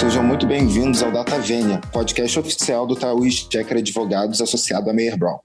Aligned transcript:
Sejam 0.00 0.24
muito 0.24 0.46
bem-vindos 0.46 1.02
ao 1.02 1.12
Data 1.12 1.38
Vênia, 1.38 1.78
podcast 1.92 2.38
oficial 2.38 2.86
do 2.86 2.96
Tauís 2.96 3.46
Checker 3.52 3.76
Advogados 3.76 4.40
associado 4.40 4.88
a 4.88 4.94
Meyer 4.94 5.18
Brown. 5.18 5.36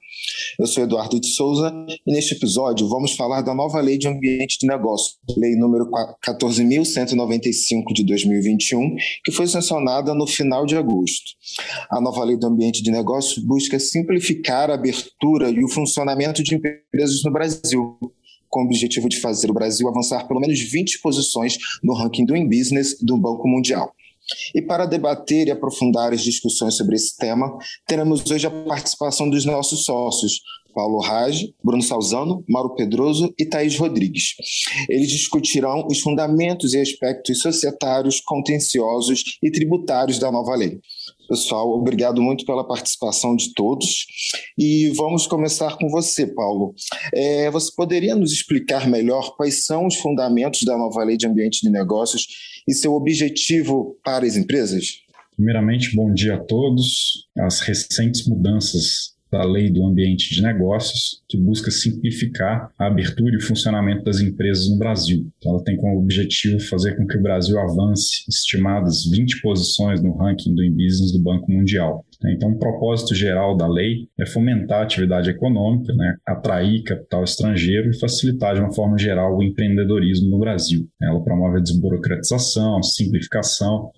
Eu 0.58 0.66
sou 0.66 0.82
Eduardo 0.82 1.20
de 1.20 1.28
Souza 1.28 1.76
e 2.08 2.14
neste 2.14 2.36
episódio 2.36 2.88
vamos 2.88 3.18
falar 3.18 3.42
da 3.42 3.54
nova 3.54 3.82
Lei 3.82 3.98
de 3.98 4.08
Ambiente 4.08 4.58
de 4.58 4.66
Negócio, 4.66 5.18
Lei 5.38 5.58
número 5.58 5.92
14.195 6.26 7.94
de 7.94 8.06
2021, 8.06 8.96
que 9.26 9.32
foi 9.34 9.46
sancionada 9.46 10.14
no 10.14 10.26
final 10.26 10.66
de 10.66 10.78
agosto. 10.78 11.32
A 11.92 12.00
nova 12.00 12.24
Lei 12.24 12.38
do 12.38 12.48
Ambiente 12.48 12.82
de 12.82 12.92
Negócio 12.92 13.46
busca 13.46 13.78
simplificar 13.78 14.72
a 14.72 14.76
abertura 14.76 15.50
e 15.50 15.62
o 15.66 15.68
funcionamento 15.68 16.42
de 16.42 16.56
empresas 16.56 17.22
no 17.26 17.32
Brasil, 17.34 18.00
com 18.48 18.62
o 18.62 18.66
objetivo 18.68 19.10
de 19.10 19.20
fazer 19.20 19.52
o 19.52 19.54
Brasil 19.54 19.86
avançar 19.90 20.26
pelo 20.30 20.40
menos 20.40 20.58
20 20.62 21.02
posições 21.02 21.58
no 21.84 21.94
ranking 21.94 22.26
do 22.26 22.38
In 22.38 22.48
Business 22.48 22.96
do 23.02 23.18
Banco 23.18 23.50
Mundial. 23.50 23.92
E 24.54 24.62
para 24.62 24.86
debater 24.86 25.48
e 25.48 25.52
aprofundar 25.52 26.14
as 26.14 26.22
discussões 26.22 26.76
sobre 26.76 26.96
esse 26.96 27.16
tema, 27.18 27.58
teremos 27.88 28.30
hoje 28.30 28.48
a 28.48 28.52
participação 28.52 29.30
dos 29.30 29.46
nossos 29.46 29.84
sócios, 29.84 30.42
Paulo 30.76 31.00
Raj, 31.00 31.42
Bruno 31.64 31.82
Salzano, 31.82 32.44
Mauro 32.50 32.76
Pedroso 32.76 33.34
e 33.40 33.46
Thaís 33.46 33.78
Rodrigues. 33.78 34.36
Eles 34.90 35.08
discutirão 35.08 35.88
os 35.90 36.02
fundamentos 36.02 36.74
e 36.74 36.82
aspectos 36.82 37.40
societários, 37.40 38.20
contenciosos 38.20 39.38
e 39.42 39.50
tributários 39.50 40.20
da 40.20 40.30
nova 40.30 40.54
lei. 40.54 40.82
Pessoal, 41.28 41.70
obrigado 41.72 42.22
muito 42.22 42.46
pela 42.46 42.68
participação 42.68 43.36
de 43.36 43.54
todos. 43.54 44.06
E 44.58 44.92
vamos 44.96 45.26
começar 45.28 45.78
com 45.78 45.90
você, 45.90 46.28
Paulo. 46.28 46.74
É, 47.14 47.50
você 47.50 47.72
poderia 47.76 48.16
nos 48.16 48.32
explicar 48.32 48.88
melhor 48.88 49.36
quais 49.36 49.66
são 49.66 49.88
os 49.88 49.96
fundamentos 49.96 50.62
da 50.64 50.78
nova 50.78 51.04
lei 51.04 51.18
de 51.18 51.28
ambiente 51.28 51.62
de 51.62 51.70
negócios 51.70 52.28
e 52.68 52.74
seu 52.74 52.94
objetivo 52.94 53.98
para 54.04 54.26
as 54.26 54.36
empresas? 54.36 54.86
Primeiramente, 55.36 55.96
bom 55.96 56.14
dia 56.14 56.36
a 56.36 56.44
todos. 56.44 57.28
As 57.38 57.60
recentes 57.60 58.28
mudanças 58.28 59.15
da 59.36 59.44
Lei 59.44 59.70
do 59.70 59.86
Ambiente 59.86 60.34
de 60.34 60.42
Negócios, 60.42 61.22
que 61.28 61.38
busca 61.38 61.70
simplificar 61.70 62.72
a 62.80 62.88
abertura 62.88 63.34
e 63.34 63.38
o 63.38 63.42
funcionamento 63.42 64.06
das 64.06 64.22
empresas 64.22 64.70
no 64.70 64.78
Brasil. 64.78 65.28
Então, 65.38 65.54
ela 65.54 65.64
tem 65.64 65.76
como 65.76 66.00
objetivo 66.00 66.60
fazer 66.62 66.96
com 66.96 67.06
que 67.06 67.18
o 67.18 67.22
Brasil 67.22 67.60
avance 67.60 68.24
estimadas 68.30 69.04
20 69.06 69.42
posições 69.42 70.02
no 70.02 70.16
ranking 70.16 70.56
do 70.56 70.64
business 70.72 71.12
do 71.12 71.22
Banco 71.22 71.52
Mundial. 71.52 72.06
Então, 72.28 72.52
o 72.52 72.58
propósito 72.58 73.14
geral 73.14 73.58
da 73.58 73.68
lei 73.68 74.08
é 74.18 74.26
fomentar 74.26 74.80
a 74.80 74.84
atividade 74.84 75.30
econômica, 75.30 75.94
né, 75.94 76.16
atrair 76.26 76.82
capital 76.84 77.24
estrangeiro 77.24 77.90
e 77.90 78.00
facilitar 78.00 78.56
de 78.56 78.62
uma 78.62 78.74
forma 78.74 78.98
geral 78.98 79.38
o 79.38 79.44
empreendedorismo 79.44 80.30
no 80.30 80.40
Brasil. 80.40 80.88
Ela 81.02 81.22
promove 81.22 81.58
a 81.58 81.62
desburocratização, 81.62 82.82
simplificação 82.82 83.92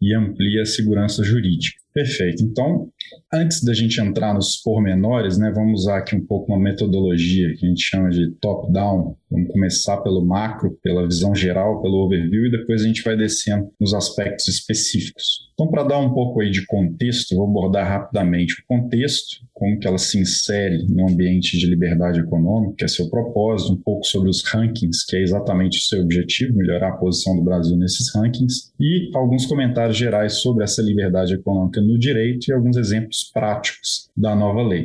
e 0.00 0.14
amplia 0.14 0.62
a 0.62 0.66
segurança 0.66 1.24
jurídica. 1.24 1.83
Perfeito. 1.94 2.42
Então, 2.42 2.90
antes 3.32 3.62
da 3.62 3.72
gente 3.72 4.00
entrar 4.00 4.34
nos 4.34 4.56
pormenores, 4.56 5.38
né, 5.38 5.52
vamos 5.54 5.82
usar 5.82 5.98
aqui 5.98 6.16
um 6.16 6.26
pouco 6.26 6.52
uma 6.52 6.60
metodologia 6.60 7.54
que 7.56 7.64
a 7.64 7.68
gente 7.68 7.82
chama 7.82 8.10
de 8.10 8.32
top-down. 8.40 9.16
Vamos 9.34 9.48
começar 9.48 9.96
pelo 9.96 10.24
macro, 10.24 10.78
pela 10.80 11.08
visão 11.08 11.34
geral, 11.34 11.82
pelo 11.82 12.04
overview, 12.04 12.46
e 12.46 12.50
depois 12.52 12.82
a 12.82 12.86
gente 12.86 13.02
vai 13.02 13.16
descendo 13.16 13.68
nos 13.80 13.92
aspectos 13.92 14.46
específicos. 14.46 15.50
Então, 15.54 15.68
para 15.68 15.82
dar 15.82 15.98
um 15.98 16.14
pouco 16.14 16.40
aí 16.40 16.52
de 16.52 16.64
contexto, 16.64 17.34
vou 17.34 17.48
abordar 17.48 17.84
rapidamente 17.84 18.54
o 18.54 18.66
contexto, 18.68 19.44
como 19.52 19.76
que 19.80 19.88
ela 19.88 19.98
se 19.98 20.20
insere 20.20 20.86
no 20.88 21.10
ambiente 21.10 21.58
de 21.58 21.66
liberdade 21.66 22.20
econômica, 22.20 22.76
que 22.78 22.84
é 22.84 22.88
seu 22.88 23.10
propósito, 23.10 23.72
um 23.72 23.82
pouco 23.82 24.06
sobre 24.06 24.30
os 24.30 24.44
rankings, 24.44 25.04
que 25.04 25.16
é 25.16 25.22
exatamente 25.22 25.78
o 25.78 25.82
seu 25.82 26.02
objetivo, 26.02 26.56
melhorar 26.56 26.90
a 26.90 26.96
posição 26.96 27.34
do 27.34 27.42
Brasil 27.42 27.76
nesses 27.76 28.14
rankings, 28.14 28.72
e 28.78 29.10
alguns 29.16 29.46
comentários 29.46 29.96
gerais 29.96 30.34
sobre 30.34 30.62
essa 30.62 30.80
liberdade 30.80 31.34
econômica 31.34 31.80
no 31.80 31.98
direito 31.98 32.48
e 32.48 32.52
alguns 32.52 32.76
exemplos 32.76 33.28
práticos 33.34 34.08
da 34.16 34.36
nova 34.36 34.62
lei. 34.62 34.84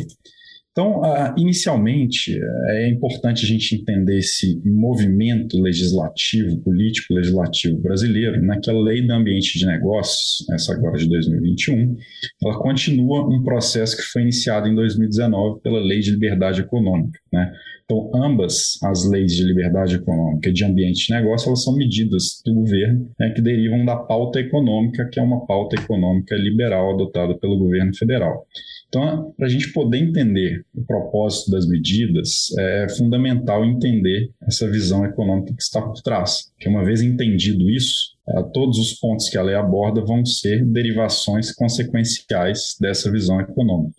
Então, 0.79 1.01
uh, 1.01 1.33
inicialmente, 1.37 2.39
é 2.69 2.87
importante 2.87 3.43
a 3.43 3.47
gente 3.49 3.75
entender 3.75 4.17
esse 4.17 4.61
movimento 4.63 5.61
legislativo, 5.61 6.57
político 6.61 7.13
legislativo 7.13 7.77
brasileiro, 7.81 8.41
naquela 8.41 8.81
lei 8.81 9.05
do 9.05 9.11
ambiente 9.11 9.59
de 9.59 9.65
negócios, 9.65 10.49
essa 10.49 10.71
agora 10.71 10.97
de 10.97 11.09
2021, 11.09 11.97
ela 12.41 12.57
continua 12.59 13.27
um 13.27 13.43
processo 13.43 13.97
que 13.97 14.03
foi 14.03 14.21
iniciado 14.21 14.69
em 14.69 14.75
2019 14.75 15.59
pela 15.59 15.81
Lei 15.81 15.99
de 15.99 16.11
Liberdade 16.11 16.61
Econômica. 16.61 17.19
Né? 17.33 17.51
Então, 17.83 18.09
ambas 18.15 18.81
as 18.81 19.03
leis 19.09 19.33
de 19.33 19.43
liberdade 19.43 19.95
econômica 19.95 20.47
e 20.47 20.53
de 20.53 20.63
ambiente 20.63 21.07
de 21.07 21.13
negócio, 21.13 21.49
elas 21.49 21.61
são 21.61 21.75
medidas 21.75 22.41
do 22.45 22.53
governo 22.53 23.11
né, 23.19 23.31
que 23.31 23.41
derivam 23.41 23.83
da 23.83 23.97
pauta 23.97 24.39
econômica, 24.39 25.09
que 25.11 25.19
é 25.19 25.23
uma 25.23 25.45
pauta 25.45 25.75
econômica 25.75 26.35
liberal 26.35 26.93
adotada 26.93 27.37
pelo 27.37 27.57
governo 27.57 27.93
federal. 27.97 28.45
Então, 28.89 29.31
para 29.37 29.45
a 29.45 29.49
gente 29.49 29.71
poder 29.71 29.99
entender 29.99 30.65
o 30.75 30.83
propósito 30.83 31.51
das 31.51 31.67
medidas, 31.67 32.47
é 32.57 32.89
fundamental 32.89 33.63
entender 33.63 34.31
essa 34.41 34.69
visão 34.69 35.05
econômica 35.05 35.53
que 35.55 35.61
está 35.61 35.79
por 35.79 36.01
trás. 36.01 36.51
Que 36.59 36.67
uma 36.67 36.83
vez 36.83 36.99
entendido 37.01 37.69
isso, 37.69 38.17
é, 38.27 38.41
todos 38.51 38.79
os 38.79 38.93
pontos 38.99 39.29
que 39.29 39.37
a 39.37 39.43
lei 39.43 39.53
aborda 39.53 40.01
vão 40.01 40.25
ser 40.25 40.65
derivações 40.65 41.53
consequenciais 41.53 42.75
dessa 42.81 43.11
visão 43.11 43.39
econômica. 43.39 43.93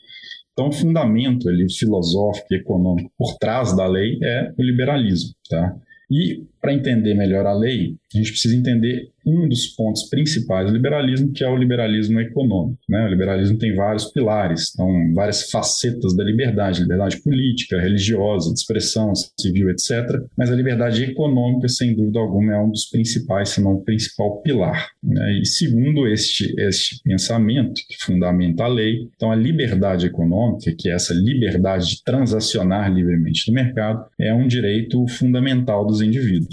Então, 0.53 0.69
o 0.69 0.73
fundamento 0.73 1.49
ali, 1.49 1.73
filosófico 1.73 2.53
e 2.53 2.57
econômico 2.57 3.13
por 3.17 3.39
trás 3.39 3.75
da 3.77 3.87
lei 3.87 4.19
é 4.23 4.53
o 4.59 4.63
liberalismo. 4.63 5.31
Tá? 5.49 5.77
E 6.11 6.45
para 6.61 6.75
entender 6.75 7.15
melhor 7.15 7.47
a 7.47 7.53
lei, 7.53 7.97
a 8.15 8.19
gente 8.19 8.33
precisa 8.33 8.57
entender 8.57 9.09
um 9.25 9.49
dos 9.49 9.69
pontos 9.69 10.09
principais 10.09 10.67
do 10.67 10.73
liberalismo, 10.73 11.33
que 11.33 11.45
é 11.45 11.49
o 11.49 11.57
liberalismo 11.57 12.21
econômico. 12.21 12.79
Né? 12.89 13.05
O 13.07 13.09
liberalismo 13.09 13.59
tem 13.59 13.75
vários 13.75 14.07
pilares, 14.07 14.73
então, 14.73 14.89
várias 15.15 15.51
facetas 15.51 16.17
da 16.17 16.25
liberdade, 16.25 16.83
liberdade 16.83 17.23
política, 17.23 17.81
religiosa, 17.81 18.53
de 18.53 18.59
expressão, 18.59 19.13
civil, 19.39 19.71
etc. 19.71 20.21
Mas 20.37 20.51
a 20.51 20.57
liberdade 20.57 21.05
econômica, 21.05 21.69
sem 21.69 21.95
dúvida 21.95 22.19
alguma, 22.19 22.55
é 22.55 22.59
um 22.59 22.71
dos 22.71 22.87
principais, 22.87 23.51
se 23.51 23.61
não 23.61 23.75
o 23.75 23.85
principal 23.85 24.41
pilar. 24.43 24.89
Né? 25.03 25.41
E 25.41 25.47
segundo 25.47 26.07
este, 26.09 26.53
este 26.59 27.01
pensamento, 27.03 27.81
que 27.89 28.05
fundamenta 28.05 28.65
a 28.65 28.69
lei, 28.69 29.09
então 29.15 29.31
a 29.31 29.37
liberdade 29.37 30.07
econômica, 30.07 30.75
que 30.77 30.89
é 30.89 30.95
essa 30.95 31.15
liberdade 31.15 31.91
de 31.91 32.03
transacionar 32.03 32.93
livremente 32.93 33.49
no 33.49 33.55
mercado, 33.55 34.05
é 34.19 34.35
um 34.35 34.49
direito 34.49 35.07
fundamental 35.09 35.87
dos 35.87 36.01
indivíduos. 36.01 36.50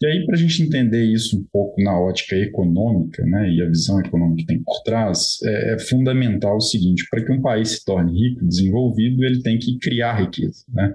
E 0.00 0.06
aí, 0.06 0.26
para 0.26 0.34
a 0.34 0.38
gente 0.38 0.62
entender 0.62 1.04
isso 1.04 1.38
um 1.38 1.44
pouco 1.52 1.80
na 1.80 1.98
ótica 1.98 2.34
econômica, 2.34 3.24
né, 3.24 3.48
e 3.48 3.62
a 3.62 3.68
visão 3.68 4.00
econômica 4.00 4.40
que 4.40 4.46
tem 4.46 4.62
por 4.62 4.82
trás, 4.82 5.38
é, 5.44 5.74
é 5.74 5.78
fundamental 5.78 6.56
o 6.56 6.60
seguinte: 6.60 7.06
para 7.10 7.24
que 7.24 7.32
um 7.32 7.40
país 7.40 7.70
se 7.70 7.84
torne 7.84 8.12
rico, 8.12 8.44
desenvolvido, 8.44 9.24
ele 9.24 9.42
tem 9.42 9.58
que 9.58 9.78
criar 9.78 10.20
riqueza. 10.20 10.64
Né? 10.68 10.94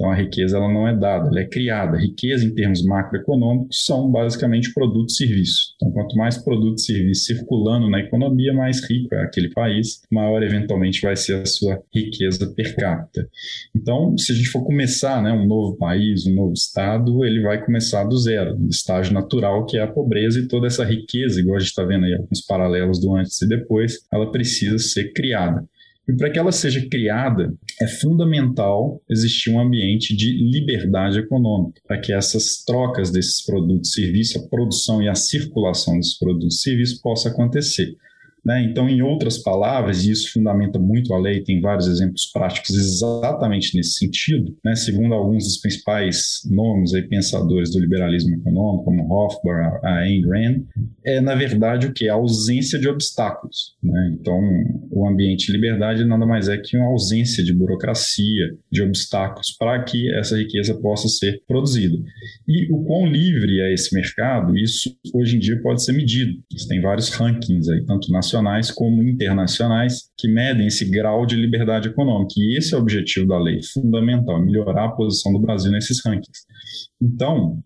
Então 0.00 0.10
a 0.10 0.14
riqueza 0.14 0.56
ela 0.56 0.72
não 0.72 0.88
é 0.88 0.96
dada, 0.96 1.28
ela 1.28 1.40
é 1.40 1.44
criada. 1.44 1.98
riqueza 1.98 2.46
em 2.46 2.54
termos 2.54 2.82
macroeconômicos 2.82 3.84
são 3.84 4.10
basicamente 4.10 4.72
produtos 4.72 5.20
e 5.20 5.26
serviços. 5.26 5.74
Então 5.76 5.92
quanto 5.92 6.16
mais 6.16 6.38
produtos 6.38 6.84
e 6.84 6.94
serviços 6.94 7.26
circulando 7.26 7.90
na 7.90 8.00
economia, 8.00 8.54
mais 8.54 8.82
rico 8.88 9.14
é 9.14 9.22
aquele 9.22 9.50
país, 9.50 10.00
maior 10.10 10.42
eventualmente 10.42 11.02
vai 11.02 11.14
ser 11.16 11.42
a 11.42 11.44
sua 11.44 11.82
riqueza 11.94 12.50
per 12.56 12.74
capita. 12.76 13.28
Então 13.76 14.16
se 14.16 14.32
a 14.32 14.34
gente 14.34 14.48
for 14.48 14.64
começar, 14.64 15.22
né, 15.22 15.32
um 15.32 15.46
novo 15.46 15.76
país, 15.76 16.26
um 16.26 16.34
novo 16.34 16.54
estado, 16.54 17.22
ele 17.22 17.42
vai 17.42 17.62
começar 17.62 18.04
do 18.04 18.16
zero, 18.16 18.58
no 18.58 18.70
estágio 18.70 19.12
natural 19.12 19.66
que 19.66 19.76
é 19.76 19.82
a 19.82 19.86
pobreza 19.86 20.40
e 20.40 20.48
toda 20.48 20.66
essa 20.66 20.82
riqueza, 20.82 21.40
igual 21.40 21.56
a 21.56 21.60
gente 21.60 21.68
está 21.68 21.84
vendo 21.84 22.06
aí 22.06 22.14
alguns 22.14 22.40
paralelos 22.40 22.98
do 22.98 23.14
antes 23.14 23.42
e 23.42 23.46
depois, 23.46 23.98
ela 24.10 24.32
precisa 24.32 24.78
ser 24.78 25.12
criada. 25.12 25.62
E 26.10 26.16
para 26.16 26.28
que 26.28 26.40
ela 26.40 26.50
seja 26.50 26.84
criada, 26.90 27.54
é 27.80 27.86
fundamental 27.86 29.00
existir 29.08 29.48
um 29.48 29.60
ambiente 29.60 30.16
de 30.16 30.32
liberdade 30.50 31.20
econômica, 31.20 31.80
para 31.86 32.00
que 32.00 32.12
essas 32.12 32.64
trocas 32.64 33.12
desses 33.12 33.44
produtos 33.46 33.90
e 33.90 34.02
serviços, 34.02 34.42
a 34.42 34.48
produção 34.48 35.00
e 35.00 35.08
a 35.08 35.14
circulação 35.14 35.94
desses 35.96 36.18
produtos 36.18 36.56
e 36.56 36.62
serviços 36.62 37.00
possa 37.00 37.28
acontecer. 37.28 37.96
Né? 38.44 38.64
Então, 38.64 38.88
em 38.88 39.02
outras 39.02 39.38
palavras, 39.38 40.04
e 40.04 40.10
isso 40.10 40.32
fundamenta 40.32 40.78
muito 40.78 41.12
a 41.12 41.18
lei, 41.18 41.42
tem 41.42 41.60
vários 41.60 41.86
exemplos 41.86 42.30
práticos 42.32 42.70
exatamente 42.70 43.76
nesse 43.76 43.98
sentido, 43.98 44.56
né? 44.64 44.74
segundo 44.74 45.14
alguns 45.14 45.44
dos 45.44 45.58
principais 45.58 46.40
nomes 46.50 46.92
e 46.92 47.02
pensadores 47.02 47.70
do 47.70 47.80
liberalismo 47.80 48.34
econômico, 48.34 48.84
como 48.84 49.12
Hofbauer, 49.12 49.80
a 49.84 49.98
Ayn 49.98 50.22
Rand, 50.26 50.62
é, 51.04 51.20
na 51.20 51.34
verdade, 51.34 51.86
o 51.86 51.92
que? 51.92 52.08
A 52.08 52.14
ausência 52.14 52.78
de 52.78 52.88
obstáculos. 52.88 53.76
Né? 53.82 54.16
Então, 54.18 54.40
o 54.90 55.06
ambiente 55.06 55.46
de 55.46 55.52
liberdade 55.52 56.04
nada 56.04 56.26
mais 56.26 56.48
é 56.48 56.56
que 56.56 56.76
uma 56.76 56.86
ausência 56.86 57.44
de 57.44 57.52
burocracia, 57.52 58.56
de 58.70 58.82
obstáculos 58.82 59.54
para 59.58 59.82
que 59.84 60.12
essa 60.14 60.36
riqueza 60.36 60.74
possa 60.80 61.08
ser 61.08 61.42
produzida. 61.46 61.96
E 62.48 62.72
o 62.72 62.84
quão 62.84 63.06
livre 63.06 63.60
é 63.60 63.74
esse 63.74 63.94
mercado, 63.94 64.56
isso 64.56 64.96
hoje 65.14 65.36
em 65.36 65.38
dia 65.38 65.60
pode 65.60 65.82
ser 65.82 65.92
medido. 65.92 66.32
Tem 66.68 66.80
vários 66.80 67.10
rankings 67.10 67.70
aí, 67.70 67.84
tanto 67.84 68.10
nacionais 68.10 68.29
nacionais 68.30 68.70
como 68.70 69.02
internacionais 69.02 70.10
que 70.16 70.28
medem 70.28 70.66
esse 70.66 70.88
grau 70.88 71.26
de 71.26 71.34
liberdade 71.34 71.88
econômica. 71.88 72.34
E 72.36 72.56
esse 72.56 72.74
é 72.74 72.78
o 72.78 72.80
objetivo 72.80 73.26
da 73.26 73.38
lei, 73.38 73.60
fundamental, 73.62 74.40
melhorar 74.40 74.86
a 74.86 74.92
posição 74.92 75.32
do 75.32 75.40
Brasil 75.40 75.72
nesses 75.72 76.04
rankings. 76.04 76.46
Então, 77.02 77.62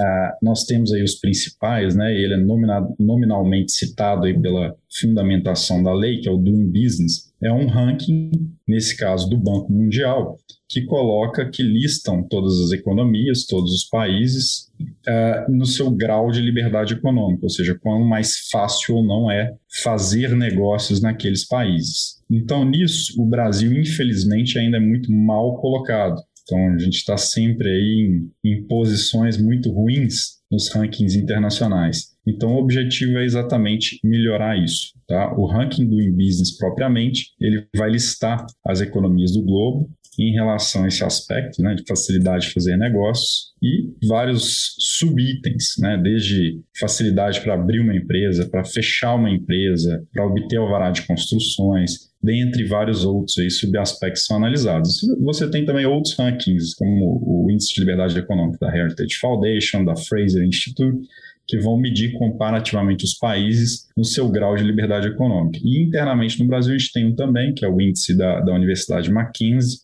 uh, 0.00 0.36
nós 0.42 0.64
temos 0.64 0.92
aí 0.92 1.02
os 1.02 1.16
principais, 1.16 1.94
né? 1.94 2.12
Ele 2.12 2.34
é 2.34 2.36
nominado, 2.36 2.94
nominalmente 2.98 3.72
citado 3.72 4.26
aí 4.26 4.38
pela 4.40 4.74
fundamentação 5.00 5.82
da 5.82 5.92
lei, 5.92 6.20
que 6.20 6.28
é 6.28 6.32
o 6.32 6.36
Doing 6.36 6.70
Business. 6.72 7.30
É 7.42 7.52
um 7.52 7.66
ranking, 7.66 8.30
nesse 8.66 8.96
caso 8.96 9.28
do 9.28 9.36
Banco 9.36 9.72
Mundial, 9.72 10.36
que 10.68 10.82
coloca, 10.82 11.48
que 11.50 11.62
listam 11.62 12.22
todas 12.22 12.60
as 12.60 12.70
economias, 12.70 13.44
todos 13.44 13.72
os 13.72 13.88
países, 13.88 14.70
uh, 14.80 15.50
no 15.50 15.66
seu 15.66 15.90
grau 15.90 16.30
de 16.30 16.40
liberdade 16.40 16.94
econômica, 16.94 17.44
ou 17.44 17.50
seja, 17.50 17.76
quão 17.80 18.04
mais 18.04 18.48
fácil 18.52 18.96
ou 18.96 19.04
não 19.04 19.30
é 19.30 19.52
fazer 19.82 20.36
negócios 20.36 21.00
naqueles 21.00 21.46
países. 21.46 22.20
Então, 22.30 22.64
nisso, 22.64 23.20
o 23.20 23.26
Brasil, 23.26 23.72
infelizmente, 23.72 24.58
ainda 24.58 24.76
é 24.76 24.80
muito 24.80 25.12
mal 25.12 25.60
colocado. 25.60 26.22
Então, 26.50 26.74
a 26.74 26.78
gente 26.78 26.96
está 26.96 27.16
sempre 27.16 27.68
aí 27.68 28.30
em, 28.44 28.50
em 28.52 28.66
posições 28.66 29.40
muito 29.40 29.70
ruins 29.70 30.40
nos 30.50 30.68
rankings 30.68 31.16
internacionais. 31.16 32.08
Então, 32.26 32.54
o 32.54 32.58
objetivo 32.58 33.18
é 33.18 33.24
exatamente 33.24 34.00
melhorar 34.02 34.58
isso. 34.58 34.88
Tá? 35.06 35.32
O 35.36 35.46
ranking 35.46 35.88
do 35.88 35.96
business 36.12 36.56
propriamente, 36.58 37.28
ele 37.40 37.66
vai 37.76 37.90
listar 37.90 38.44
as 38.66 38.80
economias 38.80 39.32
do 39.32 39.44
globo 39.44 39.88
em 40.18 40.32
relação 40.32 40.84
a 40.84 40.88
esse 40.88 41.04
aspecto 41.04 41.62
né, 41.62 41.74
de 41.74 41.84
facilidade 41.86 42.48
de 42.48 42.52
fazer 42.52 42.76
negócios 42.76 43.52
e 43.62 43.88
vários 44.06 44.74
subitens, 44.78 45.74
né, 45.78 45.96
desde 46.02 46.60
facilidade 46.78 47.40
para 47.40 47.54
abrir 47.54 47.80
uma 47.80 47.94
empresa, 47.94 48.48
para 48.48 48.64
fechar 48.64 49.14
uma 49.14 49.30
empresa, 49.30 50.04
para 50.12 50.26
obter 50.26 50.56
alvará 50.58 50.90
de 50.90 51.06
construções, 51.06 52.09
dentre 52.22 52.64
vários 52.64 53.04
outros 53.04 53.38
aí, 53.38 53.50
subaspectos 53.50 54.24
são 54.24 54.36
analisados. 54.36 55.00
Você 55.20 55.50
tem 55.50 55.64
também 55.64 55.86
outros 55.86 56.14
rankings, 56.16 56.74
como 56.76 57.20
o 57.24 57.50
Índice 57.50 57.74
de 57.74 57.80
Liberdade 57.80 58.18
Econômica 58.18 58.58
da 58.60 58.76
Heritage 58.76 59.16
Foundation, 59.16 59.84
da 59.84 59.96
Fraser 59.96 60.44
Institute, 60.44 61.06
que 61.48 61.58
vão 61.58 61.78
medir 61.78 62.12
comparativamente 62.12 63.04
os 63.04 63.14
países 63.14 63.88
no 63.96 64.04
seu 64.04 64.28
grau 64.28 64.54
de 64.54 64.62
liberdade 64.62 65.08
econômica. 65.08 65.58
E 65.64 65.82
internamente 65.82 66.38
no 66.38 66.46
Brasil 66.46 66.74
a 66.74 66.78
gente 66.78 66.92
tem 66.92 67.06
um 67.06 67.14
também, 67.14 67.52
que 67.52 67.64
é 67.64 67.68
o 67.68 67.80
índice 67.80 68.16
da, 68.16 68.40
da 68.40 68.54
Universidade 68.54 69.10
Mackenzie, 69.10 69.80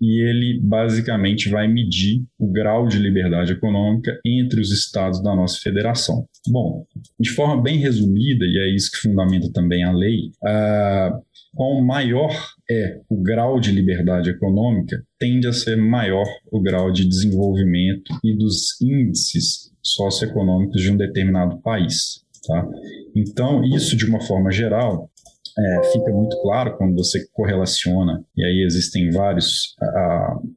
e 0.00 0.20
ele 0.28 0.60
basicamente 0.62 1.48
vai 1.48 1.68
medir 1.68 2.22
o 2.38 2.50
grau 2.50 2.86
de 2.86 2.98
liberdade 2.98 3.52
econômica 3.52 4.18
entre 4.26 4.60
os 4.60 4.70
estados 4.70 5.22
da 5.22 5.34
nossa 5.34 5.58
federação. 5.60 6.26
Bom, 6.48 6.84
de 7.18 7.30
forma 7.30 7.62
bem 7.62 7.78
resumida, 7.78 8.44
e 8.44 8.58
é 8.58 8.74
isso 8.74 8.90
que 8.90 9.08
fundamenta 9.08 9.50
também 9.52 9.84
a 9.84 9.92
lei, 9.92 10.32
uh, 10.42 11.22
quanto 11.56 11.82
maior 11.82 12.30
é 12.70 13.00
o 13.08 13.20
grau 13.22 13.58
de 13.58 13.72
liberdade 13.72 14.30
econômica, 14.30 15.02
tende 15.18 15.48
a 15.48 15.52
ser 15.52 15.76
maior 15.76 16.26
o 16.52 16.60
grau 16.60 16.92
de 16.92 17.08
desenvolvimento 17.08 18.12
e 18.22 18.36
dos 18.36 18.80
índices 18.80 19.72
socioeconômicos 19.82 20.82
de 20.82 20.90
um 20.90 20.96
determinado 20.96 21.60
país. 21.62 22.24
Tá? 22.46 22.68
Então, 23.16 23.64
isso 23.64 23.96
de 23.96 24.04
uma 24.04 24.20
forma 24.20 24.52
geral 24.52 25.10
é, 25.58 25.90
fica 25.90 26.12
muito 26.12 26.40
claro 26.42 26.76
quando 26.76 26.94
você 26.94 27.26
correlaciona, 27.32 28.22
e 28.36 28.44
aí 28.44 28.62
existem 28.66 29.10
vários, 29.10 29.74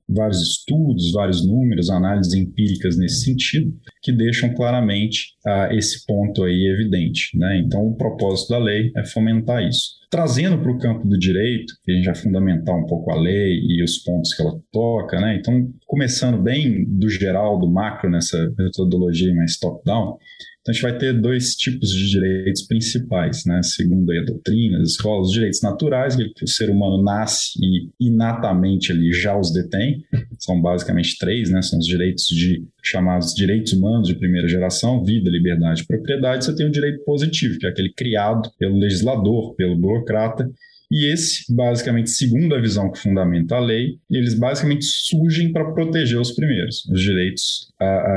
vários 0.07 0.41
estudos, 0.41 1.13
vários 1.13 1.47
números, 1.47 1.89
análises 1.89 2.33
empíricas 2.33 2.97
nesse 2.97 3.23
sentido, 3.23 3.73
que 4.03 4.11
deixam 4.11 4.53
claramente 4.53 5.35
uh, 5.47 5.73
esse 5.73 6.05
ponto 6.05 6.43
aí 6.43 6.67
evidente. 6.67 7.29
Né? 7.37 7.61
Então, 7.65 7.81
o 7.87 7.95
propósito 7.95 8.49
da 8.49 8.57
lei 8.57 8.91
é 8.97 9.05
fomentar 9.05 9.63
isso. 9.63 9.99
Trazendo 10.09 10.57
para 10.57 10.71
o 10.71 10.79
campo 10.79 11.07
do 11.07 11.17
direito, 11.17 11.73
que 11.83 11.91
a 11.91 11.95
gente 11.95 12.06
vai 12.06 12.15
fundamentar 12.15 12.75
um 12.75 12.85
pouco 12.85 13.11
a 13.11 13.15
lei 13.15 13.59
e 13.59 13.83
os 13.83 14.00
pontos 14.00 14.33
que 14.33 14.41
ela 14.41 14.59
toca, 14.71 15.19
né? 15.19 15.38
então, 15.39 15.69
começando 15.85 16.41
bem 16.41 16.83
do 16.85 17.07
geral, 17.09 17.59
do 17.59 17.69
macro, 17.69 18.09
nessa 18.09 18.51
metodologia 18.57 19.33
mais 19.35 19.57
top-down, 19.57 20.17
então, 20.61 20.71
a 20.71 20.73
gente 20.73 20.81
vai 20.81 20.97
ter 20.97 21.13
dois 21.13 21.56
tipos 21.56 21.89
de 21.89 22.09
direitos 22.09 22.63
principais, 22.63 23.45
né? 23.45 23.61
segundo 23.63 24.11
a 24.11 24.25
doutrina, 24.25 24.79
as 24.79 24.89
escolas, 24.89 25.27
os 25.27 25.33
direitos 25.33 25.61
naturais, 25.61 26.15
que 26.15 26.44
o 26.44 26.47
ser 26.47 26.69
humano 26.69 27.01
nasce 27.01 27.57
e 27.61 27.89
inatamente 28.00 28.91
ali 28.91 29.11
já 29.13 29.38
os 29.38 29.53
detém, 29.53 30.03
são 30.38 30.61
basicamente 30.61 31.17
três, 31.17 31.50
né? 31.50 31.61
são 31.61 31.79
os 31.79 31.85
direitos 31.85 32.25
de 32.27 32.65
chamados 32.83 33.33
direitos 33.33 33.71
humanos 33.73 34.07
de 34.07 34.15
primeira 34.15 34.47
geração, 34.47 35.03
vida, 35.03 35.29
liberdade 35.29 35.81
e 35.81 35.88
propriedade, 35.88 36.45
você 36.45 36.56
tem 36.56 36.65
o 36.65 36.71
direito 36.71 37.03
positivo, 37.06 37.57
que 37.57 37.65
é 37.65 37.69
aquele 37.69 37.94
criado 37.94 38.51
pelo 38.59 38.77
legislador, 38.77 39.56
pelo 39.56 39.77
burocrata, 39.99 40.49
e 40.91 41.13
esse, 41.13 41.53
basicamente, 41.53 42.09
segundo 42.09 42.55
a 42.55 42.59
visão 42.59 42.91
que 42.91 42.97
fundamenta 42.97 43.55
a 43.55 43.59
lei, 43.59 43.99
eles 44.09 44.33
basicamente 44.33 44.85
surgem 44.85 45.51
para 45.51 45.71
proteger 45.71 46.19
os 46.19 46.31
primeiros, 46.31 46.83
os 46.87 46.99
direitos 46.99 47.71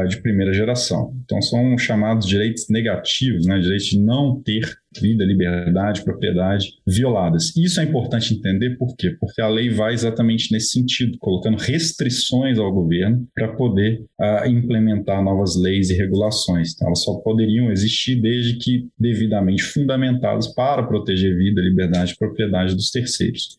de 0.09 0.23
primeira 0.23 0.55
geração. 0.55 1.15
Então, 1.23 1.43
são 1.43 1.77
chamados 1.77 2.27
direitos 2.27 2.67
negativos, 2.71 3.47
né? 3.47 3.59
direitos 3.59 3.89
de 3.89 4.01
não 4.01 4.41
ter 4.43 4.63
vida, 5.01 5.25
liberdade, 5.25 6.05
propriedade 6.05 6.75
violadas. 6.87 7.57
Isso 7.57 7.81
é 7.81 7.85
importante 7.85 8.35
entender 8.35 8.77
por 8.77 8.95
quê? 8.97 9.17
Porque 9.21 9.41
a 9.41 9.49
lei 9.49 9.71
vai 9.71 9.95
exatamente 9.95 10.53
nesse 10.53 10.71
sentido, 10.71 11.19
colocando 11.19 11.57
restrições 11.57 12.59
ao 12.59 12.73
governo 12.73 13.27
para 13.35 13.55
poder 13.55 14.05
uh, 14.21 14.47
implementar 14.49 15.23
novas 15.23 15.57
leis 15.57 15.91
e 15.91 15.95
regulações. 15.95 16.73
Então, 16.75 16.89
elas 16.89 17.03
só 17.03 17.15
poderiam 17.21 17.71
existir 17.71 18.21
desde 18.21 18.57
que 18.59 18.89
devidamente 18.99 19.63
fundamentadas 19.63 20.53
para 20.55 20.83
proteger 20.83 21.37
vida, 21.37 21.61
liberdade 21.61 22.13
e 22.13 22.17
propriedade 22.17 22.75
dos 22.75 22.91
terceiros. 22.91 23.57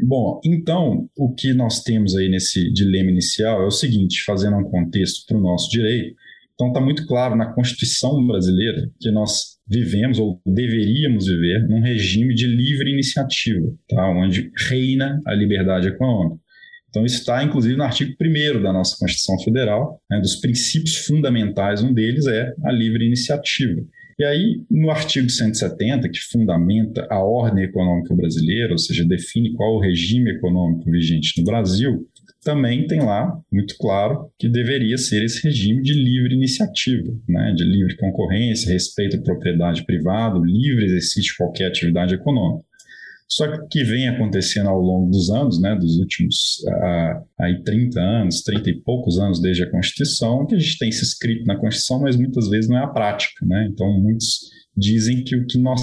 Bom, 0.00 0.40
então, 0.44 1.08
o 1.16 1.34
que 1.34 1.52
nós 1.52 1.82
temos 1.82 2.14
aí 2.14 2.28
nesse 2.28 2.72
dilema 2.72 3.10
inicial 3.10 3.62
é 3.62 3.66
o 3.66 3.70
seguinte, 3.70 4.22
fazendo 4.24 4.56
um 4.56 4.64
contexto 4.64 5.26
para 5.26 5.36
o 5.36 5.40
nosso 5.40 5.68
direito, 5.70 6.14
então 6.58 6.68
está 6.68 6.80
muito 6.80 7.06
claro 7.06 7.36
na 7.36 7.52
Constituição 7.52 8.26
brasileira 8.26 8.90
que 9.00 9.12
nós 9.12 9.58
vivemos 9.64 10.18
ou 10.18 10.42
deveríamos 10.44 11.28
viver 11.28 11.68
num 11.68 11.80
regime 11.80 12.34
de 12.34 12.48
livre 12.48 12.90
iniciativa, 12.90 13.72
tá? 13.88 14.08
onde 14.08 14.50
reina 14.68 15.20
a 15.24 15.32
liberdade 15.34 15.86
econômica. 15.86 16.40
Então, 16.88 17.04
isso 17.04 17.18
está, 17.18 17.44
inclusive, 17.44 17.76
no 17.76 17.84
artigo 17.84 18.12
1 18.20 18.60
da 18.60 18.72
nossa 18.72 18.96
Constituição 18.98 19.38
Federal, 19.44 20.00
né, 20.10 20.18
dos 20.20 20.36
princípios 20.36 20.96
fundamentais, 20.96 21.80
um 21.80 21.92
deles 21.92 22.26
é 22.26 22.52
a 22.64 22.72
livre 22.72 23.06
iniciativa. 23.06 23.80
E 24.18 24.24
aí, 24.24 24.62
no 24.68 24.90
artigo 24.90 25.30
170, 25.30 26.08
que 26.08 26.18
fundamenta 26.18 27.06
a 27.08 27.22
ordem 27.22 27.62
econômica 27.62 28.12
brasileira, 28.16 28.72
ou 28.72 28.78
seja, 28.78 29.04
define 29.04 29.52
qual 29.52 29.76
o 29.76 29.80
regime 29.80 30.32
econômico 30.32 30.90
vigente 30.90 31.38
no 31.38 31.44
Brasil, 31.44 32.04
também 32.42 32.86
tem 32.86 33.00
lá, 33.00 33.38
muito 33.52 33.76
claro, 33.78 34.30
que 34.38 34.48
deveria 34.48 34.96
ser 34.96 35.24
esse 35.24 35.42
regime 35.46 35.82
de 35.82 35.92
livre 35.92 36.34
iniciativa, 36.34 37.12
né, 37.28 37.52
de 37.56 37.64
livre 37.64 37.96
concorrência, 37.96 38.72
respeito 38.72 39.16
à 39.16 39.22
propriedade 39.22 39.84
privada, 39.84 40.38
livre 40.38 40.84
exercício 40.84 41.32
de 41.32 41.36
qualquer 41.36 41.66
atividade 41.66 42.14
econômica. 42.14 42.66
Só 43.30 43.46
que 43.46 43.58
o 43.58 43.68
que 43.68 43.84
vem 43.84 44.08
acontecendo 44.08 44.70
ao 44.70 44.80
longo 44.80 45.10
dos 45.10 45.28
anos, 45.28 45.60
né, 45.60 45.74
dos 45.74 45.98
últimos 45.98 46.64
aí 47.38 47.62
30 47.62 48.00
anos, 48.00 48.40
30 48.42 48.70
e 48.70 48.80
poucos 48.80 49.18
anos 49.18 49.42
desde 49.42 49.64
a 49.64 49.70
Constituição, 49.70 50.46
que 50.46 50.54
a 50.54 50.58
gente 50.58 50.78
tem 50.78 50.90
se 50.90 51.04
escrito 51.04 51.44
na 51.44 51.56
Constituição, 51.56 52.00
mas 52.00 52.16
muitas 52.16 52.48
vezes 52.48 52.70
não 52.70 52.78
é 52.78 52.84
a 52.84 52.88
prática. 52.88 53.44
Né? 53.44 53.68
Então, 53.70 53.86
muitos 54.00 54.48
dizem 54.78 55.24
que 55.24 55.34
o 55.34 55.46
que 55.46 55.58
nós 55.58 55.80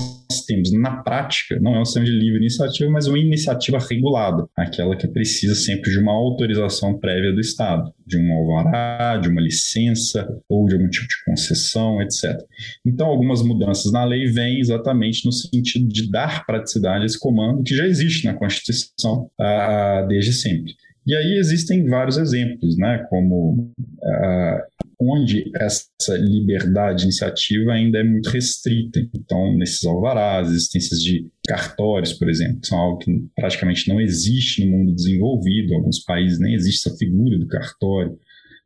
temos 0.47 0.71
na 0.71 1.03
prática 1.03 1.59
não 1.59 1.75
é 1.75 1.81
um 1.81 1.85
sistema 1.85 2.05
de 2.05 2.11
livre 2.11 2.37
iniciativa, 2.37 2.89
mas 2.89 3.07
uma 3.07 3.19
iniciativa 3.19 3.77
regulada, 3.77 4.47
aquela 4.55 4.95
que 4.95 5.07
precisa 5.07 5.55
sempre 5.55 5.91
de 5.91 5.99
uma 5.99 6.13
autorização 6.13 6.97
prévia 6.97 7.33
do 7.33 7.39
Estado, 7.39 7.91
de 8.05 8.17
um 8.17 8.31
alvará, 8.33 9.17
de 9.17 9.27
uma 9.27 9.41
licença 9.41 10.27
ou 10.47 10.65
de 10.65 10.75
algum 10.75 10.89
tipo 10.89 11.07
de 11.07 11.25
concessão, 11.25 12.01
etc. 12.01 12.39
Então, 12.85 13.07
algumas 13.07 13.41
mudanças 13.41 13.91
na 13.91 14.05
lei 14.05 14.27
vêm 14.27 14.59
exatamente 14.59 15.25
no 15.25 15.31
sentido 15.31 15.87
de 15.87 16.09
dar 16.09 16.45
praticidade 16.45 17.03
a 17.03 17.05
esse 17.05 17.19
comando 17.19 17.63
que 17.63 17.75
já 17.75 17.85
existe 17.85 18.25
na 18.25 18.33
Constituição 18.33 19.29
ah, 19.39 20.05
desde 20.07 20.33
sempre. 20.33 20.73
E 21.07 21.15
aí 21.15 21.37
existem 21.37 21.85
vários 21.85 22.17
exemplos, 22.17 22.77
né, 22.77 23.05
como 23.09 23.71
uh, 23.77 24.84
onde 24.99 25.51
essa 25.55 26.17
liberdade 26.17 26.99
de 26.99 27.03
iniciativa 27.05 27.73
ainda 27.73 27.99
é 27.99 28.03
muito 28.03 28.29
restrita. 28.29 28.99
Então, 29.13 29.55
nesses 29.57 29.85
alvarás, 29.85 30.49
existências 30.49 30.99
de 30.99 31.27
cartórios, 31.47 32.13
por 32.13 32.29
exemplo, 32.29 32.59
são 32.63 32.77
algo 32.77 32.97
que 32.99 33.11
praticamente 33.35 33.87
não 33.87 33.99
existe 34.01 34.65
no 34.65 34.77
mundo 34.77 34.95
desenvolvido, 34.95 35.73
em 35.73 35.75
alguns 35.75 35.99
países 35.99 36.39
nem 36.39 36.53
existe 36.53 36.87
essa 36.87 36.97
figura 36.97 37.37
do 37.37 37.47
cartório. 37.47 38.17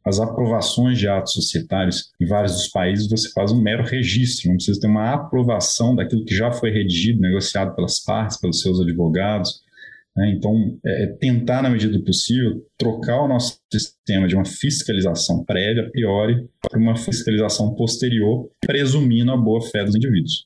As 0.05 0.19
aprovações 0.19 0.97
de 0.97 1.07
atos 1.07 1.33
societários, 1.33 2.11
em 2.19 2.25
vários 2.25 2.53
dos 2.53 2.67
países, 2.69 3.09
você 3.09 3.29
faz 3.31 3.51
um 3.51 3.61
mero 3.61 3.83
registro, 3.83 4.49
não 4.49 4.55
precisa 4.55 4.79
ter 4.79 4.87
uma 4.87 5.13
aprovação 5.13 5.95
daquilo 5.95 6.23
que 6.23 6.33
já 6.33 6.51
foi 6.51 6.71
redigido, 6.71 7.19
negociado 7.19 7.75
pelas 7.75 7.99
partes, 7.99 8.39
pelos 8.39 8.61
seus 8.61 8.79
advogados. 8.79 9.61
Né? 10.19 10.33
Então, 10.35 10.53
é, 10.85 11.03
é, 11.03 11.07
tentar, 11.07 11.61
na 11.61 11.69
medida 11.69 11.93
do 11.93 12.03
possível, 12.03 12.61
trocar 12.77 13.23
o 13.23 13.27
nosso 13.29 13.57
sistema 13.71 14.27
de 14.27 14.35
uma 14.35 14.43
fiscalização 14.43 15.45
prévia, 15.45 15.83
a 15.83 15.89
priori, 15.89 16.45
para 16.61 16.77
uma 16.77 16.97
fiscalização 16.97 17.73
posterior, 17.73 18.49
presumindo 18.59 19.31
a 19.31 19.37
boa-fé 19.37 19.85
dos 19.85 19.95
indivíduos. 19.95 20.43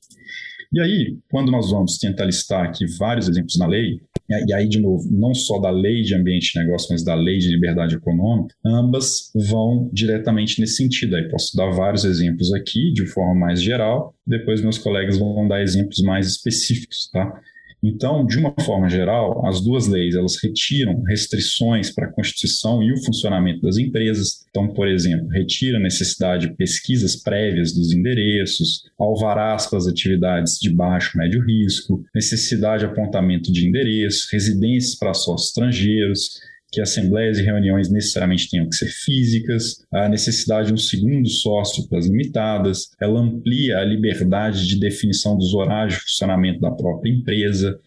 E 0.72 0.80
aí, 0.80 1.18
quando 1.28 1.50
nós 1.50 1.72
vamos 1.72 1.98
tentar 1.98 2.24
listar 2.24 2.64
aqui 2.64 2.84
vários 2.98 3.28
exemplos 3.28 3.56
na 3.58 3.66
lei, 3.66 4.00
e 4.28 4.54
aí, 4.54 4.68
de 4.68 4.80
novo, 4.80 5.08
não 5.10 5.34
só 5.34 5.58
da 5.58 5.70
lei 5.70 6.02
de 6.02 6.14
ambiente 6.14 6.52
de 6.52 6.60
negócio, 6.60 6.88
mas 6.90 7.04
da 7.04 7.14
lei 7.14 7.38
de 7.38 7.48
liberdade 7.48 7.96
econômica, 7.96 8.54
ambas 8.64 9.30
vão 9.50 9.90
diretamente 9.92 10.60
nesse 10.60 10.76
sentido. 10.76 11.16
Aí 11.16 11.28
posso 11.28 11.56
dar 11.56 11.70
vários 11.70 12.04
exemplos 12.04 12.52
aqui, 12.54 12.92
de 12.92 13.06
forma 13.06 13.34
mais 13.34 13.60
geral, 13.60 14.14
depois 14.26 14.62
meus 14.62 14.78
colegas 14.78 15.18
vão 15.18 15.46
dar 15.46 15.62
exemplos 15.62 16.00
mais 16.00 16.26
específicos, 16.26 17.10
tá? 17.12 17.40
Então, 17.86 18.24
de 18.24 18.38
uma 18.38 18.54
forma 18.64 18.88
geral, 18.88 19.46
as 19.46 19.60
duas 19.60 19.86
leis 19.86 20.14
elas 20.14 20.42
retiram 20.42 21.02
restrições 21.02 21.90
para 21.90 22.06
a 22.06 22.12
constituição 22.12 22.82
e 22.82 22.90
o 22.90 23.04
funcionamento 23.04 23.60
das 23.60 23.76
empresas. 23.76 24.46
Então, 24.48 24.72
por 24.72 24.88
exemplo, 24.88 25.28
retira 25.28 25.76
a 25.76 25.82
necessidade 25.82 26.48
de 26.48 26.56
pesquisas 26.56 27.14
prévias 27.14 27.74
dos 27.74 27.92
endereços, 27.92 28.84
alvarás 28.98 29.66
para 29.66 29.78
as 29.78 29.86
atividades 29.86 30.58
de 30.58 30.70
baixo 30.70 31.18
médio 31.18 31.44
risco, 31.44 32.02
necessidade 32.14 32.86
de 32.86 32.90
apontamento 32.90 33.52
de 33.52 33.68
endereço, 33.68 34.28
residências 34.32 34.94
para 34.94 35.12
sócios 35.12 35.48
estrangeiros, 35.48 36.40
que 36.74 36.80
assembleias 36.80 37.38
e 37.38 37.42
reuniões 37.42 37.90
necessariamente 37.90 38.50
tenham 38.50 38.68
que 38.68 38.74
ser 38.74 38.88
físicas, 38.88 39.84
a 39.92 40.08
necessidade 40.08 40.68
de 40.68 40.74
um 40.74 40.76
segundo 40.76 41.28
sócio 41.28 41.88
para 41.88 41.98
as 41.98 42.06
limitadas, 42.06 42.90
ela 43.00 43.20
amplia 43.20 43.78
a 43.78 43.84
liberdade 43.84 44.66
de 44.66 44.78
definição 44.78 45.38
dos 45.38 45.54
horários 45.54 45.94
de 45.94 46.00
funcionamento 46.00 46.60
da 46.60 46.70
própria 46.70 47.10
empresa. 47.10 47.78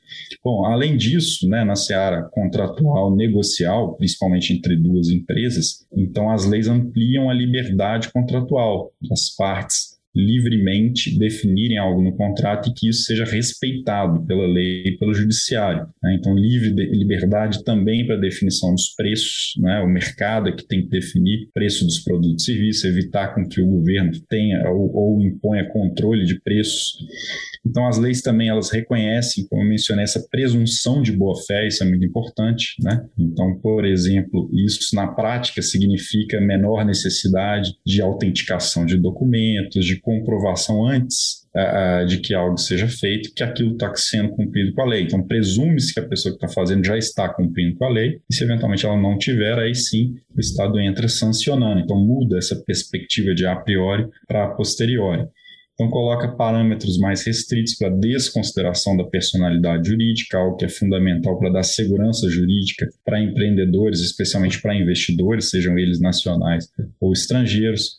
Bom, 0.44 0.66
além 0.66 0.96
disso, 0.96 1.48
né, 1.50 1.66
na 1.66 1.76
seara 1.76 2.24
contratual 2.32 3.14
negocial, 3.16 3.96
principalmente 3.98 4.54
entre 4.54 4.78
duas 4.78 5.10
empresas, 5.10 5.86
então 5.96 6.32
as 6.32 6.46
leis 6.46 6.68
ampliam 6.68 7.30
a 7.30 7.34
liberdade 7.34 8.12
contratual 8.12 8.92
das 9.10 9.36
partes 9.36 9.97
livremente 10.18 11.18
definirem 11.18 11.78
algo 11.78 12.02
no 12.02 12.16
contrato 12.16 12.70
e 12.70 12.74
que 12.74 12.90
isso 12.90 13.04
seja 13.04 13.24
respeitado 13.24 14.26
pela 14.26 14.48
lei 14.48 14.84
e 14.86 14.98
pelo 14.98 15.14
judiciário. 15.14 15.88
Né? 16.02 16.18
Então, 16.20 16.36
livre 16.36 16.74
de, 16.74 16.86
liberdade 16.88 17.64
também 17.64 18.06
para 18.06 18.18
definição 18.18 18.74
dos 18.74 18.96
preços, 18.96 19.54
né? 19.60 19.80
o 19.82 19.88
mercado 19.88 20.50
é 20.50 20.52
que 20.52 20.68
tem 20.68 20.82
que 20.82 20.90
definir 20.90 21.50
preço 21.54 21.86
dos 21.86 22.00
produtos 22.00 22.44
e 22.44 22.54
serviços, 22.54 22.86
evitar 22.86 23.36
com 23.36 23.48
que 23.48 23.62
o 23.62 23.68
governo 23.68 24.12
tenha 24.28 24.68
ou, 24.70 24.92
ou 24.94 25.22
imponha 25.22 25.70
controle 25.70 26.26
de 26.26 26.42
preços. 26.42 26.98
Então, 27.66 27.88
as 27.88 27.98
leis 27.98 28.22
também 28.22 28.50
elas 28.50 28.72
reconhecem, 28.72 29.46
como 29.48 29.62
eu 29.62 29.70
mencionei, 29.70 30.04
essa 30.04 30.26
presunção 30.32 31.02
de 31.02 31.12
boa-fé, 31.12 31.68
isso 31.68 31.84
é 31.84 31.88
muito 31.88 32.06
importante. 32.06 32.76
Né? 32.82 33.06
Então, 33.20 33.60
por 33.60 33.86
exemplo, 33.86 34.50
isso 34.54 34.96
na 34.96 35.08
prática 35.08 35.62
significa 35.62 36.42
menor 36.42 36.86
necessidade 36.86 37.76
de 37.86 38.02
autenticação 38.02 38.86
de 38.86 38.98
documentos, 38.98 39.86
de 39.86 40.00
comprovação 40.08 40.88
antes 40.88 41.46
uh, 41.54 42.06
de 42.06 42.20
que 42.20 42.34
algo 42.34 42.58
seja 42.58 42.88
feito, 42.88 43.34
que 43.36 43.44
aquilo 43.44 43.74
está 43.74 43.94
sendo 43.94 44.30
cumprido 44.30 44.74
com 44.74 44.82
a 44.84 44.86
lei. 44.86 45.04
Então, 45.04 45.22
presume-se 45.22 45.94
que 45.94 46.00
a 46.00 46.08
pessoa 46.08 46.32
que 46.32 46.46
está 46.46 46.48
fazendo 46.48 46.86
já 46.86 46.98
está 46.98 47.28
cumprindo 47.28 47.76
com 47.76 47.84
a 47.84 47.90
lei, 47.90 48.22
e 48.30 48.34
se 48.34 48.46
eventualmente 48.46 48.86
ela 48.86 48.96
não 48.96 49.18
tiver, 49.18 49.60
aí 49.60 49.76
sim 49.76 50.14
o 50.34 50.40
Estado 50.40 50.80
entra 50.80 51.10
sancionando. 51.10 51.82
Então, 51.82 51.98
muda 51.98 52.38
essa 52.38 52.56
perspectiva 52.66 53.36
de 53.36 53.46
a 53.46 53.58
priori 53.58 54.08
para 54.26 54.46
a 54.46 54.48
posteriori. 54.48 55.28
Então, 55.74 55.92
coloca 55.92 56.36
parâmetros 56.36 56.98
mais 56.98 57.24
restritos 57.24 57.76
para 57.76 57.90
desconsideração 57.90 58.96
da 58.96 59.04
personalidade 59.04 59.90
jurídica, 59.90 60.38
algo 60.38 60.56
que 60.56 60.66
é 60.66 60.70
fundamental 60.70 61.38
para 61.38 61.52
dar 61.52 61.64
segurança 61.64 62.28
jurídica 62.30 62.88
para 63.06 63.22
empreendedores, 63.22 64.00
especialmente 64.00 64.60
para 64.60 64.74
investidores, 64.74 65.50
sejam 65.50 65.78
eles 65.78 66.00
nacionais 66.00 66.68
ou 67.00 67.12
estrangeiros. 67.12 67.98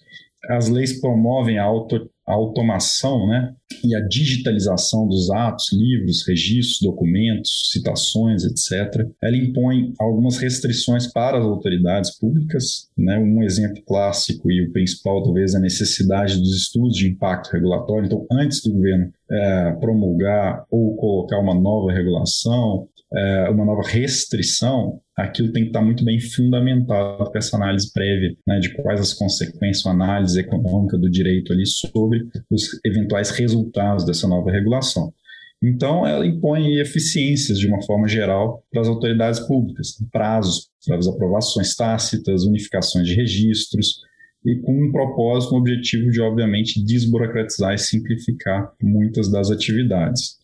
As 0.48 0.68
leis 0.68 1.00
promovem 1.00 1.58
a 1.58 1.64
auto 1.64 2.08
a 2.28 2.34
automação 2.34 3.26
né, 3.26 3.54
e 3.82 3.94
a 3.96 4.00
digitalização 4.06 5.08
dos 5.08 5.30
atos, 5.30 5.72
livros, 5.72 6.26
registros, 6.28 6.80
documentos, 6.82 7.70
citações, 7.72 8.44
etc. 8.44 9.08
Ela 9.22 9.36
impõe 9.36 9.94
algumas 9.98 10.36
restrições 10.36 11.10
para 11.10 11.38
as 11.38 11.44
autoridades 11.44 12.18
públicas. 12.18 12.90
Né? 12.96 13.18
Um 13.18 13.42
exemplo 13.42 13.82
clássico 13.86 14.50
e 14.50 14.62
o 14.62 14.72
principal, 14.72 15.22
talvez, 15.22 15.54
é 15.54 15.56
a 15.56 15.60
necessidade 15.60 16.38
dos 16.38 16.54
estudos 16.54 16.98
de 16.98 17.08
impacto 17.08 17.50
regulatório. 17.50 18.04
Então, 18.04 18.26
antes 18.30 18.62
do 18.62 18.74
governo 18.74 19.10
é, 19.30 19.72
promulgar 19.80 20.66
ou 20.70 20.96
colocar 20.96 21.38
uma 21.38 21.54
nova 21.54 21.90
regulação, 21.92 22.86
é, 23.10 23.48
uma 23.48 23.64
nova 23.64 23.88
restrição, 23.88 25.00
aquilo 25.18 25.52
tem 25.52 25.64
que 25.64 25.70
estar 25.70 25.82
muito 25.82 26.04
bem 26.04 26.20
fundamentado 26.20 27.30
com 27.30 27.36
essa 27.36 27.56
análise 27.56 27.92
prévia, 27.92 28.36
né, 28.46 28.60
de 28.60 28.72
quais 28.74 29.00
as 29.00 29.12
consequências, 29.12 29.84
a 29.84 29.90
análise 29.90 30.38
econômica 30.38 30.96
do 30.96 31.10
direito 31.10 31.52
ali 31.52 31.66
sobre 31.66 32.26
os 32.50 32.78
eventuais 32.84 33.30
resultados 33.30 34.04
dessa 34.04 34.28
nova 34.28 34.50
regulação. 34.50 35.12
Então, 35.60 36.06
ela 36.06 36.24
impõe 36.24 36.78
eficiências 36.78 37.58
de 37.58 37.66
uma 37.66 37.82
forma 37.82 38.06
geral 38.06 38.62
para 38.70 38.80
as 38.80 38.86
autoridades 38.86 39.40
públicas, 39.40 39.96
prazos 40.12 40.68
para 40.86 40.96
as 40.96 41.08
aprovações 41.08 41.74
tácitas, 41.74 42.44
unificações 42.44 43.08
de 43.08 43.14
registros, 43.14 44.00
e 44.46 44.54
com 44.60 44.72
um 44.72 44.92
propósito, 44.92 45.54
um 45.54 45.58
objetivo 45.58 46.12
de, 46.12 46.20
obviamente, 46.20 46.82
desburocratizar 46.84 47.74
e 47.74 47.78
simplificar 47.78 48.72
muitas 48.80 49.28
das 49.28 49.50
atividades. 49.50 50.38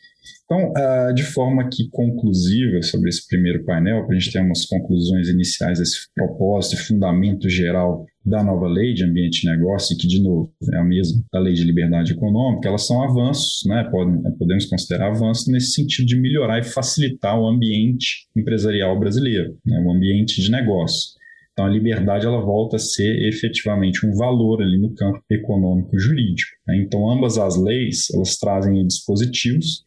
Então, 0.44 0.72
uh, 0.72 1.14
de 1.14 1.22
forma 1.22 1.62
aqui 1.62 1.88
conclusiva 1.90 2.82
sobre 2.82 3.08
esse 3.08 3.26
primeiro 3.26 3.64
painel, 3.64 4.04
para 4.04 4.14
a 4.14 4.18
gente 4.18 4.30
ter 4.30 4.40
umas 4.40 4.66
conclusões 4.66 5.28
iniciais 5.28 5.78
desse 5.78 6.06
propósito 6.14 6.74
e 6.74 6.84
fundamento 6.84 7.48
geral 7.48 8.04
da 8.24 8.44
nova 8.44 8.66
lei 8.68 8.92
de 8.92 9.04
ambiente 9.04 9.40
de 9.40 9.50
negócio, 9.50 9.96
que, 9.96 10.06
de 10.06 10.22
novo, 10.22 10.52
é 10.72 10.76
a 10.76 10.84
mesma 10.84 11.22
da 11.32 11.40
lei 11.40 11.54
de 11.54 11.64
liberdade 11.64 12.12
econômica, 12.12 12.68
elas 12.68 12.86
são 12.86 13.02
avanços, 13.02 13.62
né? 13.66 13.88
Podem, 13.90 14.22
podemos 14.38 14.66
considerar 14.66 15.08
avanços 15.08 15.46
nesse 15.48 15.72
sentido 15.72 16.06
de 16.06 16.20
melhorar 16.20 16.58
e 16.58 16.62
facilitar 16.64 17.38
o 17.38 17.46
ambiente 17.46 18.26
empresarial 18.36 18.98
brasileiro, 18.98 19.56
né? 19.64 19.82
o 19.86 19.90
ambiente 19.92 20.42
de 20.42 20.50
negócio. 20.50 21.14
Então, 21.52 21.66
a 21.66 21.70
liberdade 21.70 22.26
ela 22.26 22.40
volta 22.40 22.76
a 22.76 22.80
ser 22.80 23.28
efetivamente 23.28 24.04
um 24.04 24.12
valor 24.14 24.60
ali 24.60 24.78
no 24.78 24.92
campo 24.94 25.22
econômico 25.30 25.98
jurídico. 25.98 26.50
Né? 26.66 26.82
Então, 26.82 27.08
ambas 27.08 27.38
as 27.38 27.56
leis 27.56 28.08
elas 28.12 28.36
trazem 28.36 28.84
dispositivos 28.86 29.84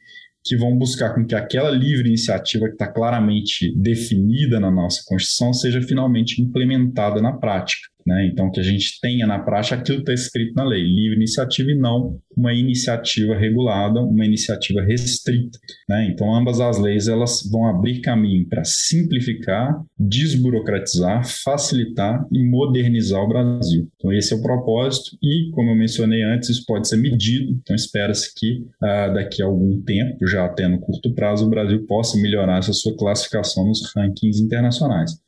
que 0.48 0.58
vão 0.58 0.78
buscar 0.78 1.14
com 1.14 1.26
que 1.26 1.36
aquela 1.36 1.70
livre 1.70 2.08
iniciativa 2.08 2.68
que 2.68 2.74
está 2.74 2.88
claramente 2.88 3.74
definida 3.78 4.60
na 4.60 4.72
nossa 4.72 5.04
Constituição 5.06 5.54
seja 5.54 5.82
finalmente 5.82 6.42
implementada 6.42 7.22
na 7.22 7.34
prática. 7.34 7.88
Né? 8.08 8.30
Então, 8.32 8.50
que 8.50 8.62
a 8.62 8.64
gente 8.64 9.02
tenha 9.02 9.28
na 9.28 9.38
prática 9.38 9.76
aquilo 9.76 9.98
que 9.98 10.12
está 10.12 10.14
escrito 10.14 10.54
na 10.56 10.64
lei, 10.64 10.82
livre 10.82 11.18
iniciativa 11.18 11.72
e 11.72 11.76
não 11.76 12.18
uma 12.38 12.54
iniciativa 12.54 13.36
regulada, 13.36 14.00
uma 14.00 14.26
iniciativa 14.26 14.82
restrita. 14.82 15.60
Né? 15.90 16.08
Então, 16.10 16.34
ambas 16.34 16.62
as 16.62 16.80
leis 16.80 17.10
elas 17.10 17.42
vão 17.52 17.68
abrir 17.68 18.00
caminho 18.00 18.48
para 18.48 18.64
simplificar, 18.64 19.76
desburocratizar, 20.00 21.28
facilitar 21.44 22.26
e 22.32 22.50
modernizar 22.50 23.22
o 23.22 23.28
Brasil. 23.28 23.90
Então, 23.98 24.14
esse 24.14 24.34
é 24.34 24.38
o 24.38 24.42
propósito 24.42 25.18
e, 25.22 25.50
como 25.52 25.72
eu 25.72 25.76
mencionei 25.76 26.24
antes, 26.24 26.48
isso 26.48 26.64
pode 26.66 26.88
ser 26.88 26.96
medido. 26.96 27.60
Então, 27.62 27.76
espera-se 27.76 28.34
que 28.34 28.62
uh, 28.82 29.14
daqui 29.14 29.44
a 29.44 29.46
algum 29.46 29.82
tempo, 29.82 30.26
já 30.26 30.46
até 30.46 30.66
no 30.66 30.80
curto 30.80 31.14
prazo, 31.14 31.46
o 31.46 31.50
Brasil 31.50 31.86
possa 31.86 32.18
melhorar 32.18 32.60
essa 32.60 32.72
sua 32.72 32.96
classificação 32.96 33.68
nos 33.68 33.82
rankings 33.94 34.42
internacionais. 34.42 35.27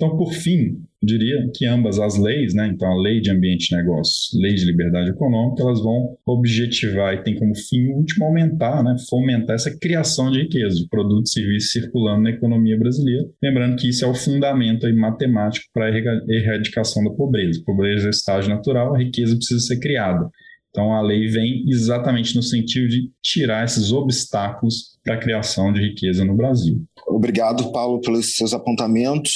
Então, 0.00 0.16
por 0.16 0.32
fim, 0.32 0.78
diria 1.02 1.36
que 1.54 1.66
ambas 1.66 1.98
as 1.98 2.18
leis, 2.18 2.54
né, 2.54 2.70
então 2.72 2.90
a 2.90 3.02
lei 3.02 3.20
de 3.20 3.30
ambiente 3.30 3.68
de 3.68 3.76
negócios, 3.76 4.30
lei 4.40 4.54
de 4.54 4.64
liberdade 4.64 5.10
econômica, 5.10 5.62
elas 5.62 5.78
vão 5.82 6.16
objetivar 6.26 7.12
e 7.12 7.22
tem 7.22 7.38
como 7.38 7.54
fim 7.54 7.88
último 7.92 8.24
aumentar, 8.24 8.82
né, 8.82 8.96
fomentar 9.10 9.56
essa 9.56 9.78
criação 9.78 10.30
de 10.30 10.40
riqueza, 10.40 10.76
de 10.76 10.88
produtos 10.88 11.32
e 11.32 11.40
serviços 11.40 11.72
circulando 11.72 12.22
na 12.22 12.30
economia 12.30 12.78
brasileira. 12.78 13.28
Lembrando 13.42 13.76
que 13.76 13.90
isso 13.90 14.02
é 14.02 14.08
o 14.08 14.14
fundamento 14.14 14.86
aí 14.86 14.94
matemático 14.94 15.66
para 15.74 15.84
a 15.84 16.34
erradicação 16.34 17.04
da 17.04 17.10
pobreza. 17.10 17.60
pobreza 17.66 18.06
é 18.06 18.10
estágio 18.10 18.48
natural, 18.48 18.94
a 18.94 18.98
riqueza 18.98 19.36
precisa 19.36 19.60
ser 19.60 19.80
criada. 19.80 20.30
Então, 20.70 20.92
a 20.94 21.02
lei 21.02 21.26
vem 21.28 21.64
exatamente 21.68 22.36
no 22.36 22.42
sentido 22.42 22.88
de 22.88 23.10
tirar 23.22 23.64
esses 23.64 23.92
obstáculos 23.92 24.96
para 25.04 25.14
a 25.14 25.18
criação 25.18 25.72
de 25.72 25.80
riqueza 25.80 26.24
no 26.24 26.36
Brasil. 26.36 26.82
Obrigado, 27.08 27.72
Paulo, 27.72 28.00
pelos 28.00 28.36
seus 28.36 28.54
apontamentos. 28.54 29.32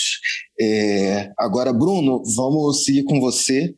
É... 0.61 1.33
Agora, 1.37 1.73
Bruno, 1.73 2.23
vamos 2.37 2.85
seguir 2.85 3.03
com 3.05 3.21
você. 3.21 3.75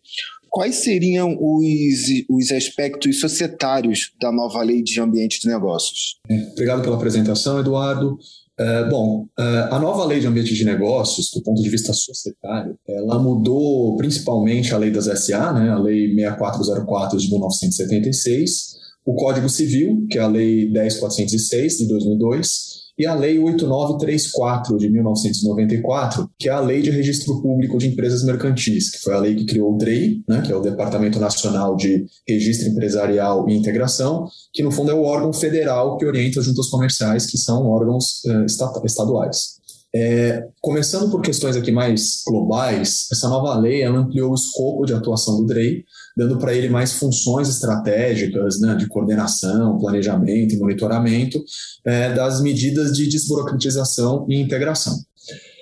Quais 0.51 0.77
seriam 0.77 1.37
os, 1.39 1.99
os 2.29 2.53
aspectos 2.53 3.21
societários 3.21 4.13
da 4.21 4.31
nova 4.31 4.63
lei 4.63 4.83
de 4.83 5.01
ambiente 5.01 5.41
de 5.41 5.49
negócios? 5.49 6.19
Obrigado 6.53 6.83
pela 6.83 6.97
apresentação, 6.97 7.59
Eduardo. 7.59 8.19
Uh, 8.59 8.89
bom, 8.89 9.27
uh, 9.39 9.75
a 9.75 9.79
nova 9.79 10.05
lei 10.07 10.19
de 10.19 10.27
ambiente 10.27 10.55
de 10.55 10.65
negócios, 10.65 11.31
do 11.31 11.43
ponto 11.43 11.63
de 11.63 11.69
vista 11.69 11.93
societário, 11.93 12.79
ela 12.89 13.19
mudou 13.19 13.97
principalmente 13.99 14.73
a 14.73 14.79
lei 14.79 14.91
das 14.91 15.05
SA, 15.05 15.53
né, 15.53 15.69
a 15.71 15.79
lei 15.79 16.15
6404 16.15 17.19
de 17.19 17.29
1976, 17.29 18.77
o 19.05 19.15
Código 19.15 19.49
Civil, 19.49 20.07
que 20.11 20.19
é 20.19 20.23
a 20.23 20.27
lei 20.27 20.71
10406 20.71 21.79
de 21.79 21.87
2002, 21.87 22.76
e 22.99 23.07
a 23.07 23.15
Lei 23.15 23.39
8934 23.39 24.79
de 24.79 24.89
1994, 24.91 26.31
que 26.39 26.49
é 26.49 26.53
a 26.53 26.61
Lei 26.61 26.81
de 26.81 26.91
Registro 26.91 27.41
Público 27.43 27.79
de 27.79 27.89
Empresas 27.89 28.25
Mercantis, 28.25 28.91
que 28.91 28.99
foi 28.99 29.15
a 29.15 29.19
lei 29.19 29.35
que 29.35 29.45
criou 29.45 29.75
o 29.75 29.77
DREI, 29.77 30.23
né, 30.29 30.43
que 30.43 30.51
é 30.51 30.57
o 30.57 30.63
Departamento 30.63 31.19
Nacional 31.19 31.77
de 31.77 32.07
Registro 32.27 32.69
Empresarial 32.69 33.49
e 33.49 33.57
Integração, 33.57 34.27
que 34.53 34.63
no 34.63 34.71
fundo 34.71 34.91
é 34.91 34.95
o 34.95 35.03
órgão 35.03 35.33
federal 35.33 35.97
que 35.99 36.07
orienta 36.07 36.41
as 36.41 36.47
juntas 36.47 36.69
comerciais, 36.69 37.27
que 37.27 37.37
são 37.37 37.67
órgãos 37.67 38.25
eh, 38.27 38.47
estaduais. 38.85 39.57
É, 39.95 40.49
começando 40.61 41.11
por 41.11 41.23
questões 41.23 41.57
aqui 41.57 41.73
mais 41.73 42.23
globais, 42.27 43.07
essa 43.11 43.29
nova 43.29 43.59
lei 43.59 43.83
ampliou 43.83 44.31
o 44.31 44.35
escopo 44.35 44.85
de 44.85 44.93
atuação 44.93 45.39
do 45.39 45.47
DREI, 45.47 45.85
dando 46.17 46.39
para 46.39 46.55
ele 46.55 46.69
mais 46.69 46.95
funções 46.95 47.49
estratégicas 47.49 48.59
né, 48.61 48.75
de 48.75 48.87
coordenação, 48.87 49.79
planejamento 49.79 50.55
e 50.55 50.59
monitoramento 50.59 51.45
é, 51.85 52.15
das 52.15 52.41
medidas 52.41 52.97
de 52.97 53.07
desburocratização 53.07 54.27
e 54.29 54.41
integração. 54.41 54.99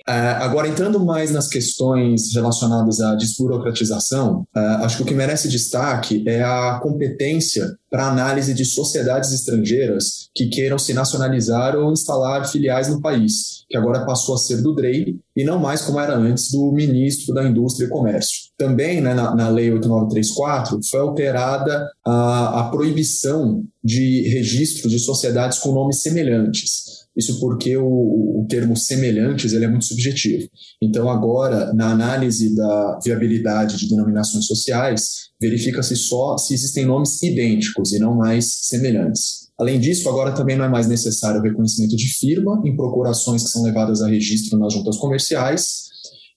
É, 0.07 0.13
agora, 0.13 0.69
entrando 0.69 1.03
mais 1.03 1.31
nas 1.31 1.49
questões 1.49 2.35
relacionadas 2.35 3.01
à 3.01 3.15
desburocratização, 3.15 4.47
é, 4.55 4.61
acho 4.85 4.99
que 4.99 5.03
o 5.03 5.07
que 5.07 5.15
merece 5.15 5.49
destaque 5.49 6.23
é 6.27 6.43
a 6.43 6.79
competência 6.83 7.75
para 7.91 8.09
análise 8.09 8.53
de 8.53 8.65
sociedades 8.67 9.33
estrangeiras 9.33 10.29
que 10.35 10.49
queiram 10.49 10.79
se 10.79 10.93
nacionalizar 10.93 11.75
ou 11.77 11.93
instalar 11.93 12.47
filiais 12.47 12.89
no 12.89 13.01
país, 13.01 13.65
que 13.69 13.77
agora 13.77 14.05
passou 14.05 14.35
a 14.35 14.39
ser 14.39 14.61
do 14.61 14.75
DREI 14.75 15.17
e 15.35 15.45
não 15.45 15.59
mais 15.59 15.83
como 15.83 16.01
era 16.01 16.15
antes 16.17 16.51
do 16.51 16.71
ministro 16.73 17.33
da 17.33 17.47
Indústria 17.47 17.87
e 17.87 17.89
Comércio. 17.89 18.51
Também, 18.59 19.01
né, 19.01 19.15
na, 19.15 19.35
na 19.35 19.49
Lei 19.49 19.73
8934, 19.73 20.81
foi 20.91 21.01
alterada 21.01 21.89
a, 22.05 22.61
a 22.61 22.69
proibição 22.71 23.65
de 23.83 24.29
registro 24.29 24.89
de 24.89 24.99
sociedades 24.99 25.59
com 25.59 25.73
nomes 25.73 26.03
semelhantes. 26.03 27.04
Isso 27.17 27.39
porque 27.39 27.77
o, 27.77 27.85
o 27.85 28.47
termo 28.49 28.77
semelhantes 28.77 29.53
ele 29.53 29.65
é 29.65 29.69
muito 29.69 29.85
subjetivo. 29.85 30.49
Então, 30.83 31.09
agora, 31.09 31.73
na 31.73 31.91
análise 31.91 32.55
da 32.55 32.99
viabilidade 33.05 33.77
de 33.77 33.89
denominações 33.89 34.47
sociais, 34.47 35.31
verifica-se 35.41 35.97
só 35.97 36.37
se 36.37 36.55
existem 36.55 36.85
nomes 36.85 37.23
idênticos 37.23 37.93
e 37.93 37.99
não 37.99 38.17
mais 38.17 38.47
semelhantes. 38.63 39.45
Além 39.59 39.79
disso, 39.79 40.09
agora 40.09 40.33
também 40.33 40.57
não 40.57 40.65
é 40.65 40.69
mais 40.69 40.89
necessário 40.89 41.41
o 41.41 41.45
reconhecimento 41.45 41.97
de 41.97 42.09
firma 42.19 42.61
em 42.65 42.75
procurações 42.75 43.45
que 43.45 43.51
são 43.51 43.63
levadas 43.63 44.03
a 44.03 44.09
registro 44.09 44.59
nas 44.59 44.73
juntas 44.73 44.97
comerciais, 44.97 45.85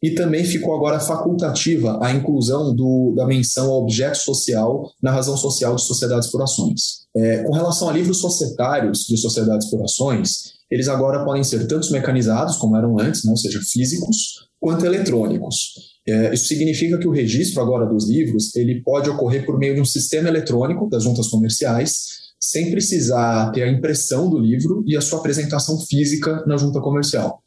e 0.01 0.11
também 0.11 0.43
ficou 0.43 0.75
agora 0.75 0.99
facultativa 0.99 1.97
a 2.01 2.13
inclusão 2.13 2.75
do, 2.75 3.13
da 3.15 3.25
menção 3.25 3.71
ao 3.71 3.81
objeto 3.81 4.17
social 4.17 4.91
na 5.01 5.11
razão 5.11 5.35
social 5.35 5.75
de 5.75 5.81
sociedades 5.81 6.29
por 6.29 6.41
ações. 6.41 7.07
É, 7.15 7.43
com 7.43 7.53
relação 7.53 7.89
a 7.89 7.93
livros 7.93 8.19
societários 8.19 8.99
de 8.99 9.17
sociedades 9.17 9.67
por 9.69 9.81
ações, 9.83 10.56
eles 10.69 10.87
agora 10.87 11.23
podem 11.23 11.43
ser 11.43 11.67
tanto 11.67 11.91
mecanizados, 11.91 12.57
como 12.57 12.75
eram 12.75 12.99
antes, 12.99 13.23
né, 13.23 13.31
ou 13.31 13.37
seja, 13.37 13.59
físicos, 13.61 14.47
quanto 14.59 14.85
eletrônicos. 14.85 15.73
É, 16.07 16.33
isso 16.33 16.45
significa 16.45 16.97
que 16.97 17.07
o 17.07 17.11
registro 17.11 17.61
agora 17.61 17.85
dos 17.85 18.09
livros 18.09 18.55
ele 18.55 18.81
pode 18.81 19.09
ocorrer 19.09 19.45
por 19.45 19.57
meio 19.57 19.75
de 19.75 19.81
um 19.81 19.85
sistema 19.85 20.29
eletrônico 20.29 20.89
das 20.89 21.03
juntas 21.03 21.27
comerciais, 21.27 22.17
sem 22.39 22.71
precisar 22.71 23.51
ter 23.51 23.63
a 23.63 23.71
impressão 23.71 24.29
do 24.29 24.37
livro 24.37 24.83
e 24.85 24.95
a 24.95 25.01
sua 25.01 25.19
apresentação 25.19 25.79
física 25.81 26.43
na 26.45 26.55
junta 26.55 26.79
comercial. 26.79 27.41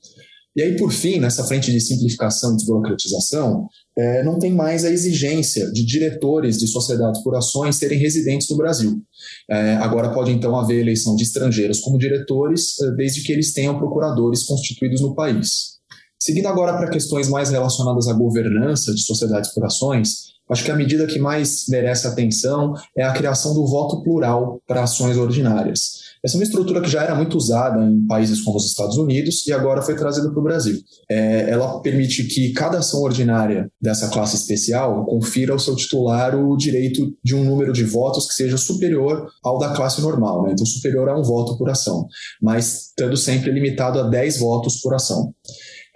E 0.56 0.62
aí, 0.62 0.76
por 0.76 0.92
fim, 0.92 1.20
nessa 1.20 1.44
frente 1.44 1.70
de 1.70 1.80
simplificação 1.80 2.52
e 2.52 2.56
desburocratização, 2.56 3.68
é, 3.96 4.24
não 4.24 4.38
tem 4.38 4.52
mais 4.52 4.84
a 4.84 4.90
exigência 4.90 5.70
de 5.70 5.84
diretores 5.84 6.58
de 6.58 6.66
sociedades 6.66 7.22
por 7.22 7.36
ações 7.36 7.76
serem 7.76 7.98
residentes 7.98 8.48
no 8.50 8.56
Brasil. 8.56 9.00
É, 9.48 9.76
agora 9.76 10.12
pode 10.12 10.32
então 10.32 10.58
haver 10.58 10.80
eleição 10.80 11.14
de 11.14 11.22
estrangeiros 11.22 11.80
como 11.80 11.98
diretores, 11.98 12.80
é, 12.80 12.90
desde 12.96 13.22
que 13.22 13.32
eles 13.32 13.52
tenham 13.52 13.78
procuradores 13.78 14.42
constituídos 14.42 15.00
no 15.00 15.14
país. 15.14 15.78
Seguindo 16.18 16.46
agora 16.46 16.76
para 16.76 16.90
questões 16.90 17.28
mais 17.28 17.50
relacionadas 17.50 18.08
à 18.08 18.12
governança 18.12 18.92
de 18.92 19.02
sociedades 19.02 19.54
por 19.54 19.64
ações, 19.64 20.30
acho 20.50 20.64
que 20.64 20.70
a 20.70 20.76
medida 20.76 21.06
que 21.06 21.18
mais 21.18 21.64
merece 21.68 22.06
atenção 22.06 22.74
é 22.96 23.04
a 23.04 23.12
criação 23.12 23.54
do 23.54 23.66
voto 23.66 24.02
plural 24.02 24.60
para 24.66 24.82
ações 24.82 25.16
ordinárias. 25.16 26.09
Essa 26.24 26.36
é 26.36 26.38
uma 26.38 26.44
estrutura 26.44 26.80
que 26.82 26.90
já 26.90 27.02
era 27.02 27.14
muito 27.14 27.36
usada 27.36 27.82
em 27.82 28.06
países 28.06 28.42
como 28.42 28.58
os 28.58 28.66
Estados 28.66 28.96
Unidos 28.96 29.46
e 29.46 29.52
agora 29.52 29.80
foi 29.80 29.96
trazida 29.96 30.30
para 30.30 30.38
o 30.38 30.42
Brasil. 30.42 30.78
É, 31.10 31.50
ela 31.50 31.80
permite 31.80 32.24
que 32.24 32.52
cada 32.52 32.78
ação 32.78 33.00
ordinária 33.00 33.70
dessa 33.80 34.08
classe 34.08 34.36
especial 34.36 35.06
confira 35.06 35.52
ao 35.52 35.58
seu 35.58 35.74
titular 35.74 36.34
o 36.36 36.56
direito 36.56 37.10
de 37.24 37.34
um 37.34 37.42
número 37.42 37.72
de 37.72 37.84
votos 37.84 38.26
que 38.26 38.34
seja 38.34 38.58
superior 38.58 39.26
ao 39.42 39.58
da 39.58 39.70
classe 39.70 40.00
normal, 40.02 40.42
né? 40.44 40.52
então 40.52 40.66
superior 40.66 41.08
a 41.08 41.18
um 41.18 41.22
voto 41.22 41.56
por 41.56 41.70
ação, 41.70 42.06
mas 42.42 42.88
estando 42.88 43.16
sempre 43.16 43.50
limitado 43.50 43.98
a 43.98 44.02
10 44.02 44.38
votos 44.38 44.80
por 44.80 44.94
ação. 44.94 45.32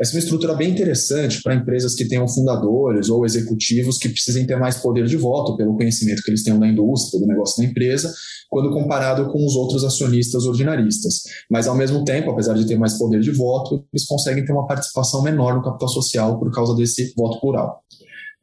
Essa 0.01 0.13
é 0.13 0.15
uma 0.15 0.21
estrutura 0.21 0.55
bem 0.55 0.71
interessante 0.71 1.41
para 1.43 1.55
empresas 1.55 1.95
que 1.95 2.07
tenham 2.07 2.27
fundadores 2.27 3.09
ou 3.09 3.25
executivos 3.25 3.97
que 3.97 4.09
precisem 4.09 4.45
ter 4.47 4.57
mais 4.57 4.77
poder 4.79 5.07
de 5.07 5.17
voto 5.17 5.57
pelo 5.57 5.77
conhecimento 5.77 6.23
que 6.23 6.31
eles 6.31 6.43
tenham 6.43 6.59
da 6.59 6.67
indústria, 6.67 7.21
do 7.21 7.27
negócio 7.27 7.63
da 7.63 7.69
empresa, 7.69 8.13
quando 8.51 8.73
comparado 8.73 9.31
com 9.31 9.45
os 9.45 9.55
outros 9.55 9.85
acionistas 9.85 10.47
ordinaristas. 10.47 11.23
Mas, 11.49 11.69
ao 11.69 11.77
mesmo 11.77 12.05
tempo, 12.05 12.31
apesar 12.31 12.55
de 12.55 12.67
ter 12.67 12.77
mais 12.77 12.99
poder 12.99 13.21
de 13.21 13.31
voto, 13.31 13.85
eles 13.93 14.05
conseguem 14.07 14.45
ter 14.45 14.53
uma 14.53 14.67
participação 14.67 15.23
menor 15.23 15.55
no 15.55 15.63
capital 15.63 15.89
social 15.89 16.39
por 16.39 16.51
causa 16.51 16.75
desse 16.75 17.15
voto 17.17 17.41
plural. 17.41 17.81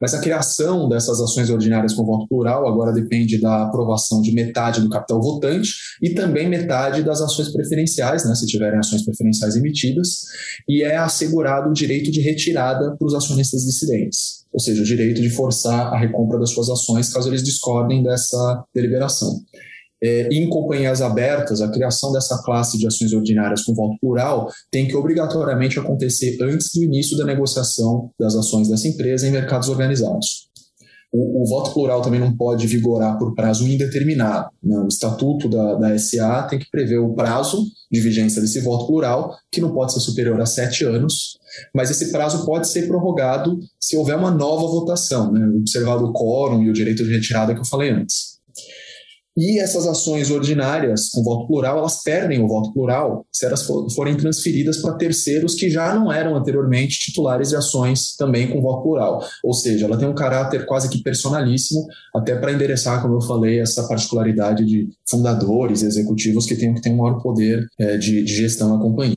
Mas 0.01 0.15
a 0.15 0.19
criação 0.19 0.89
dessas 0.89 1.21
ações 1.21 1.49
ordinárias 1.49 1.93
com 1.93 2.03
voto 2.03 2.27
plural 2.27 2.67
agora 2.67 2.91
depende 2.91 3.39
da 3.39 3.63
aprovação 3.63 4.21
de 4.21 4.33
metade 4.33 4.81
do 4.81 4.89
capital 4.89 5.21
votante 5.21 5.69
e 6.01 6.09
também 6.09 6.49
metade 6.49 7.03
das 7.03 7.21
ações 7.21 7.49
preferenciais, 7.53 8.25
né, 8.25 8.33
se 8.33 8.47
tiverem 8.47 8.79
ações 8.79 9.05
preferenciais 9.05 9.55
emitidas, 9.55 10.21
e 10.67 10.81
é 10.81 10.97
assegurado 10.97 11.69
o 11.69 11.73
direito 11.73 12.11
de 12.11 12.19
retirada 12.19 12.95
para 12.97 13.05
os 13.05 13.13
acionistas 13.13 13.63
dissidentes, 13.63 14.45
ou 14.51 14.59
seja, 14.59 14.81
o 14.81 14.85
direito 14.85 15.21
de 15.21 15.29
forçar 15.29 15.93
a 15.93 15.99
recompra 15.99 16.39
das 16.39 16.49
suas 16.49 16.69
ações 16.69 17.13
caso 17.13 17.29
eles 17.29 17.43
discordem 17.43 18.01
dessa 18.01 18.63
deliberação 18.73 19.39
é, 20.03 20.27
em 20.31 20.49
companhias 20.49 21.01
abertas, 21.01 21.61
a 21.61 21.69
criação 21.69 22.11
dessa 22.11 22.41
classe 22.43 22.77
de 22.77 22.87
ações 22.87 23.13
ordinárias 23.13 23.63
com 23.63 23.73
voto 23.73 23.97
plural 23.99 24.49
tem 24.71 24.87
que 24.87 24.95
obrigatoriamente 24.95 25.79
acontecer 25.79 26.37
antes 26.41 26.71
do 26.73 26.83
início 26.83 27.17
da 27.17 27.25
negociação 27.25 28.09
das 28.19 28.35
ações 28.35 28.67
dessa 28.67 28.87
empresa 28.87 29.27
em 29.27 29.31
mercados 29.31 29.69
organizados. 29.69 30.49
O, 31.13 31.43
o 31.43 31.45
voto 31.45 31.73
plural 31.73 32.01
também 32.01 32.21
não 32.21 32.35
pode 32.35 32.65
vigorar 32.67 33.17
por 33.17 33.35
prazo 33.35 33.67
indeterminado. 33.67 34.49
Né? 34.63 34.77
O 34.79 34.87
estatuto 34.87 35.49
da, 35.49 35.75
da 35.75 35.99
SA 35.99 36.43
tem 36.43 36.57
que 36.57 36.69
prever 36.71 36.99
o 36.99 37.13
prazo 37.13 37.65
de 37.91 37.99
vigência 37.99 38.41
desse 38.41 38.61
voto 38.61 38.87
plural, 38.87 39.35
que 39.51 39.59
não 39.59 39.73
pode 39.73 39.91
ser 39.91 39.99
superior 39.99 40.39
a 40.39 40.45
sete 40.45 40.85
anos, 40.85 41.37
mas 41.75 41.91
esse 41.91 42.11
prazo 42.13 42.45
pode 42.45 42.69
ser 42.69 42.87
prorrogado 42.87 43.59
se 43.77 43.97
houver 43.97 44.15
uma 44.15 44.31
nova 44.31 44.65
votação, 44.67 45.33
né? 45.33 45.45
observado 45.57 46.05
o 46.05 46.13
quórum 46.13 46.63
e 46.63 46.69
o 46.69 46.73
direito 46.73 47.03
de 47.03 47.11
retirada 47.11 47.53
que 47.53 47.59
eu 47.59 47.65
falei 47.65 47.89
antes. 47.89 48.39
E 49.37 49.59
essas 49.59 49.87
ações 49.87 50.29
ordinárias 50.29 51.09
com 51.09 51.23
voto 51.23 51.47
plural, 51.47 51.77
elas 51.77 52.03
perdem 52.03 52.43
o 52.43 52.47
voto 52.47 52.73
plural 52.73 53.25
se 53.31 53.45
elas 53.45 53.65
forem 53.95 54.17
transferidas 54.17 54.81
para 54.81 54.95
terceiros 54.95 55.55
que 55.55 55.69
já 55.69 55.95
não 55.95 56.11
eram 56.11 56.35
anteriormente 56.35 56.99
titulares 56.99 57.49
de 57.49 57.55
ações 57.55 58.15
também 58.17 58.49
com 58.49 58.61
voto 58.61 58.83
plural. 58.83 59.25
Ou 59.43 59.53
seja, 59.53 59.85
ela 59.85 59.97
tem 59.97 60.07
um 60.07 60.13
caráter 60.13 60.65
quase 60.65 60.89
que 60.89 61.01
personalíssimo, 61.01 61.87
até 62.13 62.35
para 62.35 62.51
endereçar, 62.51 63.01
como 63.01 63.15
eu 63.15 63.21
falei, 63.21 63.59
essa 63.59 63.87
particularidade 63.87 64.65
de 64.65 64.89
fundadores, 65.09 65.81
executivos 65.81 66.45
que 66.45 66.55
tenham 66.55 66.73
que 66.73 66.81
ter 66.81 66.91
um 66.91 66.97
maior 66.97 67.21
poder 67.21 67.65
é, 67.79 67.97
de, 67.97 68.23
de 68.23 68.35
gestão 68.35 68.75
na 68.75 68.81
companhia. 68.81 69.15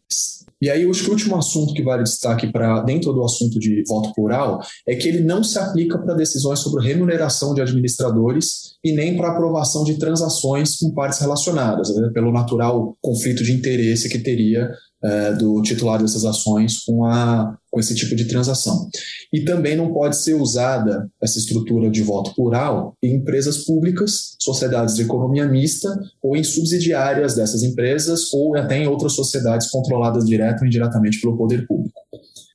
E 0.65 0.71
aí, 0.71 0.89
acho 0.89 1.03
que 1.03 1.11
o 1.11 1.13
último 1.13 1.37
assunto 1.37 1.75
que 1.75 1.83
vale 1.83 2.05
destaque 2.05 2.51
para 2.51 2.81
dentro 2.81 3.13
do 3.13 3.23
assunto 3.23 3.59
de 3.59 3.85
voto 3.87 4.15
plural 4.15 4.63
é 4.89 4.95
que 4.95 5.07
ele 5.07 5.21
não 5.21 5.45
se 5.45 5.59
aplica 5.59 5.99
para 5.99 6.15
decisões 6.15 6.61
sobre 6.61 6.87
remuneração 6.87 7.53
de 7.53 7.61
administradores 7.61 8.73
e 8.83 8.91
nem 8.95 9.15
para 9.15 9.29
aprovação 9.29 9.85
de 9.85 9.99
transações 9.99 10.79
com 10.79 10.91
partes 10.95 11.19
relacionadas, 11.19 11.95
né, 11.95 12.11
pelo 12.15 12.33
natural 12.33 12.97
conflito 13.03 13.45
de 13.45 13.53
interesse 13.53 14.09
que 14.09 14.19
teria 14.19 14.71
é, 15.05 15.35
do 15.35 15.61
titular 15.61 16.01
dessas 16.01 16.25
ações 16.25 16.83
com, 16.83 17.05
a, 17.05 17.59
com 17.75 17.81
esse 17.81 17.93
tipo 17.93 18.15
de 18.15 18.27
transação. 18.27 18.89
E 19.33 19.45
também 19.45 19.77
não 19.77 19.93
pode 19.93 20.17
ser 20.17 20.35
usada 20.35 21.11
essa 21.21 21.41
estrutura 21.41 21.91
de 21.91 22.03
voto 22.03 22.33
plural 22.33 22.97
em 23.03 23.17
empresas 23.17 23.65
públicas, 23.65 24.37
sociedades 24.39 24.95
de 24.95 25.03
economia 25.03 25.45
mista 25.45 25.89
ou 26.23 26.37
em 26.37 26.45
subsidiárias 26.45 27.35
dessas 27.35 27.65
empresas 27.65 28.33
ou 28.33 28.57
até 28.57 28.79
em 28.79 28.87
outras 28.87 29.15
sociedades 29.15 29.69
controladas 29.71 30.25
direto 30.25 30.61
ou 30.61 30.67
indiretamente 30.69 31.21
pelo 31.21 31.37
poder 31.37 31.67
público. 31.67 32.01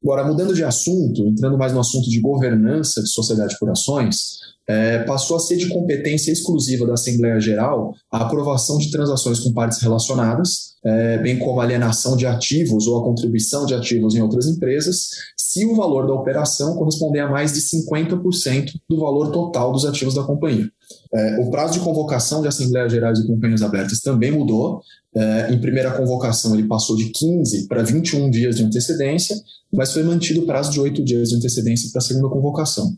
Agora, 0.01 0.25
mudando 0.25 0.55
de 0.55 0.63
assunto, 0.63 1.27
entrando 1.27 1.57
mais 1.57 1.73
no 1.73 1.81
assunto 1.81 2.09
de 2.09 2.21
governança 2.21 3.03
de 3.03 3.09
sociedade 3.09 3.57
por 3.59 3.69
ações, 3.69 4.39
é, 4.69 4.99
passou 4.99 5.35
a 5.35 5.39
ser 5.39 5.57
de 5.57 5.67
competência 5.67 6.31
exclusiva 6.31 6.85
da 6.85 6.93
Assembleia 6.93 7.39
Geral 7.39 7.91
a 8.11 8.21
aprovação 8.21 8.77
de 8.77 8.91
transações 8.91 9.39
com 9.39 9.51
partes 9.51 9.81
relacionadas, 9.81 10.75
é, 10.85 11.17
bem 11.17 11.39
como 11.39 11.59
alienação 11.59 12.15
de 12.15 12.27
ativos 12.27 12.85
ou 12.85 12.99
a 12.99 13.03
contribuição 13.03 13.65
de 13.65 13.73
ativos 13.73 14.13
em 14.13 14.21
outras 14.21 14.45
empresas, 14.45 15.09
se 15.35 15.65
o 15.65 15.75
valor 15.75 16.05
da 16.05 16.13
operação 16.13 16.75
corresponder 16.75 17.21
a 17.21 17.29
mais 17.29 17.51
de 17.53 17.61
50% 17.61 18.73
do 18.87 18.99
valor 18.99 19.31
total 19.31 19.71
dos 19.71 19.85
ativos 19.85 20.13
da 20.13 20.21
companhia. 20.21 20.69
É, 21.11 21.39
o 21.41 21.49
prazo 21.49 21.73
de 21.73 21.79
convocação 21.79 22.41
de 22.43 22.47
Assembleias 22.47 22.91
Gerais 22.91 23.17
e 23.17 23.25
Companhias 23.25 23.63
Abertas 23.63 23.99
também 24.01 24.31
mudou. 24.31 24.81
É, 25.15 25.51
em 25.51 25.59
primeira 25.59 25.91
convocação, 25.91 26.53
ele 26.53 26.67
passou 26.67 26.95
de 26.95 27.05
15 27.05 27.67
para 27.67 27.81
21 27.81 28.29
dias 28.29 28.57
de 28.57 28.63
antecedência, 28.63 29.35
mas 29.73 29.91
foi 29.91 30.03
mantido 30.03 30.41
o 30.41 30.45
prazo 30.45 30.71
de 30.71 30.79
8 30.79 31.03
dias 31.03 31.29
de 31.29 31.35
antecedência 31.35 31.89
para 31.91 31.99
a 31.99 32.03
segunda 32.03 32.29
convocação. 32.29 32.95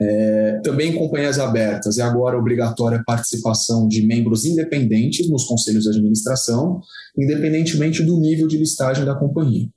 É, 0.00 0.60
também 0.62 0.90
em 0.92 0.94
companhias 0.94 1.40
abertas 1.40 1.98
é 1.98 2.02
agora 2.02 2.38
obrigatória 2.38 2.98
a 2.98 3.04
participação 3.04 3.88
de 3.88 4.06
membros 4.06 4.44
independentes 4.44 5.28
nos 5.28 5.44
conselhos 5.44 5.84
de 5.84 5.90
administração, 5.90 6.80
independentemente 7.18 8.02
do 8.04 8.18
nível 8.20 8.46
de 8.46 8.56
listagem 8.56 9.04
da 9.04 9.16
companhia. 9.16 9.68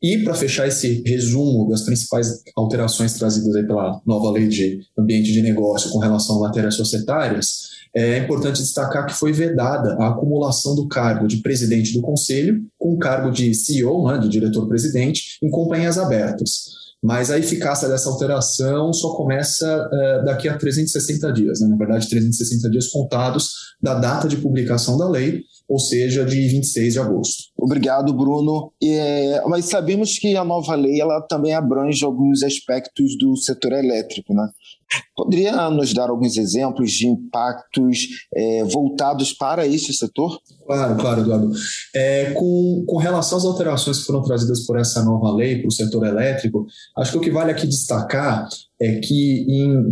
E 0.00 0.18
para 0.18 0.34
fechar 0.34 0.68
esse 0.68 1.02
resumo 1.04 1.68
das 1.68 1.82
principais 1.82 2.42
alterações 2.54 3.14
trazidas 3.14 3.66
pela 3.66 4.00
nova 4.06 4.30
lei 4.30 4.46
de 4.46 4.80
ambiente 4.96 5.32
de 5.32 5.42
negócio 5.42 5.90
com 5.90 5.98
relação 5.98 6.36
a 6.36 6.48
matérias 6.48 6.74
societárias, 6.74 7.74
é 7.94 8.18
importante 8.18 8.60
destacar 8.60 9.06
que 9.06 9.14
foi 9.14 9.32
vedada 9.32 9.94
a 9.94 10.08
acumulação 10.10 10.76
do 10.76 10.86
cargo 10.86 11.26
de 11.26 11.38
presidente 11.38 11.94
do 11.94 12.02
conselho 12.02 12.62
com 12.78 12.92
o 12.92 12.98
cargo 12.98 13.30
de 13.30 13.54
CEO, 13.54 14.06
né, 14.06 14.18
de 14.18 14.28
diretor-presidente, 14.28 15.38
em 15.42 15.50
companhias 15.50 15.96
abertas 15.96 16.85
mas 17.06 17.30
a 17.30 17.38
eficácia 17.38 17.88
dessa 17.88 18.08
alteração 18.08 18.92
só 18.92 19.14
começa 19.14 19.64
uh, 19.64 20.24
daqui 20.24 20.48
a 20.48 20.58
360 20.58 21.32
dias, 21.32 21.60
né? 21.60 21.68
na 21.68 21.76
verdade, 21.76 22.08
360 22.08 22.68
dias 22.68 22.88
contados 22.88 23.50
da 23.80 23.94
data 23.94 24.26
de 24.26 24.38
publicação 24.38 24.98
da 24.98 25.08
lei, 25.08 25.42
ou 25.68 25.78
seja, 25.78 26.24
de 26.24 26.48
26 26.48 26.92
de 26.92 26.98
agosto. 26.98 27.44
Obrigado, 27.58 28.12
Bruno. 28.12 28.72
É, 28.82 29.42
mas 29.46 29.64
sabemos 29.66 30.18
que 30.18 30.36
a 30.36 30.44
nova 30.44 30.74
lei 30.74 31.00
ela 31.00 31.20
também 31.22 31.54
abrange 31.54 32.04
alguns 32.04 32.42
aspectos 32.42 33.16
do 33.18 33.36
setor 33.36 33.72
elétrico, 33.72 34.32
né? 34.32 34.48
Poderia 35.16 35.68
nos 35.70 35.92
dar 35.92 36.10
alguns 36.10 36.36
exemplos 36.36 36.92
de 36.92 37.08
impactos 37.08 38.06
é, 38.32 38.62
voltados 38.64 39.32
para 39.32 39.66
este 39.66 39.92
setor? 39.92 40.38
Claro, 40.64 40.96
claro, 40.96 41.20
Eduardo. 41.22 41.52
É, 41.94 42.32
com, 42.32 42.84
com 42.86 42.96
relação 42.96 43.38
às 43.38 43.44
alterações 43.44 43.98
que 43.98 44.04
foram 44.04 44.22
trazidas 44.22 44.64
por 44.64 44.78
essa 44.78 45.02
nova 45.02 45.34
lei 45.34 45.58
para 45.58 45.68
o 45.68 45.72
setor 45.72 46.06
elétrico, 46.06 46.66
acho 46.96 47.12
que 47.12 47.18
o 47.18 47.20
que 47.20 47.30
vale 47.30 47.50
aqui 47.50 47.66
destacar 47.66 48.48
é 48.80 49.00
que 49.00 49.46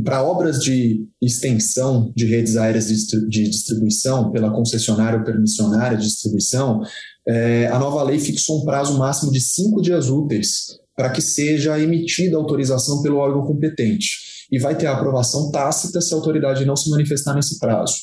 para 0.04 0.22
obras 0.22 0.60
de 0.60 1.06
extensão 1.20 2.12
de 2.14 2.26
redes 2.26 2.56
aéreas 2.56 2.86
de, 2.86 3.48
distribuição 3.48 4.30
pela 4.30 4.50
concessionária 4.50 5.18
ou 5.18 5.24
permissionária 5.24 5.96
de 5.96 6.04
distribuição, 6.04 6.82
é, 7.26 7.66
a 7.68 7.78
nova 7.78 8.02
lei 8.02 8.18
fixou 8.18 8.60
um 8.60 8.64
prazo 8.64 8.98
máximo 8.98 9.32
de 9.32 9.40
cinco 9.40 9.80
dias 9.80 10.10
úteis 10.10 10.78
para 10.94 11.10
que 11.10 11.22
seja 11.22 11.80
emitida 11.80 12.36
autorização 12.36 13.02
pelo 13.02 13.16
órgão 13.16 13.46
competente 13.46 14.46
e 14.52 14.58
vai 14.58 14.76
ter 14.76 14.86
a 14.86 14.92
aprovação 14.92 15.50
tácita 15.50 16.00
se 16.00 16.12
a 16.12 16.16
autoridade 16.16 16.64
não 16.64 16.76
se 16.76 16.90
manifestar 16.90 17.34
nesse 17.34 17.58
prazo. 17.58 17.94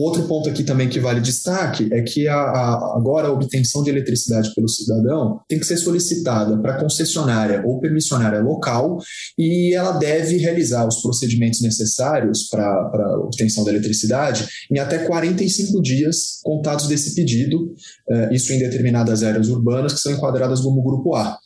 Outro 0.00 0.28
ponto 0.28 0.48
aqui 0.48 0.62
também 0.62 0.88
que 0.88 1.00
vale 1.00 1.20
destaque 1.20 1.88
é 1.92 2.02
que 2.02 2.28
a, 2.28 2.36
a, 2.36 2.96
agora 2.96 3.26
a 3.26 3.32
obtenção 3.32 3.82
de 3.82 3.90
eletricidade 3.90 4.54
pelo 4.54 4.68
cidadão 4.68 5.40
tem 5.48 5.58
que 5.58 5.66
ser 5.66 5.76
solicitada 5.76 6.56
para 6.56 6.78
concessionária 6.78 7.64
ou 7.66 7.80
permissionária 7.80 8.40
local 8.40 8.98
e 9.36 9.74
ela 9.74 9.90
deve 9.90 10.36
realizar 10.36 10.86
os 10.86 11.02
procedimentos 11.02 11.60
necessários 11.62 12.44
para 12.48 12.64
a 12.64 13.18
obtenção 13.24 13.64
da 13.64 13.72
eletricidade 13.72 14.46
em 14.70 14.78
até 14.78 14.98
45 14.98 15.82
dias 15.82 16.38
contados 16.44 16.86
desse 16.86 17.16
pedido, 17.16 17.74
eh, 18.08 18.28
isso 18.32 18.52
em 18.52 18.60
determinadas 18.60 19.24
áreas 19.24 19.48
urbanas 19.48 19.94
que 19.94 20.00
são 20.00 20.12
enquadradas 20.12 20.60
como 20.60 20.80
grupo 20.80 21.16
A 21.16 21.36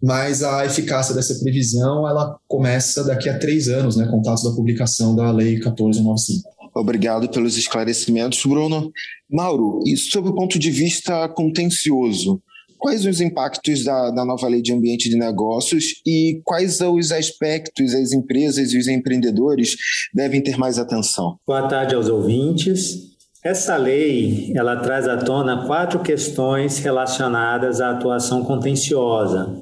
mas 0.00 0.44
a 0.44 0.64
eficácia 0.64 1.12
dessa 1.12 1.34
previsão 1.40 2.08
ela 2.08 2.38
começa 2.46 3.02
daqui 3.02 3.28
a 3.28 3.36
três 3.36 3.68
anos, 3.68 3.96
né, 3.96 4.06
contados 4.06 4.44
da 4.44 4.52
publicação 4.52 5.14
da 5.16 5.30
Lei 5.32 5.54
1495. 5.54 6.57
Obrigado 6.78 7.28
pelos 7.28 7.56
esclarecimentos, 7.56 8.40
Bruno. 8.46 8.92
Mauro, 9.28 9.80
e 9.84 9.96
sob 9.96 10.28
o 10.28 10.34
ponto 10.34 10.58
de 10.58 10.70
vista 10.70 11.28
contencioso, 11.28 12.40
quais 12.78 13.04
os 13.04 13.20
impactos 13.20 13.82
da, 13.82 14.12
da 14.12 14.24
nova 14.24 14.46
lei 14.46 14.62
de 14.62 14.72
ambiente 14.72 15.10
de 15.10 15.16
negócios 15.16 16.00
e 16.06 16.40
quais 16.44 16.80
os 16.80 17.10
aspectos 17.10 17.92
as 17.94 18.12
empresas 18.12 18.72
e 18.72 18.78
os 18.78 18.86
empreendedores 18.86 19.76
devem 20.14 20.40
ter 20.40 20.56
mais 20.56 20.78
atenção? 20.78 21.36
Boa 21.44 21.66
tarde 21.66 21.96
aos 21.96 22.08
ouvintes. 22.08 23.08
Essa 23.42 23.76
lei, 23.76 24.52
ela 24.54 24.76
traz 24.76 25.08
à 25.08 25.16
tona 25.16 25.66
quatro 25.66 26.00
questões 26.00 26.78
relacionadas 26.78 27.80
à 27.80 27.90
atuação 27.90 28.44
contenciosa. 28.44 29.60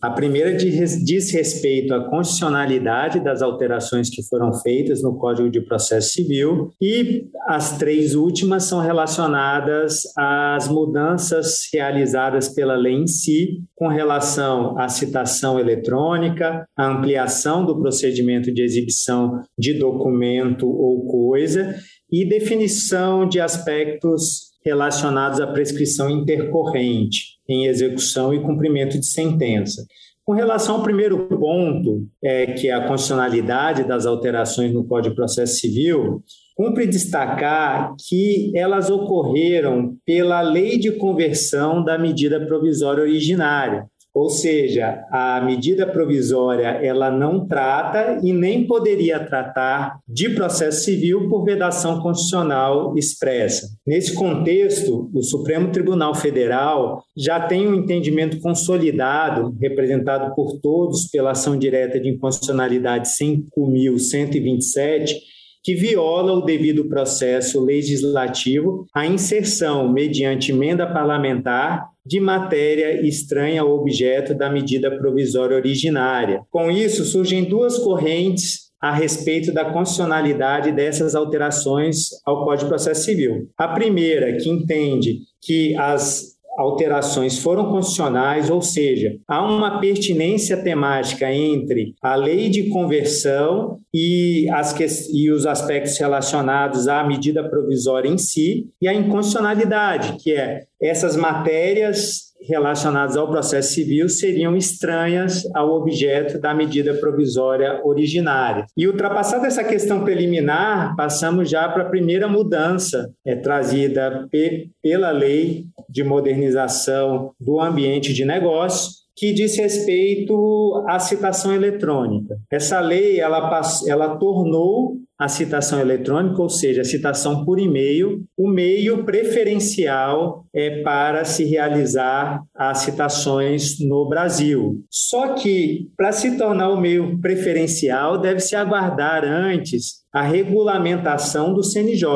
A 0.00 0.08
primeira 0.08 0.56
diz 0.56 1.30
respeito 1.30 1.92
à 1.92 2.08
constitucionalidade 2.08 3.22
das 3.22 3.42
alterações 3.42 4.08
que 4.08 4.22
foram 4.22 4.50
feitas 4.54 5.02
no 5.02 5.18
Código 5.18 5.50
de 5.50 5.60
Processo 5.60 6.14
Civil 6.14 6.70
e 6.80 7.26
as 7.46 7.76
três 7.76 8.14
últimas 8.14 8.64
são 8.64 8.80
relacionadas 8.80 10.04
às 10.16 10.68
mudanças 10.68 11.68
realizadas 11.70 12.48
pela 12.48 12.76
lei 12.76 12.94
em 12.94 13.06
si, 13.06 13.62
com 13.74 13.88
relação 13.88 14.78
à 14.78 14.88
citação 14.88 15.60
eletrônica, 15.60 16.64
à 16.74 16.86
ampliação 16.86 17.66
do 17.66 17.78
procedimento 17.78 18.50
de 18.50 18.62
exibição 18.62 19.42
de 19.58 19.74
documento 19.74 20.66
ou 20.66 21.04
coisa 21.06 21.74
e 22.10 22.26
definição 22.26 23.28
de 23.28 23.38
aspectos 23.38 24.48
relacionados 24.64 25.40
à 25.40 25.46
prescrição 25.46 26.08
intercorrente 26.08 27.39
em 27.50 27.66
execução 27.66 28.32
e 28.32 28.40
cumprimento 28.40 28.98
de 28.98 29.06
sentença. 29.06 29.84
Com 30.24 30.34
relação 30.34 30.76
ao 30.76 30.82
primeiro 30.82 31.26
ponto, 31.26 32.06
é, 32.22 32.46
que 32.46 32.68
é 32.68 32.72
a 32.72 32.86
constitucionalidade 32.86 33.84
das 33.84 34.06
alterações 34.06 34.72
no 34.72 34.84
Código 34.84 35.10
de 35.10 35.16
Processo 35.16 35.58
Civil, 35.58 36.22
cumpre 36.54 36.86
destacar 36.86 37.94
que 38.08 38.52
elas 38.54 38.90
ocorreram 38.90 39.96
pela 40.06 40.40
lei 40.40 40.78
de 40.78 40.92
conversão 40.92 41.82
da 41.82 41.98
medida 41.98 42.38
provisória 42.46 43.02
originária, 43.02 43.86
ou 44.12 44.28
seja, 44.28 45.04
a 45.10 45.40
medida 45.40 45.86
provisória 45.86 46.68
ela 46.82 47.10
não 47.10 47.46
trata 47.46 48.18
e 48.22 48.32
nem 48.32 48.66
poderia 48.66 49.24
tratar 49.24 50.00
de 50.08 50.30
processo 50.30 50.84
civil 50.84 51.28
por 51.28 51.44
vedação 51.44 52.00
constitucional 52.00 52.96
expressa. 52.96 53.68
Nesse 53.86 54.14
contexto, 54.14 55.08
o 55.14 55.22
Supremo 55.22 55.70
Tribunal 55.70 56.14
Federal 56.14 57.02
já 57.16 57.40
tem 57.40 57.68
um 57.68 57.74
entendimento 57.74 58.40
consolidado, 58.40 59.54
representado 59.60 60.34
por 60.34 60.58
todos 60.60 61.08
pela 61.08 61.30
ação 61.30 61.56
direta 61.56 62.00
de 62.00 62.08
inconstitucionalidade 62.08 63.08
5.127, 63.08 65.14
que 65.62 65.74
viola 65.74 66.32
o 66.32 66.40
devido 66.40 66.88
processo 66.88 67.62
legislativo 67.62 68.86
a 68.94 69.06
inserção, 69.06 69.92
mediante 69.92 70.52
emenda 70.52 70.86
parlamentar, 70.86 71.86
de 72.04 72.20
matéria 72.20 73.06
estranha 73.06 73.62
ao 73.62 73.70
objeto 73.70 74.34
da 74.34 74.50
medida 74.50 74.96
provisória 74.96 75.56
originária. 75.56 76.42
Com 76.50 76.70
isso, 76.70 77.04
surgem 77.04 77.44
duas 77.44 77.78
correntes 77.78 78.70
a 78.80 78.94
respeito 78.94 79.52
da 79.52 79.72
constitucionalidade 79.72 80.72
dessas 80.72 81.14
alterações 81.14 82.08
ao 82.24 82.44
Código 82.44 82.64
de 82.64 82.68
Processo 82.68 83.04
Civil. 83.04 83.50
A 83.58 83.68
primeira, 83.68 84.36
que 84.38 84.48
entende 84.48 85.18
que 85.42 85.76
as 85.76 86.39
alterações 86.58 87.38
foram 87.38 87.70
constitucionais, 87.70 88.50
ou 88.50 88.60
seja, 88.60 89.16
há 89.26 89.42
uma 89.42 89.80
pertinência 89.80 90.56
temática 90.56 91.32
entre 91.32 91.94
a 92.02 92.14
lei 92.14 92.48
de 92.48 92.68
conversão 92.68 93.78
e, 93.94 94.48
as 94.50 94.72
que, 94.72 94.86
e 95.12 95.30
os 95.30 95.46
aspectos 95.46 95.98
relacionados 95.98 96.88
à 96.88 97.04
medida 97.04 97.48
provisória 97.48 98.08
em 98.08 98.18
si, 98.18 98.68
e 98.80 98.88
a 98.88 98.94
inconstitucionalidade, 98.94 100.16
que 100.22 100.32
é 100.32 100.62
essas 100.80 101.16
matérias 101.16 102.29
relacionadas 102.50 103.16
ao 103.16 103.30
processo 103.30 103.72
civil 103.72 104.08
seriam 104.08 104.56
estranhas 104.56 105.42
ao 105.54 105.70
objeto 105.70 106.38
da 106.38 106.52
medida 106.52 106.94
provisória 106.94 107.80
originária. 107.84 108.66
E 108.76 108.86
ultrapassada 108.86 109.46
essa 109.46 109.62
questão 109.62 110.04
preliminar, 110.04 110.94
passamos 110.96 111.48
já 111.48 111.68
para 111.68 111.84
a 111.84 111.88
primeira 111.88 112.26
mudança 112.28 113.10
é, 113.24 113.36
trazida 113.36 114.26
pe 114.30 114.68
pela 114.82 115.10
Lei 115.10 115.64
de 115.88 116.02
Modernização 116.02 117.32
do 117.40 117.60
Ambiente 117.60 118.12
de 118.12 118.24
Negócios, 118.24 119.00
que 119.16 119.32
diz 119.32 119.56
respeito 119.56 120.84
à 120.88 120.98
citação 120.98 121.54
eletrônica. 121.54 122.36
Essa 122.50 122.80
lei 122.80 123.20
ela, 123.20 123.60
ela 123.86 124.16
tornou 124.16 124.96
a 125.20 125.28
citação 125.28 125.78
eletrônica, 125.78 126.40
ou 126.40 126.48
seja, 126.48 126.80
a 126.80 126.84
citação 126.84 127.44
por 127.44 127.60
e-mail, 127.60 128.24
o 128.38 128.48
meio 128.48 129.04
preferencial 129.04 130.46
é 130.54 130.82
para 130.82 131.26
se 131.26 131.44
realizar 131.44 132.42
as 132.54 132.78
citações 132.78 133.78
no 133.80 134.08
Brasil. 134.08 134.82
Só 134.90 135.34
que, 135.34 135.90
para 135.94 136.10
se 136.10 136.38
tornar 136.38 136.70
o 136.70 136.80
meio 136.80 137.20
preferencial, 137.20 138.18
deve-se 138.18 138.56
aguardar 138.56 139.22
antes 139.22 140.00
a 140.10 140.22
regulamentação 140.22 141.52
do 141.52 141.62
CNJ. 141.62 142.06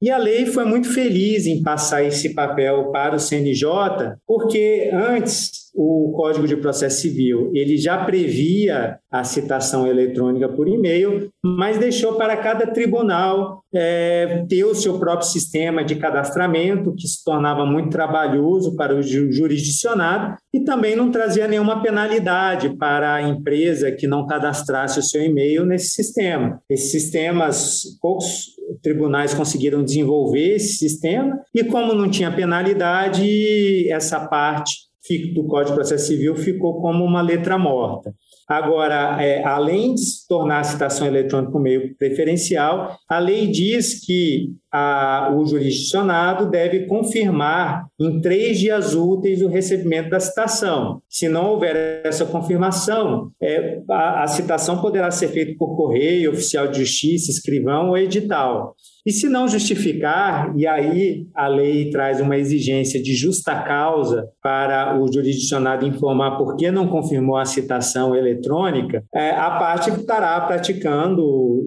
E 0.00 0.10
a 0.10 0.16
lei 0.16 0.46
foi 0.46 0.64
muito 0.64 0.88
feliz 0.88 1.46
em 1.46 1.62
passar 1.62 2.02
esse 2.02 2.34
papel 2.34 2.90
para 2.90 3.16
o 3.16 3.20
CNJ, 3.20 4.16
porque 4.26 4.90
antes 4.92 5.64
o 5.74 6.12
Código 6.16 6.46
de 6.46 6.56
Processo 6.56 7.02
Civil 7.02 7.50
ele 7.52 7.76
já 7.76 8.04
previa 8.04 8.98
a 9.14 9.22
citação 9.22 9.86
eletrônica 9.86 10.48
por 10.48 10.66
e-mail, 10.66 11.28
mas 11.40 11.78
deixou 11.78 12.14
para 12.14 12.36
cada 12.36 12.66
tribunal 12.66 13.62
é, 13.72 14.44
ter 14.48 14.64
o 14.64 14.74
seu 14.74 14.98
próprio 14.98 15.28
sistema 15.28 15.84
de 15.84 15.94
cadastramento, 15.94 16.92
que 16.96 17.06
se 17.06 17.22
tornava 17.22 17.64
muito 17.64 17.90
trabalhoso 17.90 18.74
para 18.74 18.92
o 18.92 19.00
jurisdicionado 19.00 20.36
e 20.52 20.64
também 20.64 20.96
não 20.96 21.12
trazia 21.12 21.46
nenhuma 21.46 21.80
penalidade 21.80 22.76
para 22.76 23.14
a 23.14 23.22
empresa 23.22 23.92
que 23.92 24.08
não 24.08 24.26
cadastrasse 24.26 24.98
o 24.98 25.02
seu 25.02 25.22
e-mail 25.22 25.64
nesse 25.64 25.90
sistema. 25.90 26.60
Esses 26.68 26.90
sistemas, 26.90 27.82
poucos 28.02 28.46
tribunais 28.82 29.32
conseguiram 29.32 29.84
desenvolver 29.84 30.56
esse 30.56 30.74
sistema 30.74 31.38
e, 31.54 31.62
como 31.62 31.94
não 31.94 32.10
tinha 32.10 32.34
penalidade, 32.34 33.88
essa 33.92 34.18
parte 34.26 34.92
do 35.34 35.46
Código 35.46 35.70
de 35.70 35.74
Processo 35.74 36.06
Civil 36.06 36.34
ficou 36.34 36.80
como 36.80 37.04
uma 37.04 37.20
letra 37.20 37.58
morta. 37.58 38.14
Agora, 38.48 39.22
é, 39.22 39.42
além 39.44 39.94
de 39.94 40.02
se 40.02 40.28
tornar 40.28 40.60
a 40.60 40.64
citação 40.64 41.06
eletrônica 41.06 41.56
um 41.56 41.60
meio 41.60 41.96
preferencial, 41.96 42.96
a 43.08 43.18
lei 43.18 43.46
diz 43.46 44.04
que 44.04 44.52
a, 44.76 45.32
o 45.32 45.46
jurisdicionado 45.46 46.50
deve 46.50 46.86
confirmar 46.86 47.86
em 48.00 48.20
três 48.20 48.58
dias 48.58 48.92
úteis 48.92 49.40
o 49.40 49.46
recebimento 49.46 50.10
da 50.10 50.18
citação. 50.18 51.00
Se 51.08 51.28
não 51.28 51.50
houver 51.50 52.02
essa 52.04 52.24
confirmação, 52.24 53.30
é, 53.40 53.80
a, 53.88 54.24
a 54.24 54.26
citação 54.26 54.80
poderá 54.80 55.12
ser 55.12 55.28
feita 55.28 55.54
por 55.56 55.76
correio, 55.76 56.32
oficial 56.32 56.66
de 56.66 56.80
justiça, 56.80 57.30
escrivão 57.30 57.90
ou 57.90 57.96
edital. 57.96 58.74
E 59.06 59.12
se 59.12 59.28
não 59.28 59.46
justificar, 59.46 60.50
e 60.56 60.66
aí 60.66 61.26
a 61.36 61.46
lei 61.46 61.90
traz 61.90 62.22
uma 62.22 62.38
exigência 62.38 63.02
de 63.02 63.14
justa 63.14 63.54
causa 63.54 64.26
para 64.42 64.98
o 64.98 65.12
jurisdicionado 65.12 65.86
informar 65.86 66.38
por 66.38 66.56
que 66.56 66.70
não 66.70 66.88
confirmou 66.88 67.36
a 67.36 67.44
citação 67.44 68.16
eletrônica, 68.16 69.04
é, 69.14 69.30
a 69.30 69.50
parte 69.58 69.90
estará 69.90 70.40
praticando, 70.40 71.22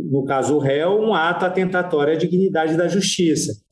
no 0.09 0.25
caso 0.25 0.55
o 0.55 0.59
réu, 0.59 0.99
um 0.99 1.13
ato 1.13 1.45
atentatório 1.45 2.13
à 2.13 2.17
dignidade 2.17 2.75
da 2.75 2.87
justiça, 2.87 2.96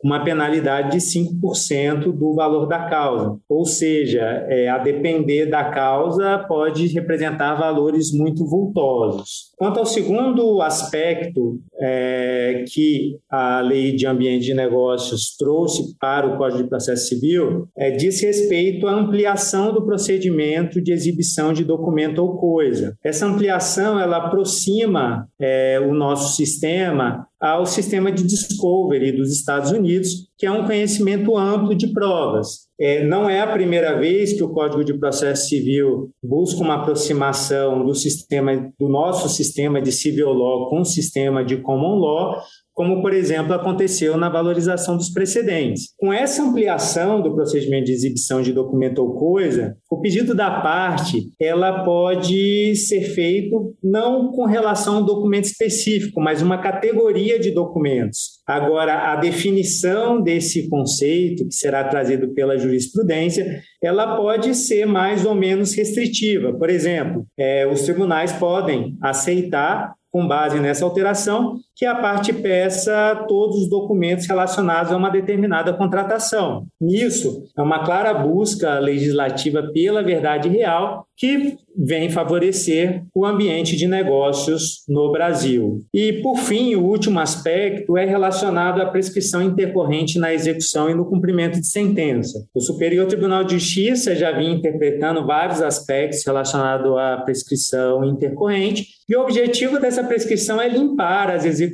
uma 0.04 0.24
penalidade 0.24 0.92
de 0.92 0.98
5% 0.98 2.12
do 2.12 2.36
valor 2.36 2.68
da 2.68 2.88
causa. 2.88 3.38
Ou 3.50 3.66
seja, 3.66 4.22
é, 4.48 4.70
a 4.70 4.78
depender 4.78 5.48
da 5.48 5.64
causa, 5.72 6.40
pode 6.48 6.88
representar 6.88 7.56
valores 7.56 8.12
muito 8.12 8.46
vultosos. 8.46 9.54
Quanto 9.58 9.80
ao 9.80 9.86
segundo 9.86 10.62
aspecto 10.62 11.60
é, 11.80 12.66
que 12.68 13.18
a 13.32 13.46
a 13.46 13.62
Lei 13.62 13.96
de 13.96 14.08
Ambiente 14.08 14.46
de 14.46 14.54
Negócios 14.54 15.36
trouxe 15.38 15.96
para 16.00 16.28
o 16.28 16.38
Código 16.38 16.64
de 16.64 16.70
Processo 16.70 17.08
Civil 17.08 17.68
é, 17.78 17.92
diz 17.92 18.22
respeito 18.22 18.88
à 18.88 18.94
ampliação 18.94 19.74
do 19.74 19.86
procedimento 19.86 20.82
de 20.82 20.92
exibição 20.92 21.54
de 21.54 21.64
documento 21.64 22.20
ou 22.20 22.38
coisa. 22.38 22.98
Essa 23.04 23.28
ampliação 23.28 24.00
ela 24.00 24.18
aproxima 24.18 25.28
é, 25.40 25.80
o 25.80 25.94
nosso 25.94 26.36
sistema 26.36 27.28
ao 27.46 27.64
sistema 27.68 28.12
de 28.12 28.24
discovery 28.24 29.12
dos 29.12 29.32
Estados 29.32 29.70
Unidos, 29.70 30.28
que 30.36 30.48
é 30.48 30.52
um 30.52 30.66
conhecimento 30.66 31.38
amplo 31.38 31.76
de 31.76 31.94
provas. 31.94 32.66
É, 32.80 33.06
não 33.06 33.30
é 33.30 33.40
a 33.40 33.54
primeira 33.54 34.00
vez 34.00 34.34
que 34.34 34.44
o 34.44 34.50
Código 34.50 34.84
de 34.84 34.98
Processo 34.98 35.48
Civil 35.48 36.10
busca 36.24 36.62
uma 36.62 36.82
aproximação 36.82 37.86
do 37.86 37.94
sistema 37.94 38.74
do 38.80 38.90
nosso 38.90 39.30
sistema 39.30 39.80
de 39.80 39.92
civil 39.92 40.34
law 40.34 40.70
com 40.70 40.82
o 40.82 40.86
sistema 40.86 41.46
de 41.46 41.58
common 41.58 42.00
law, 42.00 42.42
como, 42.76 43.02
por 43.02 43.14
exemplo, 43.14 43.54
aconteceu 43.54 44.18
na 44.18 44.30
valorização 44.30 44.98
dos 44.98 45.10
precedentes. 45.10 45.94
Com 45.98 46.12
essa 46.12 46.44
ampliação 46.44 47.22
do 47.22 47.34
procedimento 47.34 47.86
de 47.86 47.94
exibição 47.94 48.42
de 48.42 48.52
documento 48.52 49.00
ou 49.00 49.16
coisa, 49.16 49.78
o 49.90 50.02
pedido 50.02 50.36
da 50.36 50.60
parte 50.60 51.30
ela 51.40 51.86
pode 51.86 52.76
ser 52.76 53.02
feito 53.02 53.74
não 53.82 54.30
com 54.32 54.46
relação 54.46 54.98
a 54.98 55.00
um 55.00 55.06
documento 55.06 55.46
específico, 55.46 56.22
mas 56.22 56.42
uma 56.42 56.58
categoria 56.58 57.40
de 57.40 57.52
documentos. 57.52 58.42
Agora, 58.46 59.14
a 59.14 59.16
definição 59.16 60.22
desse 60.22 60.70
conceito, 60.70 61.48
que 61.48 61.56
será 61.56 61.86
trazido 61.86 62.34
pela 62.34 62.58
jurisprudência, 62.58 63.62
ela 63.82 64.18
pode 64.18 64.54
ser 64.54 64.86
mais 64.86 65.26
ou 65.26 65.34
menos 65.34 65.74
restritiva. 65.74 66.54
Por 66.54 66.70
exemplo, 66.70 67.26
é, 67.40 67.66
os 67.66 67.84
tribunais 67.84 68.34
podem 68.34 68.98
aceitar 69.02 69.94
com 70.16 70.26
base 70.26 70.60
nessa 70.62 70.86
alteração, 70.86 71.58
que 71.76 71.86
a 71.86 71.96
parte 71.96 72.32
peça 72.32 73.26
todos 73.28 73.64
os 73.64 73.70
documentos 73.70 74.26
relacionados 74.28 74.92
a 74.92 74.98
uma 74.98 75.10
determinada 75.10 75.74
contratação. 75.74 76.66
Nisso, 76.80 77.44
é 77.58 77.62
uma 77.62 77.84
clara 77.84 78.14
busca 78.14 78.80
legislativa 78.80 79.64
pela 79.74 80.02
verdade 80.02 80.48
real 80.48 81.06
que 81.18 81.58
vem 81.78 82.10
favorecer 82.10 83.04
o 83.14 83.26
ambiente 83.26 83.76
de 83.76 83.88
negócios 83.88 84.84
no 84.88 85.12
Brasil. 85.12 85.80
E, 85.94 86.14
por 86.22 86.38
fim, 86.38 86.76
o 86.76 86.86
último 86.86 87.20
aspecto 87.20 87.98
é 87.98 88.06
relacionado 88.06 88.82
à 88.82 88.86
prescrição 88.86 89.42
intercorrente 89.42 90.20
na 90.20 90.34
execução 90.34 90.90
e 90.90 90.94
no 90.94 91.06
cumprimento 91.06 91.60
de 91.60 91.68
sentença. 91.68 92.46
O 92.54 92.62
Superior 92.62 93.08
Tribunal 93.08 93.44
de 93.44 93.60
Justiça 93.60 94.16
já 94.16 94.32
vinha 94.32 94.56
interpretando 94.56 95.26
vários 95.26 95.62
aspectos 95.62 96.26
relacionados 96.26 96.98
à 96.98 97.18
prescrição 97.18 98.06
intercorrente, 98.06 98.88
e 99.08 99.16
o 99.16 99.22
objetivo 99.22 99.80
dessa 99.80 100.04
prescrição 100.04 100.60
é 100.60 100.68
limpar 100.68 101.30
as 101.30 101.46
execuções, 101.46 101.64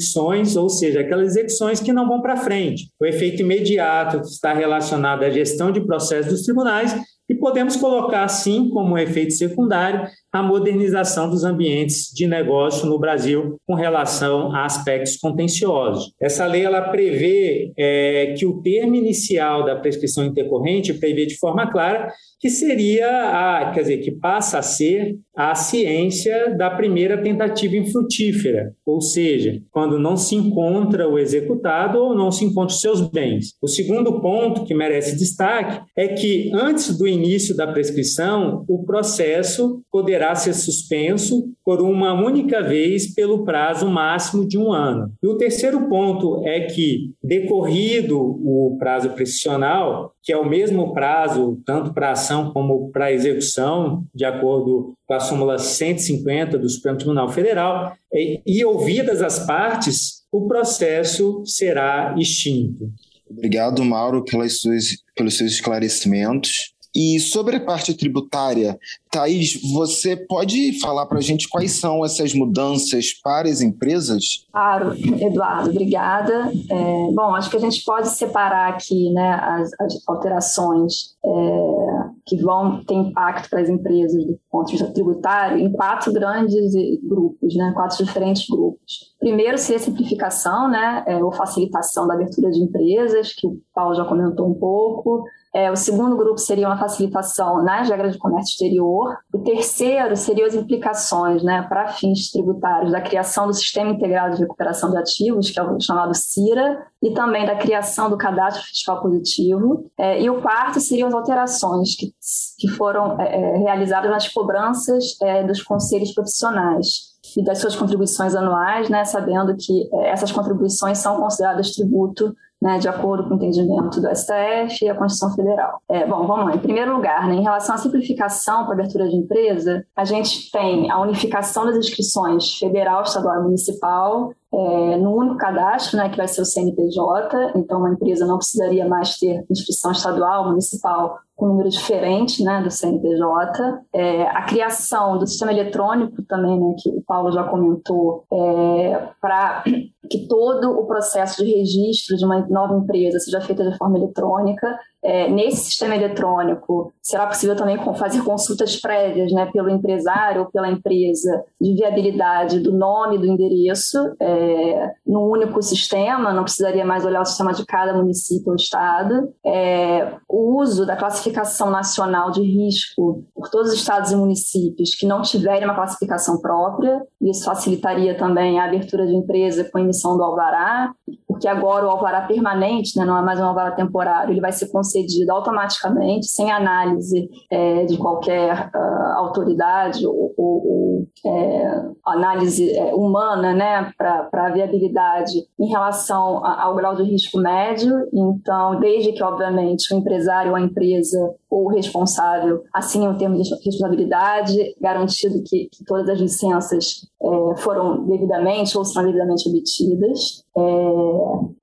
ou 0.55 0.69
seja, 0.69 1.01
aquelas 1.01 1.35
execuções 1.35 1.79
que 1.79 1.93
não 1.93 2.07
vão 2.07 2.21
para 2.21 2.37
frente. 2.37 2.89
O 2.99 3.05
efeito 3.05 3.41
imediato 3.41 4.17
está 4.21 4.53
relacionado 4.53 5.23
à 5.23 5.29
gestão 5.29 5.71
de 5.71 5.81
processos 5.81 6.31
dos 6.31 6.43
tribunais 6.43 6.95
e 7.29 7.35
podemos 7.35 7.75
colocar, 7.75 8.23
assim 8.23 8.69
como 8.69 8.97
efeito 8.97 9.33
secundário, 9.33 10.07
a 10.31 10.41
modernização 10.41 11.29
dos 11.29 11.43
ambientes 11.43 12.09
de 12.13 12.25
negócio 12.25 12.87
no 12.87 12.97
Brasil 12.97 13.57
com 13.67 13.73
relação 13.73 14.55
a 14.55 14.65
aspectos 14.65 15.17
contenciosos. 15.17 16.13
Essa 16.21 16.45
lei 16.45 16.63
ela 16.63 16.89
prevê 16.89 17.73
é, 17.77 18.33
que 18.37 18.45
o 18.45 18.61
termo 18.61 18.95
inicial 18.95 19.65
da 19.65 19.75
prescrição 19.75 20.25
intercorrente 20.25 20.93
prevê 20.93 21.25
de 21.25 21.37
forma 21.37 21.69
clara 21.69 22.11
que 22.39 22.49
seria 22.49 23.07
a, 23.07 23.71
quer 23.71 23.81
dizer, 23.81 23.97
que 23.97 24.11
passa 24.11 24.57
a 24.57 24.61
ser 24.63 25.15
a 25.35 25.53
ciência 25.53 26.55
da 26.57 26.71
primeira 26.71 27.21
tentativa 27.21 27.77
infrutífera, 27.77 28.73
ou 28.85 28.99
seja, 28.99 29.61
quando 29.69 29.99
não 29.99 30.17
se 30.17 30.35
encontra 30.35 31.07
o 31.07 31.19
executado 31.19 31.99
ou 31.99 32.15
não 32.15 32.31
se 32.31 32.43
encontra 32.43 32.73
os 32.73 32.81
seus 32.81 32.99
bens. 33.09 33.53
O 33.61 33.67
segundo 33.67 34.19
ponto 34.19 34.65
que 34.65 34.73
merece 34.73 35.17
destaque 35.17 35.81
é 35.95 36.09
que 36.09 36.49
antes 36.53 36.97
do 36.97 37.07
início 37.07 37.55
da 37.55 37.67
prescrição, 37.67 38.65
o 38.67 38.83
processo 38.83 39.81
poderá 39.91 40.20
poderá 40.21 40.35
ser 40.35 40.53
suspenso 40.53 41.51
por 41.65 41.81
uma 41.81 42.13
única 42.13 42.61
vez 42.61 43.11
pelo 43.11 43.43
prazo 43.43 43.89
máximo 43.89 44.47
de 44.47 44.55
um 44.55 44.71
ano. 44.71 45.11
E 45.21 45.27
o 45.27 45.35
terceiro 45.35 45.89
ponto 45.89 46.45
é 46.45 46.61
que, 46.61 47.11
decorrido 47.23 48.19
o 48.19 48.77
prazo 48.77 49.09
prescricional, 49.09 50.13
que 50.21 50.31
é 50.31 50.37
o 50.37 50.47
mesmo 50.47 50.93
prazo 50.93 51.59
tanto 51.65 51.91
para 51.91 52.11
ação 52.11 52.51
como 52.51 52.91
para 52.91 53.11
execução, 53.11 54.05
de 54.13 54.23
acordo 54.23 54.93
com 55.07 55.13
a 55.15 55.19
súmula 55.19 55.57
150 55.57 56.59
do 56.59 56.69
Supremo 56.69 56.97
Tribunal 56.97 57.29
Federal, 57.29 57.93
e 58.13 58.63
ouvidas 58.63 59.23
as 59.23 59.45
partes, 59.47 60.21
o 60.31 60.47
processo 60.47 61.41
será 61.45 62.13
extinto. 62.15 62.91
Obrigado, 63.27 63.83
Mauro, 63.83 64.23
pelas 64.23 64.59
suas, 64.59 64.85
pelos 65.15 65.37
seus 65.37 65.53
esclarecimentos. 65.53 66.70
E 66.95 67.19
sobre 67.19 67.55
a 67.55 67.65
parte 67.65 67.93
tributária, 67.93 68.77
Thaís, 69.09 69.61
você 69.73 70.15
pode 70.15 70.79
falar 70.79 71.05
para 71.05 71.19
a 71.19 71.21
gente 71.21 71.47
quais 71.49 71.79
são 71.79 72.03
essas 72.03 72.33
mudanças 72.33 73.13
para 73.13 73.47
as 73.47 73.61
empresas? 73.61 74.45
Claro, 74.51 74.93
Eduardo, 75.21 75.69
obrigada. 75.69 76.51
É, 76.69 77.11
bom, 77.13 77.33
acho 77.35 77.49
que 77.49 77.57
a 77.57 77.61
gente 77.61 77.83
pode 77.83 78.09
separar 78.09 78.69
aqui 78.69 79.09
né, 79.11 79.33
as, 79.41 79.71
as 79.79 80.07
alterações 80.07 81.15
é, 81.23 82.09
que 82.25 82.37
vão 82.37 82.83
ter 82.83 82.95
impacto 82.95 83.49
para 83.49 83.61
as 83.61 83.69
empresas 83.69 84.25
do 84.25 84.39
ponto 84.49 84.67
de 84.67 84.73
vista 84.73 84.93
tributário 84.93 85.59
em 85.59 85.71
quatro 85.71 86.11
grandes 86.11 86.73
grupos, 87.03 87.55
né, 87.55 87.71
quatro 87.73 88.03
diferentes 88.03 88.47
grupos. 88.49 89.11
Primeiro, 89.19 89.57
seria 89.57 89.77
a 89.77 89.83
simplificação 89.83 90.69
né, 90.69 91.03
é, 91.07 91.23
ou 91.23 91.31
facilitação 91.31 92.07
da 92.07 92.15
abertura 92.15 92.51
de 92.51 92.59
empresas, 92.59 93.33
que 93.33 93.47
o 93.47 93.59
Paulo 93.73 93.95
já 93.95 94.03
comentou 94.05 94.49
um 94.49 94.53
pouco. 94.53 95.23
É, 95.53 95.69
o 95.69 95.75
segundo 95.75 96.15
grupo 96.15 96.37
seria 96.37 96.67
uma 96.67 96.77
facilitação 96.77 97.61
nas 97.61 97.89
regras 97.89 98.13
de 98.13 98.17
comércio 98.17 98.53
exterior. 98.53 99.17
O 99.33 99.39
terceiro 99.39 100.15
seria 100.15 100.45
as 100.45 100.55
implicações 100.55 101.43
né, 101.43 101.65
para 101.67 101.89
fins 101.89 102.31
tributários 102.31 102.91
da 102.91 103.01
criação 103.01 103.47
do 103.47 103.53
Sistema 103.53 103.91
Integrado 103.91 104.35
de 104.35 104.41
Recuperação 104.41 104.89
de 104.91 104.97
Ativos, 104.97 105.49
que 105.49 105.59
é 105.59 105.63
o 105.63 105.79
chamado 105.79 106.15
CIRA, 106.15 106.87
e 107.03 107.13
também 107.13 107.45
da 107.45 107.55
criação 107.55 108.09
do 108.09 108.17
Cadastro 108.17 108.63
Fiscal 108.63 109.01
Positivo. 109.01 109.91
É, 109.97 110.21
e 110.21 110.29
o 110.29 110.41
quarto 110.41 110.79
seriam 110.79 111.09
as 111.09 111.13
alterações 111.13 111.95
que, 111.95 112.13
que 112.57 112.69
foram 112.69 113.19
é, 113.19 113.35
é 113.35 113.57
realizadas 113.57 114.09
nas 114.09 114.27
cobranças 114.29 115.17
é, 115.21 115.43
dos 115.43 115.61
conselhos 115.61 116.13
profissionais 116.13 117.11
e 117.35 117.43
das 117.43 117.59
suas 117.59 117.75
contribuições 117.75 118.35
anuais, 118.35 118.89
né, 118.89 119.03
sabendo 119.03 119.55
que 119.57 119.89
é, 119.93 120.09
essas 120.11 120.31
contribuições 120.31 120.97
são 120.97 121.19
consideradas 121.19 121.71
tributo 121.71 122.33
né, 122.61 122.77
de 122.77 122.87
acordo 122.87 123.23
com 123.23 123.31
o 123.31 123.37
entendimento 123.37 123.99
do 123.99 124.15
STF 124.15 124.85
e 124.85 124.89
a 124.89 124.95
Constituição 124.95 125.35
Federal. 125.35 125.81
É, 125.89 126.05
bom, 126.05 126.27
vamos 126.27 126.45
lá. 126.45 126.55
Em 126.55 126.59
primeiro 126.59 126.95
lugar, 126.95 127.27
né, 127.27 127.35
em 127.35 127.41
relação 127.41 127.73
à 127.73 127.77
simplificação 127.77 128.65
para 128.65 128.73
abertura 128.73 129.09
de 129.09 129.15
empresa, 129.15 129.83
a 129.95 130.05
gente 130.05 130.51
tem 130.51 130.91
a 130.91 130.99
unificação 130.99 131.65
das 131.65 131.75
inscrições 131.75 132.57
federal, 132.57 133.01
estadual 133.01 133.39
e 133.39 133.43
municipal, 133.43 134.31
é, 134.53 134.97
no 134.97 135.15
único 135.15 135.37
cadastro, 135.37 135.97
né, 135.97 136.09
que 136.09 136.17
vai 136.17 136.27
ser 136.27 136.41
o 136.41 136.45
CNPJ, 136.45 137.53
então 137.55 137.79
uma 137.79 137.91
empresa 137.91 138.25
não 138.25 138.37
precisaria 138.37 138.85
mais 138.85 139.17
ter 139.17 139.45
inscrição 139.49 139.91
estadual, 139.91 140.49
municipal, 140.49 141.19
com 141.35 141.47
número 141.47 141.69
diferente 141.69 142.43
né, 142.43 142.61
do 142.61 142.69
CNPJ. 142.69 143.79
É, 143.93 144.23
a 144.27 144.43
criação 144.43 145.17
do 145.17 145.25
sistema 145.25 145.51
eletrônico 145.51 146.21
também, 146.23 146.59
né, 146.59 146.75
que 146.77 146.89
o 146.89 147.01
Paulo 147.01 147.31
já 147.31 147.43
comentou, 147.45 148.25
é, 148.31 149.09
para 149.19 149.63
que 150.09 150.27
todo 150.27 150.71
o 150.71 150.85
processo 150.85 151.43
de 151.43 151.51
registro 151.53 152.17
de 152.17 152.25
uma 152.25 152.45
nova 152.47 152.75
empresa 152.75 153.19
seja 153.19 153.41
feito 153.41 153.63
de 153.63 153.77
forma 153.77 153.97
eletrônica. 153.97 154.79
É, 155.03 155.29
nesse 155.29 155.65
sistema 155.65 155.95
eletrônico, 155.95 156.93
será 157.01 157.25
possível 157.25 157.55
também 157.55 157.77
fazer 157.95 158.23
consultas 158.23 158.75
prévias 158.75 159.31
né, 159.31 159.49
pelo 159.51 159.69
empresário 159.69 160.41
ou 160.41 160.51
pela 160.51 160.69
empresa 160.69 161.43
de 161.59 161.73
viabilidade 161.73 162.59
do 162.59 162.71
nome 162.71 163.17
do 163.17 163.25
endereço 163.25 163.97
é, 164.19 164.91
num 165.05 165.29
único 165.29 165.61
sistema, 165.61 166.31
não 166.33 166.43
precisaria 166.43 166.85
mais 166.85 167.05
olhar 167.05 167.21
o 167.21 167.25
sistema 167.25 167.53
de 167.53 167.65
cada 167.65 167.93
município 167.93 168.49
ou 168.49 168.55
estado. 168.55 169.33
É, 169.45 170.13
o 170.29 170.61
uso 170.61 170.85
da 170.85 170.95
classificação 170.95 171.69
nacional 171.69 172.31
de 172.31 172.41
risco 172.41 173.23
por 173.33 173.49
todos 173.49 173.71
os 173.71 173.79
estados 173.79 174.11
e 174.11 174.15
municípios 174.15 174.95
que 174.95 175.05
não 175.05 175.21
tiverem 175.21 175.65
uma 175.65 175.75
classificação 175.75 176.39
própria, 176.39 177.01
isso 177.21 177.43
facilitaria 177.43 178.15
também 178.15 178.59
a 178.59 178.65
abertura 178.65 179.05
de 179.05 179.15
empresa 179.15 179.67
com 179.71 179.79
emissão 179.79 180.15
do 180.15 180.23
alvará, 180.23 180.93
porque 181.27 181.47
agora 181.47 181.85
o 181.85 181.89
alvará 181.89 182.21
permanente, 182.21 182.97
né, 182.97 183.05
não 183.05 183.17
é 183.17 183.21
mais 183.21 183.39
um 183.39 183.45
alvará 183.45 183.71
temporário, 183.71 184.31
ele 184.31 184.41
vai 184.41 184.51
ser 184.51 184.67
concedido 184.91 185.31
automaticamente, 185.31 186.27
sem 186.27 186.51
análise 186.51 187.29
é, 187.49 187.85
de 187.85 187.97
qualquer 187.97 188.69
uh, 188.75 189.17
autoridade 189.17 190.05
ou, 190.05 190.33
ou, 190.37 191.07
é, 191.25 191.91
análise 192.05 192.71
é, 192.71 192.93
humana 192.93 193.53
né, 193.53 193.91
para 193.97 194.29
a 194.33 194.49
viabilidade 194.49 195.33
em 195.59 195.67
relação 195.67 196.43
a, 196.43 196.63
ao 196.63 196.75
grau 196.75 196.95
de 196.95 197.03
risco 197.03 197.39
médio. 197.39 198.07
Então, 198.13 198.79
desde 198.79 199.13
que, 199.13 199.23
obviamente, 199.23 199.93
o 199.93 199.97
empresário 199.97 200.51
ou 200.51 200.57
a 200.57 200.61
empresa 200.61 201.33
o 201.51 201.67
responsável 201.67 202.63
assinem 202.73 203.09
o 203.09 203.17
termo 203.17 203.35
de 203.35 203.49
responsabilidade, 203.49 204.73
garantido 204.79 205.43
que, 205.45 205.67
que 205.69 205.83
todas 205.83 206.07
as 206.07 206.17
licenças 206.17 207.05
é, 207.21 207.57
foram 207.57 208.05
devidamente 208.05 208.77
ou 208.77 208.85
serão 208.85 209.05
devidamente 209.05 209.49
obtidas. 209.49 210.45
É, 210.57 210.61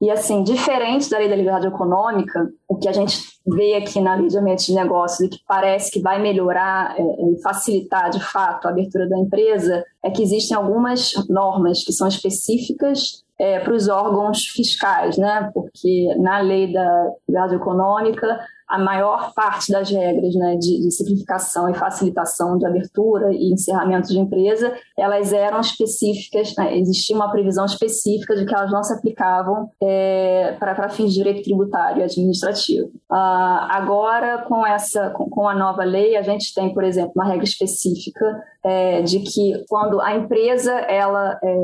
e 0.03 0.11
assim, 0.11 0.43
diferente 0.43 1.09
da 1.09 1.17
lei 1.17 1.31
da 1.31 1.35
liberdade 1.35 1.69
econômica, 1.69 2.51
o 2.69 2.77
que 2.77 2.87
a 2.87 2.93
gente 2.93 3.19
vê 3.47 3.77
aqui 3.77 3.99
na 3.99 4.15
lei 4.17 4.29
de 4.29 4.37
ambiente 4.37 4.67
de 4.67 4.75
negócios 4.75 5.21
e 5.21 5.31
que 5.31 5.39
parece 5.49 5.91
que 5.91 6.01
vai 6.01 6.21
melhorar 6.21 6.95
é, 6.99 7.03
e 7.03 7.41
facilitar 7.43 8.11
de 8.11 8.21
fato 8.21 8.69
a 8.69 8.71
abertura 8.71 9.09
da 9.09 9.19
empresa, 9.19 9.83
é 10.05 10.11
que 10.11 10.23
existem 10.23 10.55
algumas 10.55 11.15
normas 11.31 11.83
que 11.83 11.95
são 11.95 12.07
específicas 12.07 13.25
é, 13.39 13.61
para 13.61 13.73
os 13.73 13.89
órgãos 13.89 14.49
fiscais, 14.49 15.17
né? 15.17 15.51
Porque 15.55 16.15
na 16.19 16.41
lei 16.41 16.71
da 16.71 17.13
liberdade 17.27 17.55
econômica 17.55 18.39
a 18.69 18.79
maior 18.79 19.33
parte 19.33 19.73
das 19.73 19.91
regras 19.91 20.35
né, 20.35 20.57
de, 20.57 20.83
de, 20.83 20.91
simplificação 20.91 21.71
e 21.71 21.75
facilitação 21.75 22.59
de 22.59 22.67
abertura 22.67 23.33
e 23.33 23.51
encerramento 23.53 24.09
de 24.09 24.19
empresa, 24.19 24.75
elas 24.97 25.33
eram 25.33 25.61
específicas, 25.61 26.55
né, 26.57 26.77
existia 26.77 27.17
uma 27.17 27.31
previsão 27.31 27.65
específica 27.65 28.37
de 28.37 28.45
que 28.45 28.55
elas 28.55 28.71
não 28.71 28.83
se 28.83 28.93
aplicavam 28.93 29.71
é, 29.83 30.55
para 30.59 30.89
fins 30.91 31.11
de 31.11 31.19
direito 31.19 31.43
tributário 31.43 32.01
e 32.01 32.05
administrativo. 32.05 32.89
Uh, 33.11 33.65
agora, 33.71 34.45
com, 34.47 34.67
essa, 34.67 35.11
com, 35.11 35.31
com, 35.31 35.49
a 35.49 35.55
nova 35.55 35.83
lei, 35.85 36.17
a 36.17 36.23
gente 36.23 36.53
tem, 36.53 36.75
por 36.75 36.85
exemplo, 36.85 37.13
uma 37.17 37.27
regra 37.27 37.45
específica 37.45 38.25
é, 38.63 39.01
de 39.03 39.21
que 39.21 39.65
quando 39.69 40.01
a 40.01 40.15
empresa 40.15 40.73
ela 40.73 41.39
é, 41.43 41.57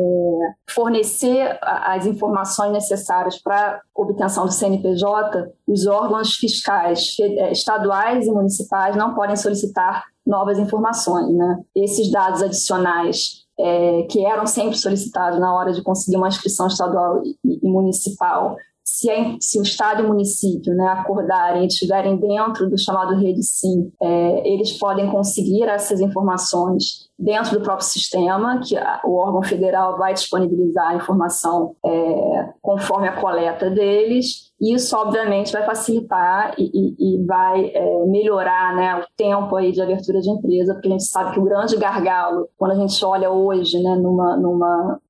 fornecer 0.71 1.59
as 1.61 2.07
informações 2.07 2.73
necessárias 2.73 3.39
para 3.39 3.81
obtenção 3.95 4.47
do 4.47 4.53
CNPJ, 4.53 5.53
os 5.67 5.87
órgãos 5.87 6.35
fiscais 6.35 6.94
é, 7.21 7.53
estaduais 7.53 8.27
e 8.27 8.31
municipais 8.31 8.97
não 8.97 9.15
podem 9.15 9.37
solicitar 9.37 10.05
novas 10.27 10.59
informações. 10.59 11.35
Né? 11.35 11.61
Esses 11.75 12.11
dados 12.11 12.43
adicionais 12.43 13.45
é, 13.59 14.03
que 14.11 14.25
eram 14.25 14.47
sempre 14.47 14.77
solicitados 14.77 15.39
na 15.39 15.55
hora 15.55 15.73
de 15.73 15.83
conseguir 15.83 16.17
uma 16.17 16.29
inscrição 16.29 16.67
estadual 16.67 17.23
e, 17.45 17.69
municipal, 17.69 18.57
se, 18.85 19.09
se, 19.41 19.59
o 19.59 19.63
Estado 19.63 20.03
e 20.03 20.05
o 20.05 20.09
município 20.09 20.75
né, 20.75 20.87
acordarem 20.89 21.65
e 21.65 21.67
estiverem 21.67 22.17
dentro 22.17 22.69
do 22.69 22.79
chamado 22.79 23.17
Rede 23.17 23.43
Sim, 23.43 23.91
é, 24.01 24.49
eles 24.49 24.73
podem 24.73 25.11
conseguir 25.11 25.65
essas 25.65 26.01
informações 26.01 27.09
dentro 27.19 27.59
do 27.59 27.63
próprio 27.63 27.87
sistema, 27.87 28.61
que 28.61 28.77
o 29.05 29.17
órgão 29.17 29.43
federal 29.43 29.97
vai 29.97 30.13
disponibilizar 30.15 30.89
a 30.89 30.95
informação 30.97 31.77
é, 31.85 32.49
conforme 32.61 33.09
a 33.09 33.21
coleta 33.21 33.71
deles. 33.71 34.53
Isso, 34.61 34.97
obviamente, 34.97 35.53
vai 35.53 35.65
facilitar 35.65 36.55
e, 36.59 36.71
e, 36.73 36.95
e 36.99 37.27
vai 37.27 37.67
é, 37.67 38.07
melhorar 38.07 38.75
né, 38.75 38.97
o 38.97 39.07
tempo 39.17 39.55
aí 39.57 39.73
de 39.73 39.83
abertura 39.83 40.21
de 40.21 40.31
empresa, 40.31 40.75
porque 40.75 40.89
a 40.89 40.93
gente 40.93 41.05
sabe 41.05 41.33
que 41.33 41.41
o 41.41 41.45
grande 41.45 41.77
gargalo, 41.77 42.49
quando 42.57 42.73
a 42.73 42.77
gente 42.77 43.05
olha 43.05 43.31
hoje 43.31 43.83
né, 43.83 43.97
numa, 43.97 44.37
numa 44.37 45.01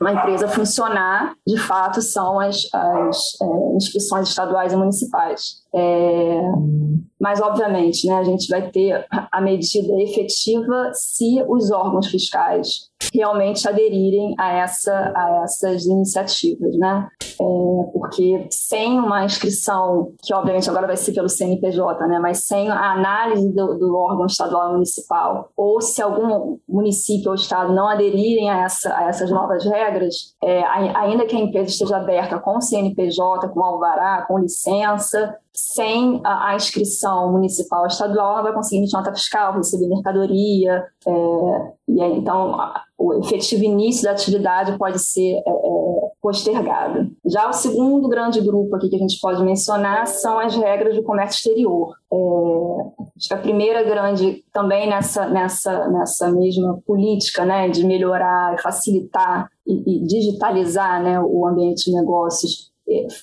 uma 0.00 0.12
empresa 0.12 0.48
funcionar, 0.48 1.34
de 1.46 1.58
fato, 1.58 2.00
são 2.00 2.40
as, 2.40 2.56
as 2.72 3.40
é, 3.42 3.76
inscrições 3.76 4.28
estaduais 4.28 4.72
e 4.72 4.76
municipais. 4.76 5.59
É, 5.74 6.40
mas, 7.20 7.38
obviamente, 7.40 8.06
né, 8.06 8.14
a 8.14 8.24
gente 8.24 8.48
vai 8.48 8.70
ter 8.70 9.06
a 9.10 9.40
medida 9.42 9.92
efetiva 10.00 10.90
se 10.94 11.44
os 11.46 11.70
órgãos 11.70 12.06
fiscais 12.06 12.90
realmente 13.12 13.68
aderirem 13.68 14.34
a, 14.38 14.52
essa, 14.52 14.92
a 14.92 15.42
essas 15.44 15.84
iniciativas, 15.84 16.76
né? 16.76 17.08
É, 17.40 17.90
porque 17.92 18.46
sem 18.50 18.98
uma 18.98 19.24
inscrição, 19.24 20.12
que 20.22 20.32
obviamente 20.32 20.68
agora 20.68 20.86
vai 20.86 20.96
ser 20.96 21.12
pelo 21.12 21.28
CNPJ, 21.28 22.06
né? 22.06 22.18
Mas 22.18 22.46
sem 22.46 22.70
a 22.70 22.92
análise 22.92 23.52
do, 23.52 23.78
do 23.78 23.96
órgão 23.96 24.26
estadual 24.26 24.70
e 24.70 24.72
municipal, 24.72 25.50
ou 25.56 25.80
se 25.80 26.00
algum 26.00 26.58
município 26.68 27.30
ou 27.30 27.34
estado 27.34 27.74
não 27.74 27.88
aderirem 27.88 28.50
a, 28.50 28.62
essa, 28.62 28.96
a 28.96 29.08
essas 29.08 29.30
novas 29.30 29.64
regras, 29.64 30.34
é, 30.42 30.62
ainda 30.64 31.26
que 31.26 31.36
a 31.36 31.40
empresa 31.40 31.70
esteja 31.70 31.96
aberta 31.96 32.38
com 32.38 32.60
CNPJ, 32.60 33.48
com 33.48 33.62
alvará, 33.62 34.24
com 34.26 34.38
licença, 34.38 35.36
sem 35.60 36.20
a, 36.24 36.54
inscrição 36.56 37.30
municipal 37.32 37.86
estadual, 37.86 38.34
ela 38.34 38.42
vai 38.42 38.52
conseguir 38.52 38.86
nota 38.92 39.12
fiscal, 39.12 39.54
receber 39.54 39.88
mercadoria. 39.88 40.84
É, 41.06 41.12
e 41.88 42.00
aí, 42.00 42.18
então, 42.18 42.54
a, 42.58 42.82
o 42.98 43.14
efetivo 43.14 43.64
início 43.64 44.04
da 44.04 44.12
atividade 44.12 44.76
pode 44.78 44.98
ser 44.98 45.34
é, 45.34 45.50
é, 45.50 46.10
postergado. 46.20 47.10
Já 47.26 47.48
o 47.48 47.52
segundo 47.52 48.08
grande 48.08 48.40
grupo 48.40 48.76
aqui 48.76 48.88
que 48.88 48.96
a 48.96 48.98
gente 48.98 49.18
pode 49.20 49.42
mencionar 49.42 50.06
são 50.06 50.38
as 50.38 50.54
regras 50.56 50.96
do 50.96 51.02
comércio 51.02 51.38
exterior. 51.38 51.94
É, 52.12 52.16
acho 53.16 53.28
que 53.28 53.34
a 53.34 53.38
primeira 53.38 53.82
grande, 53.82 54.44
também 54.52 54.88
nessa, 54.88 55.26
nessa, 55.28 55.88
nessa 55.88 56.30
mesma 56.30 56.80
política 56.86 57.44
né, 57.44 57.68
de 57.68 57.84
melhorar 57.84 58.60
facilitar 58.62 59.48
e, 59.66 59.96
e 59.96 60.06
digitalizar 60.06 61.02
né, 61.02 61.20
o 61.20 61.46
ambiente 61.46 61.90
de 61.90 61.96
negócios, 61.96 62.70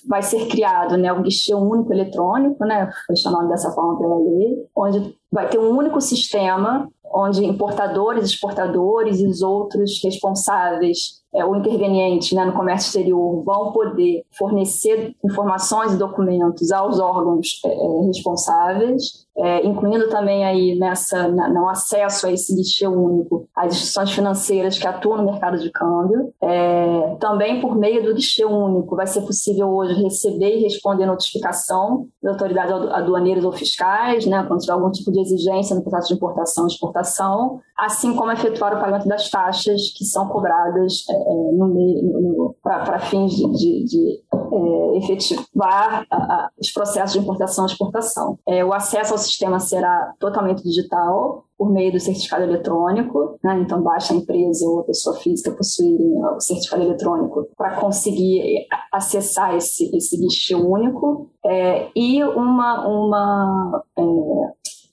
vai 0.06 0.22
ser 0.22 0.46
criado 0.46 0.96
né, 0.96 1.12
um 1.12 1.22
guichê 1.22 1.54
único 1.54 1.92
eletrônico, 1.92 2.64
né, 2.64 2.90
foi 3.06 3.16
chamado 3.16 3.48
dessa 3.48 3.70
forma 3.72 3.98
pela 3.98 4.18
lei, 4.18 4.66
onde 4.74 5.16
vai 5.30 5.48
ter 5.48 5.58
um 5.58 5.76
único 5.76 6.00
sistema 6.00 6.88
onde 7.12 7.44
importadores, 7.44 8.24
exportadores 8.24 9.20
e 9.20 9.26
os 9.26 9.42
outros 9.42 10.00
responsáveis 10.02 11.18
é, 11.34 11.44
ou 11.44 11.56
intervenientes 11.56 12.32
né, 12.32 12.44
no 12.44 12.52
comércio 12.52 12.88
exterior 12.88 13.42
vão 13.44 13.72
poder 13.72 14.24
fornecer 14.36 15.14
informações 15.24 15.92
e 15.92 15.98
documentos 15.98 16.70
aos 16.72 16.98
órgãos 16.98 17.60
é, 17.64 17.68
é 17.68 18.06
responsáveis 18.06 19.26
é, 19.38 19.64
incluindo 19.66 20.08
também 20.08 20.44
aí 20.44 20.78
nessa 20.78 21.28
no 21.28 21.68
acesso 21.68 22.26
a 22.26 22.32
esse 22.32 22.54
guichê 22.54 22.86
único 22.86 23.48
as 23.54 23.72
instituições 23.72 24.10
financeiras 24.10 24.78
que 24.78 24.86
atuam 24.86 25.18
no 25.18 25.24
mercado 25.24 25.58
de 25.58 25.70
câmbio. 25.70 26.32
É, 26.42 27.16
também 27.20 27.60
por 27.60 27.76
meio 27.76 28.04
do 28.04 28.14
guichê 28.14 28.44
único 28.44 28.96
vai 28.96 29.06
ser 29.06 29.22
possível 29.22 29.68
hoje 29.68 30.02
receber 30.02 30.58
e 30.58 30.62
responder 30.62 31.06
notificação 31.06 32.06
das 32.22 32.32
autoridades 32.32 32.72
aduaneiras 32.92 33.44
ou 33.44 33.52
fiscais, 33.52 34.26
né, 34.26 34.44
quando 34.46 34.60
tiver 34.60 34.72
algum 34.72 34.90
tipo 34.90 35.12
de 35.12 35.20
exigência 35.20 35.76
no 35.76 35.82
processo 35.82 36.08
de 36.08 36.14
importação 36.14 36.64
e 36.64 36.68
exportação, 36.68 37.60
assim 37.76 38.14
como 38.14 38.32
efetuar 38.32 38.76
o 38.76 38.80
pagamento 38.80 39.06
das 39.06 39.30
taxas 39.30 39.92
que 39.96 40.04
são 40.04 40.28
cobradas 40.28 41.04
é, 41.08 41.14
é 41.14 41.52
no, 41.52 42.54
para 42.62 42.98
fins 43.00 43.32
de, 43.34 43.50
de, 43.52 43.84
de 43.84 44.22
é, 44.52 44.98
efetivar 44.98 46.04
a, 46.10 46.16
a, 46.16 46.50
os 46.60 46.70
processos 46.72 47.12
de 47.12 47.18
importação 47.18 47.64
e 47.66 47.70
exportação. 47.70 48.38
É, 48.46 48.64
o 48.64 48.72
acesso 48.72 49.12
ao 49.12 49.18
sistema 49.28 49.60
será 49.60 50.14
totalmente 50.18 50.62
digital, 50.62 51.44
por 51.58 51.70
meio 51.70 51.90
do 51.90 51.98
certificado 51.98 52.44
eletrônico, 52.44 53.36
né? 53.42 53.58
então 53.60 53.82
basta 53.82 54.14
a 54.14 54.16
empresa 54.16 54.64
ou 54.64 54.80
a 54.80 54.84
pessoa 54.84 55.16
física 55.16 55.50
possuírem 55.50 56.24
o 56.24 56.40
certificado 56.40 56.84
eletrônico 56.84 57.48
para 57.56 57.80
conseguir 57.80 58.66
acessar 58.92 59.56
esse, 59.56 59.94
esse 59.94 60.16
guichê 60.16 60.54
único 60.54 61.28
é, 61.44 61.88
e 61.96 62.22
uma, 62.22 62.86
uma 62.86 63.82
é, 63.98 64.02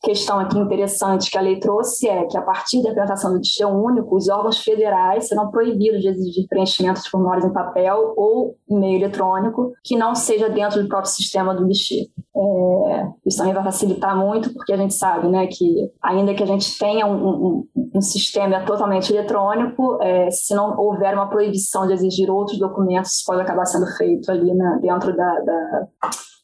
questão 0.06 0.40
aqui 0.40 0.58
interessante 0.60 1.32
que 1.32 1.38
a 1.38 1.42
lei 1.42 1.60
trouxe 1.60 2.08
é 2.08 2.26
que, 2.26 2.38
a 2.38 2.42
partir 2.42 2.84
da 2.84 2.92
implantação 2.92 3.34
do 3.34 3.40
guichê 3.40 3.66
único, 3.66 4.16
os 4.16 4.30
órgãos 4.30 4.60
federais 4.60 5.28
serão 5.28 5.50
proibidos 5.50 6.02
de 6.02 6.08
exigir 6.08 6.48
preenchimento 6.48 7.02
de 7.02 7.10
formulários 7.10 7.46
em 7.46 7.52
papel 7.52 8.14
ou 8.16 8.56
em 8.70 8.80
meio 8.80 9.00
eletrônico 9.00 9.74
que 9.84 9.98
não 9.98 10.14
seja 10.14 10.48
dentro 10.48 10.82
do 10.82 10.88
próprio 10.88 11.12
sistema 11.12 11.56
do 11.56 11.66
guichê. 11.66 12.08
É, 12.38 13.08
isso 13.26 13.38
também 13.40 13.54
vai 13.54 13.64
facilitar 13.64 14.16
muito, 14.16 14.54
porque 14.54 14.74
a 14.74 14.78
gente 14.78 14.94
sabe 14.94 15.28
né, 15.28 15.48
que, 15.48 15.90
ainda 16.02 16.36
que 16.36 16.44
a 16.44 16.48
gente 16.48 16.78
tenha 16.78 17.08
um, 17.08 17.28
um, 17.28 17.68
um 17.96 18.02
sistema 18.02 18.64
totalmente 18.64 19.12
eletrônico, 19.12 19.98
é, 20.04 20.30
se 20.30 20.54
não 20.54 20.78
houver 20.78 21.16
uma 21.16 21.30
proibição 21.30 21.88
de 21.88 21.94
exigir 21.94 22.30
outros 22.30 22.60
documentos, 22.60 23.24
pode 23.26 23.42
acabar 23.42 23.66
sendo 23.66 23.88
feito 23.98 24.30
ali 24.30 24.54
né, 24.54 24.80
dentro 24.82 25.16
da, 25.16 25.40
da 25.40 25.88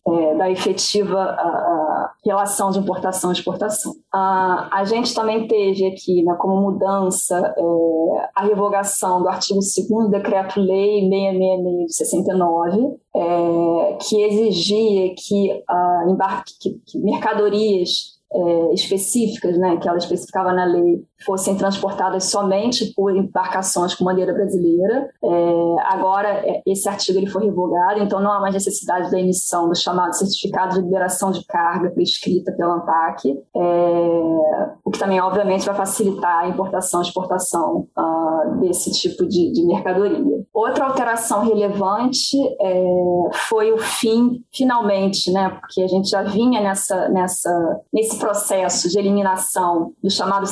é, 0.08 0.36
da 0.36 0.50
efetiva 0.50 1.20
a, 1.20 1.48
a 1.48 2.14
relação 2.26 2.72
de 2.72 2.80
importação 2.80 3.32
e 3.32 3.34
exportação. 3.34 3.94
A, 4.12 4.70
a 4.80 4.84
gente 4.84 5.14
também 5.14 5.48
teve 5.48 5.86
aqui, 5.86 6.24
né, 6.24 6.36
como 6.40 6.62
mudança, 6.62 7.54
é, 7.58 8.30
a 8.36 8.44
revogação 8.46 9.22
do 9.22 9.30
artigo 9.30 9.60
2 9.60 10.06
do 10.06 10.10
Decreto-Lei 10.10 11.10
666 11.10 11.86
de 11.86 11.94
69, 11.94 12.98
é, 13.16 13.98
que 14.02 14.22
exigia 14.22 15.14
que, 15.16 15.64
embarque, 16.08 16.54
que, 16.60 16.82
que 16.86 17.00
mercadorias 17.00 18.20
é, 18.34 18.74
específicas, 18.74 19.58
né, 19.58 19.78
que 19.78 19.88
ela 19.88 19.98
especificava 19.98 20.54
na 20.54 20.66
lei, 20.66 21.04
fossem 21.26 21.56
transportadas 21.56 22.26
somente 22.26 22.94
por 22.94 23.16
embarcações 23.16 23.94
com 23.94 24.06
bandeira 24.06 24.34
brasileira. 24.34 25.10
É, 25.24 25.76
agora, 25.94 26.30
é, 26.30 26.62
esse 26.66 26.88
artigo 26.88 27.20
ele 27.20 27.28
foi 27.28 27.46
revogado, 27.46 28.02
então 28.02 28.20
não 28.20 28.32
há 28.32 28.40
mais 28.40 28.54
necessidade 28.54 29.12
da 29.12 29.20
emissão 29.20 29.70
do 29.70 29.76
chamado 29.76 30.16
certificado 30.16 30.76
de 30.76 30.82
liberação 30.82 31.32
de 31.32 31.46
carga 31.46 31.90
prescrita 31.92 32.52
pela 32.54 32.76
ANTAC, 32.76 33.38
é, 33.56 34.72
o 34.84 34.92
que 34.92 35.00
também, 35.00 35.22
obviamente, 35.22 35.66
vai 35.66 35.76
facilitar 35.76 36.40
a 36.40 36.48
importação 36.48 37.02
e 37.02 37.06
exportação 37.06 37.88
uh, 37.98 38.60
desse 38.60 38.92
tipo 38.92 39.28
de, 39.28 39.52
de, 39.52 39.66
mercadoria. 39.66 40.22
Outra 40.54 40.86
alteração 40.86 41.46
relevante 41.46 42.38
é, 42.60 42.84
foi 43.50 43.72
o 43.72 43.78
fim, 43.78 44.44
finalmente, 44.52 45.32
né, 45.32 45.50
porque 45.60 45.82
a 45.82 45.88
gente 45.88 46.10
já 46.10 46.24
vinha 46.24 46.62
nessa, 46.62 47.10
nessa, 47.10 47.82
nesse 47.94 48.18
processo 48.18 48.90
de 48.90 49.00
eliminação 49.00 49.94
do 50.04 50.10
chamado 50.10 50.46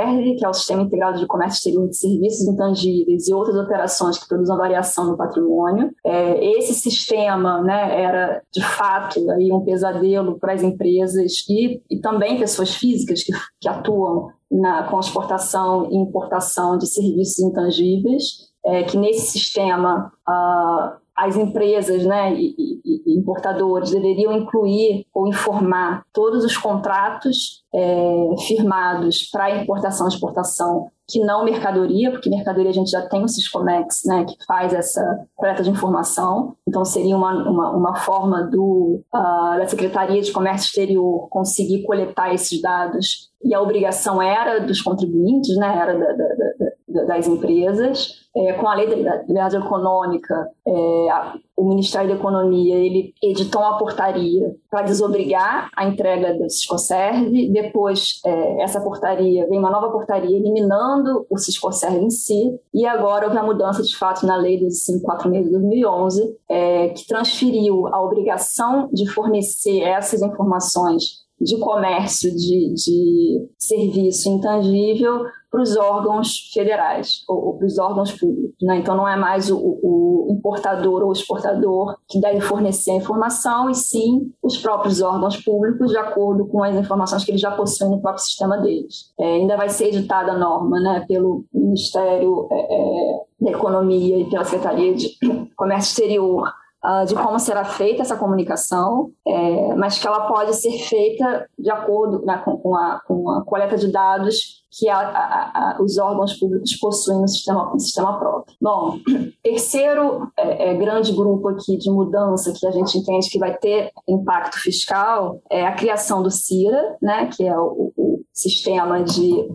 Cisco-SERV, 0.00 0.36
que 0.36 0.44
é 0.44 0.48
o 0.48 0.54
Sistema 0.54 0.82
Integrado 0.82 1.18
de 1.18 1.26
Comércio 1.26 1.58
Exterior 1.58 1.88
de 1.88 1.96
Serviços 1.96 2.48
Intangíveis 2.48 3.28
e 3.28 3.34
outras 3.34 3.56
operações 3.56 4.18
que 4.18 4.28
produzam 4.28 4.56
variação 4.56 5.06
no 5.06 5.16
patrimônio. 5.16 5.90
É, 6.04 6.58
esse 6.58 6.74
sistema 6.74 7.60
né, 7.62 8.02
era, 8.02 8.42
de 8.52 8.62
fato, 8.62 9.30
aí 9.30 9.52
um 9.52 9.64
pesadelo 9.64 10.38
para 10.38 10.54
as 10.54 10.62
empresas 10.62 11.44
e, 11.48 11.82
e 11.90 11.98
também 12.00 12.38
pessoas 12.38 12.74
físicas 12.74 13.22
que, 13.22 13.32
que 13.60 13.68
atuam 13.68 14.30
na, 14.50 14.84
com 14.84 14.98
exportação 14.98 15.88
e 15.90 15.96
importação 15.96 16.76
de 16.76 16.86
serviços 16.86 17.38
intangíveis, 17.38 18.50
é, 18.64 18.82
que 18.82 18.96
nesse 18.96 19.30
sistema 19.30 20.12
uh, 20.28 20.99
as 21.20 21.36
empresas 21.36 22.04
né, 22.06 22.32
e, 22.34 22.54
e, 22.82 23.18
importadores 23.18 23.90
deveriam 23.90 24.32
incluir 24.32 25.04
ou 25.12 25.28
informar 25.28 26.02
todos 26.14 26.44
os 26.44 26.56
contratos 26.56 27.62
é, 27.74 28.34
firmados 28.46 29.28
para 29.30 29.62
importação 29.62 30.06
e 30.06 30.08
exportação 30.08 30.90
que 31.06 31.20
não 31.20 31.44
mercadoria, 31.44 32.10
porque 32.10 32.30
mercadoria 32.30 32.70
a 32.70 32.74
gente 32.74 32.90
já 32.90 33.06
tem 33.06 33.22
o 33.22 33.28
Siscomex, 33.28 34.02
né, 34.06 34.24
que 34.24 34.36
faz 34.46 34.72
essa 34.72 35.02
coleta 35.34 35.62
de 35.62 35.68
informação, 35.68 36.54
então 36.66 36.84
seria 36.84 37.16
uma, 37.16 37.34
uma, 37.50 37.70
uma 37.70 37.96
forma 37.96 38.44
do, 38.44 39.02
uh, 39.12 39.58
da 39.58 39.66
Secretaria 39.66 40.22
de 40.22 40.32
Comércio 40.32 40.68
Exterior 40.68 41.28
conseguir 41.28 41.82
coletar 41.82 42.32
esses 42.32 42.62
dados, 42.62 43.28
e 43.42 43.52
a 43.52 43.60
obrigação 43.60 44.22
era 44.22 44.60
dos 44.60 44.80
contribuintes, 44.80 45.56
né, 45.56 45.78
era 45.82 45.98
da, 45.98 46.06
da, 46.06 46.14
da, 46.14 46.69
das 47.10 47.26
empresas, 47.26 48.20
é, 48.36 48.52
com 48.52 48.68
a 48.68 48.74
lei 48.74 48.86
da 48.86 48.94
liberdade 48.94 49.56
econômica, 49.56 50.48
é, 50.64 51.10
a, 51.10 51.34
o 51.56 51.68
Ministério 51.68 52.08
da 52.08 52.14
Economia 52.14 52.76
ele 52.76 53.12
editou 53.20 53.60
uma 53.60 53.76
portaria 53.76 54.54
para 54.70 54.82
desobrigar 54.82 55.68
a 55.76 55.84
entrega 55.84 56.34
desse 56.34 56.68
conserve. 56.68 57.50
Depois, 57.50 58.20
é, 58.24 58.62
essa 58.62 58.80
portaria, 58.80 59.48
vem 59.48 59.58
uma 59.58 59.70
nova 59.70 59.90
portaria 59.90 60.36
eliminando 60.36 61.26
o 61.28 61.36
Cisconserve 61.36 61.98
em 61.98 62.10
si. 62.10 62.56
E 62.72 62.86
agora 62.86 63.26
houve 63.26 63.36
a 63.36 63.42
mudança, 63.42 63.82
de 63.82 63.96
fato, 63.96 64.24
na 64.24 64.36
lei 64.36 64.60
254 64.60 65.30
de 65.32 65.50
2011, 65.50 66.36
é, 66.48 66.88
que 66.90 67.06
transferiu 67.08 67.88
a 67.88 68.00
obrigação 68.00 68.88
de 68.92 69.08
fornecer 69.08 69.80
essas 69.80 70.22
informações 70.22 71.20
de 71.40 71.58
comércio 71.58 72.30
de, 72.30 72.74
de 72.74 73.48
serviço 73.58 74.28
intangível 74.28 75.24
para 75.50 75.62
os 75.62 75.76
órgãos 75.76 76.50
federais 76.52 77.24
ou, 77.28 77.46
ou 77.46 77.58
para 77.58 77.66
os 77.66 77.78
órgãos 77.78 78.12
públicos. 78.12 78.56
Né? 78.62 78.78
Então, 78.78 78.96
não 78.96 79.08
é 79.08 79.16
mais 79.16 79.50
o, 79.50 79.58
o, 79.58 80.28
importador 80.30 81.02
ou 81.02 81.12
exportador 81.12 81.96
que 82.08 82.20
deve 82.20 82.40
fornecer 82.40 82.92
a 82.92 82.96
informação, 82.96 83.68
e 83.68 83.74
sim 83.74 84.32
os 84.42 84.56
próprios 84.58 85.02
órgãos 85.02 85.36
públicos, 85.36 85.90
de 85.90 85.96
acordo 85.96 86.46
com 86.46 86.62
as 86.62 86.76
informações 86.76 87.24
que 87.24 87.32
eles 87.32 87.40
já 87.40 87.50
possuem 87.50 87.90
no 87.90 88.00
próprio 88.00 88.22
sistema 88.22 88.58
deles. 88.58 89.12
É, 89.18 89.24
ainda 89.24 89.56
vai 89.56 89.68
ser 89.68 89.88
editada 89.88 90.32
a 90.32 90.38
norma 90.38 90.80
né, 90.80 91.04
pelo 91.08 91.44
Ministério 91.52 92.48
é, 92.50 92.74
é 92.74 93.20
da 93.40 93.50
Economia 93.50 94.18
e 94.18 94.28
pela 94.28 94.44
Secretaria 94.44 94.94
de 94.94 95.16
Comércio 95.56 95.90
Exterior 95.90 96.52
uh, 96.84 97.06
de 97.06 97.14
como 97.14 97.38
será 97.38 97.64
feita 97.64 98.02
essa 98.02 98.16
comunicação, 98.16 99.10
é, 99.26 99.74
mas 99.74 99.98
que 99.98 100.06
ela 100.06 100.26
pode 100.26 100.54
ser 100.54 100.72
feita 100.78 101.48
de 101.58 101.70
acordo 101.70 102.24
né, 102.24 102.40
com, 102.44 102.56
com, 102.56 102.76
a, 102.76 103.00
com, 103.06 103.30
a, 103.30 103.44
coleta 103.44 103.76
de 103.76 103.90
dados 103.90 104.60
que 104.70 104.88
a, 104.88 104.98
a, 104.98 105.78
os 105.80 105.98
órgãos 105.98 106.38
públicos 106.38 106.76
possuem 106.76 107.20
no 107.20 107.28
sistema, 107.28 107.70
no 107.72 107.80
sistema 107.80 108.18
próprio. 108.18 108.56
Bom, 108.60 108.98
terceiro 109.42 110.30
é, 110.36 110.70
é, 110.70 110.74
grande 110.74 111.12
grupo 111.12 111.48
aqui 111.48 111.76
de 111.76 111.90
mudança 111.90 112.52
que 112.56 112.66
a 112.66 112.70
gente 112.70 112.98
entende 112.98 113.30
que 113.30 113.38
vai 113.38 113.56
ter 113.56 113.90
impacto 114.08 114.60
fiscal 114.60 115.40
é 115.50 115.66
a 115.66 115.74
criação 115.74 116.22
do 116.22 116.30
CIRA, 116.30 116.96
né, 117.02 117.28
que 117.34 117.46
é 117.46 117.58
o, 117.58 117.92
o 117.96 118.20
sistema 118.32 119.02
de 119.02 119.48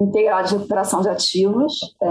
integrado 0.00 0.48
de 0.48 0.54
recuperação 0.56 1.00
de 1.00 1.08
ativos 1.08 1.78
é, 2.02 2.06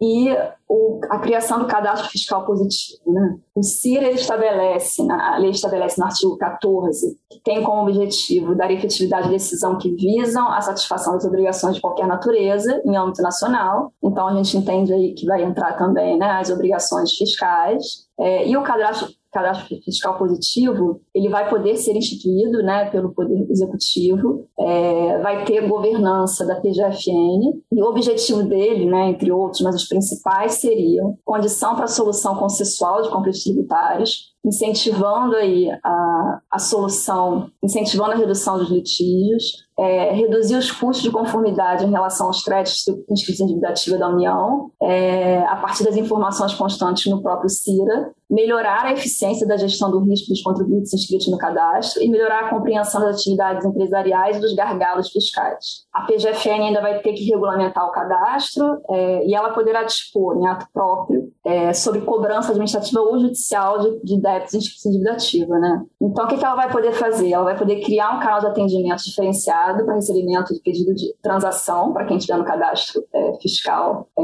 e 0.00 0.36
o, 0.68 1.00
a 1.10 1.18
criação 1.18 1.58
do 1.58 1.66
cadastro 1.66 2.08
fiscal 2.08 2.44
positivo. 2.44 3.00
Né? 3.06 3.36
O 3.54 3.62
CIR 3.62 4.02
ele 4.02 4.14
estabelece, 4.14 5.02
a 5.10 5.36
lei 5.38 5.50
estabelece 5.50 6.00
no 6.00 6.06
artigo 6.06 6.36
14, 6.36 7.18
que 7.30 7.40
tem 7.42 7.62
como 7.62 7.82
objetivo 7.82 8.54
dar 8.54 8.70
efetividade 8.70 9.28
à 9.28 9.30
decisão 9.30 9.78
que 9.78 9.94
visam 9.94 10.48
a 10.48 10.60
satisfação 10.60 11.14
das 11.14 11.24
obrigações 11.24 11.76
de 11.76 11.80
qualquer 11.80 12.06
natureza 12.06 12.80
em 12.84 12.96
âmbito 12.96 13.22
nacional. 13.22 13.92
Então 14.02 14.26
a 14.26 14.34
gente 14.34 14.56
entende 14.56 14.92
aí 14.92 15.14
que 15.14 15.26
vai 15.26 15.42
entrar 15.42 15.74
também 15.74 16.18
né, 16.18 16.30
as 16.32 16.50
obrigações 16.50 17.12
fiscais. 17.12 18.04
É, 18.18 18.46
e 18.48 18.56
o 18.56 18.62
cadastro 18.62 19.08
cadastro 19.34 19.76
fiscal 19.82 20.16
positivo, 20.16 21.00
ele 21.12 21.28
vai 21.28 21.50
poder 21.50 21.76
ser 21.76 21.96
instituído 21.96 22.62
né, 22.62 22.88
pelo 22.90 23.12
Poder 23.12 23.44
Executivo, 23.50 24.46
é, 24.58 25.18
vai 25.18 25.44
ter 25.44 25.68
governança 25.68 26.46
da 26.46 26.60
PGFN, 26.60 27.60
e 27.72 27.82
o 27.82 27.86
objetivo 27.86 28.44
dele, 28.44 28.86
né, 28.86 29.10
entre 29.10 29.32
outros, 29.32 29.60
mas 29.62 29.74
os 29.74 29.88
principais 29.88 30.54
seriam 30.54 31.18
condição 31.24 31.74
para 31.74 31.84
a 31.84 31.88
solução 31.88 32.36
consensual 32.36 33.02
de 33.02 33.10
conflitos 33.10 33.42
tributários, 33.42 34.32
incentivando 34.44 35.34
aí 35.36 35.70
a, 35.82 36.40
a 36.50 36.58
solução, 36.58 37.50
incentivando 37.62 38.12
a 38.12 38.16
redução 38.16 38.58
dos 38.58 38.68
litígios, 38.70 39.64
é, 39.78 40.12
reduzir 40.12 40.56
os 40.56 40.70
custos 40.70 41.02
de 41.02 41.10
conformidade 41.10 41.84
em 41.84 41.90
relação 41.90 42.26
aos 42.26 42.42
créditos 42.42 42.84
inscritos 43.10 43.40
em 43.40 43.46
dívida 43.46 43.70
ativa 43.70 43.98
da 43.98 44.08
União, 44.08 44.70
é, 44.82 45.38
a 45.46 45.56
partir 45.56 45.82
das 45.82 45.96
informações 45.96 46.54
constantes 46.54 47.10
no 47.10 47.22
próprio 47.22 47.48
CIRA, 47.48 48.12
melhorar 48.30 48.86
a 48.86 48.92
eficiência 48.92 49.46
da 49.46 49.56
gestão 49.56 49.90
do 49.90 50.00
risco 50.00 50.28
dos 50.28 50.42
contribuintes 50.42 50.92
inscritos 50.92 51.28
no 51.28 51.38
cadastro 51.38 52.02
e 52.02 52.08
melhorar 52.08 52.46
a 52.46 52.50
compreensão 52.50 53.00
das 53.00 53.16
atividades 53.16 53.64
empresariais 53.64 54.36
e 54.36 54.40
dos 54.40 54.54
gargalos 54.54 55.10
fiscais. 55.10 55.84
A 55.92 56.02
PGFN 56.02 56.66
ainda 56.66 56.80
vai 56.80 57.00
ter 57.00 57.12
que 57.12 57.24
regulamentar 57.24 57.86
o 57.86 57.92
cadastro 57.92 58.80
é, 58.90 59.26
e 59.26 59.34
ela 59.34 59.50
poderá 59.50 59.82
dispor 59.84 60.36
em 60.36 60.46
ato 60.46 60.66
próprio 60.72 61.32
é, 61.44 61.72
sobre 61.72 62.00
cobrança 62.00 62.50
administrativa 62.50 63.00
ou 63.00 63.18
judicial 63.18 63.78
de, 63.78 64.00
de 64.02 64.20
débitos 64.20 64.86
em 64.86 64.90
dívida 64.90 65.12
ativa, 65.12 65.58
né? 65.58 65.84
Então, 66.00 66.24
o 66.24 66.28
que, 66.28 66.38
que 66.38 66.44
ela 66.44 66.56
vai 66.56 66.70
poder 66.70 66.92
fazer? 66.92 67.30
Ela 67.30 67.44
vai 67.44 67.58
poder 67.58 67.80
criar 67.80 68.16
um 68.16 68.20
canal 68.20 68.40
de 68.40 68.46
atendimento 68.46 69.04
diferenciado 69.04 69.84
para 69.84 69.94
recebimento 69.94 70.54
de 70.54 70.60
pedido 70.60 70.94
de 70.94 71.14
transação 71.22 71.92
para 71.92 72.06
quem 72.06 72.16
estiver 72.16 72.38
no 72.38 72.44
cadastro 72.44 73.04
é, 73.12 73.32
fiscal 73.40 74.08
é, 74.18 74.22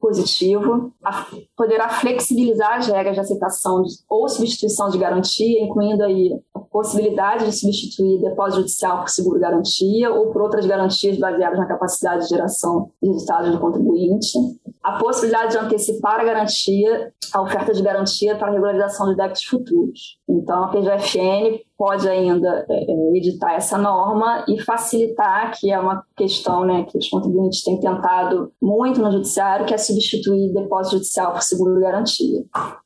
positivo, 0.00 0.92
a, 1.02 1.26
poderá 1.56 1.88
flexibilizar 1.88 2.76
as 2.76 2.88
regras 2.88 3.13
de 3.14 3.20
aceitação 3.20 3.82
ou 4.08 4.28
substituição 4.28 4.88
de 4.88 4.98
garantia, 4.98 5.62
incluindo 5.62 6.02
aí 6.02 6.32
a 6.54 6.58
possibilidade 6.60 7.46
de 7.46 7.52
substituir 7.52 8.20
depósito 8.20 8.60
judicial 8.60 9.00
por 9.00 9.08
seguro-garantia 9.08 10.10
ou 10.12 10.32
por 10.32 10.42
outras 10.42 10.66
garantias 10.66 11.18
baseadas 11.18 11.58
na 11.58 11.66
capacidade 11.66 12.24
de 12.24 12.30
geração 12.30 12.90
de 13.02 13.08
resultados 13.08 13.52
do 13.52 13.60
contribuinte, 13.60 14.38
a 14.82 14.98
possibilidade 14.98 15.52
de 15.52 15.58
antecipar 15.58 16.20
a 16.20 16.24
garantia, 16.24 17.12
a 17.32 17.42
oferta 17.42 17.72
de 17.72 17.82
garantia 17.82 18.36
para 18.36 18.52
regularização 18.52 19.08
de 19.08 19.16
débitos 19.16 19.44
futuros. 19.44 20.18
Então, 20.28 20.64
a 20.64 20.68
PGFN 20.68 21.60
pode 21.76 22.08
ainda 22.08 22.64
é, 22.68 22.90
é, 22.90 23.16
editar 23.16 23.54
essa 23.54 23.76
norma 23.76 24.44
e 24.48 24.60
facilitar, 24.60 25.52
que 25.58 25.70
é 25.70 25.78
uma 25.78 26.04
questão 26.16 26.64
né, 26.64 26.84
que 26.84 26.96
os 26.98 27.08
contribuintes 27.08 27.62
têm 27.62 27.80
tentado 27.80 28.52
muito 28.60 29.00
no 29.00 29.10
judiciário, 29.10 29.66
que 29.66 29.74
é 29.74 29.78
substituir 29.78 30.52
depósito 30.52 30.96
judicial 30.96 31.32
por 31.32 31.42
seguro-garantia. 31.42 32.44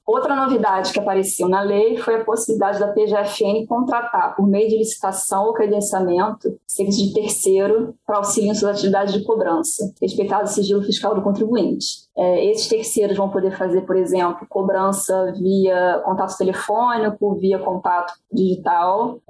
Outra 0.08 0.34
novidade 0.34 0.90
que 0.90 0.98
apareceu 0.98 1.48
na 1.50 1.60
lei 1.60 1.98
foi 1.98 2.16
a 2.16 2.24
possibilidade 2.24 2.80
da 2.80 2.88
PGFN 2.88 3.66
contratar, 3.68 4.34
por 4.34 4.48
meio 4.48 4.66
de 4.66 4.78
licitação 4.78 5.44
ou 5.44 5.52
credenciamento, 5.52 6.58
serviço 6.66 7.08
de 7.08 7.12
terceiro 7.12 7.94
para 8.06 8.16
auxílio 8.16 8.50
em 8.50 8.54
suas 8.54 8.78
atividades 8.78 9.12
de 9.12 9.22
cobrança, 9.22 9.92
respeitado 10.00 10.44
o 10.44 10.46
sigilo 10.46 10.82
fiscal 10.82 11.14
do 11.14 11.20
contribuinte. 11.20 12.08
É, 12.16 12.46
esses 12.46 12.66
terceiros 12.68 13.18
vão 13.18 13.28
poder 13.28 13.54
fazer, 13.56 13.82
por 13.82 13.96
exemplo, 13.96 14.46
cobrança 14.48 15.30
via 15.38 16.00
contato 16.04 16.38
telefônico, 16.38 17.34
via 17.34 17.58
contato 17.58 18.14
digital, 18.32 18.77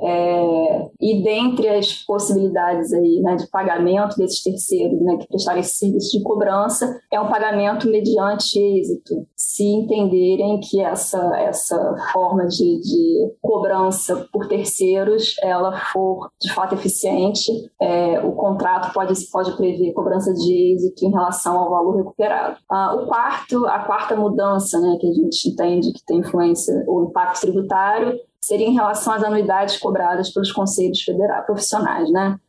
é, 0.00 0.88
e 1.00 1.22
dentre 1.22 1.68
as 1.68 1.92
possibilidades 2.04 2.92
aí, 2.92 3.20
né, 3.22 3.36
de 3.36 3.46
pagamento 3.48 4.16
desses 4.16 4.42
terceiros 4.42 5.00
né, 5.00 5.16
que 5.16 5.28
prestarem 5.28 5.60
esse 5.60 5.76
serviço 5.76 6.18
de 6.18 6.22
cobrança, 6.22 7.00
é 7.12 7.20
um 7.20 7.28
pagamento 7.28 7.88
mediante 7.88 8.58
êxito, 8.58 9.26
se 9.36 9.64
entenderem 9.64 10.60
que 10.60 10.80
essa, 10.80 11.18
essa 11.38 11.96
forma 12.12 12.46
de, 12.46 12.80
de 12.80 13.32
cobrança 13.40 14.28
por 14.32 14.48
terceiros 14.48 15.34
ela 15.42 15.78
for 15.92 16.30
de 16.40 16.52
fato 16.52 16.74
eficiente, 16.74 17.52
é, 17.80 18.20
o 18.20 18.32
contrato 18.32 18.92
pode, 18.92 19.14
pode 19.30 19.56
prever 19.56 19.92
cobrança 19.92 20.32
de 20.32 20.74
êxito 20.74 21.04
em 21.04 21.10
relação 21.10 21.58
ao 21.58 21.70
valor 21.70 21.96
recuperado. 21.96 22.56
Ah, 22.70 22.94
o 22.94 23.06
quarto, 23.06 23.66
a 23.66 23.80
quarta 23.80 24.16
mudança 24.16 24.80
né, 24.80 24.96
que 25.00 25.08
a 25.08 25.12
gente 25.12 25.48
entende 25.48 25.92
que 25.92 26.04
tem 26.04 26.18
influência 26.18 26.84
ou 26.86 27.04
impacto 27.04 27.40
tributário 27.40 28.18
seria 28.48 28.66
em 28.66 28.72
relação 28.72 29.12
às 29.12 29.22
anuidades 29.22 29.76
cobradas 29.76 30.30
pelos 30.32 30.50
conselhos 30.50 31.02
federais 31.02 31.44
profissionais, 31.44 32.10
né? 32.10 32.40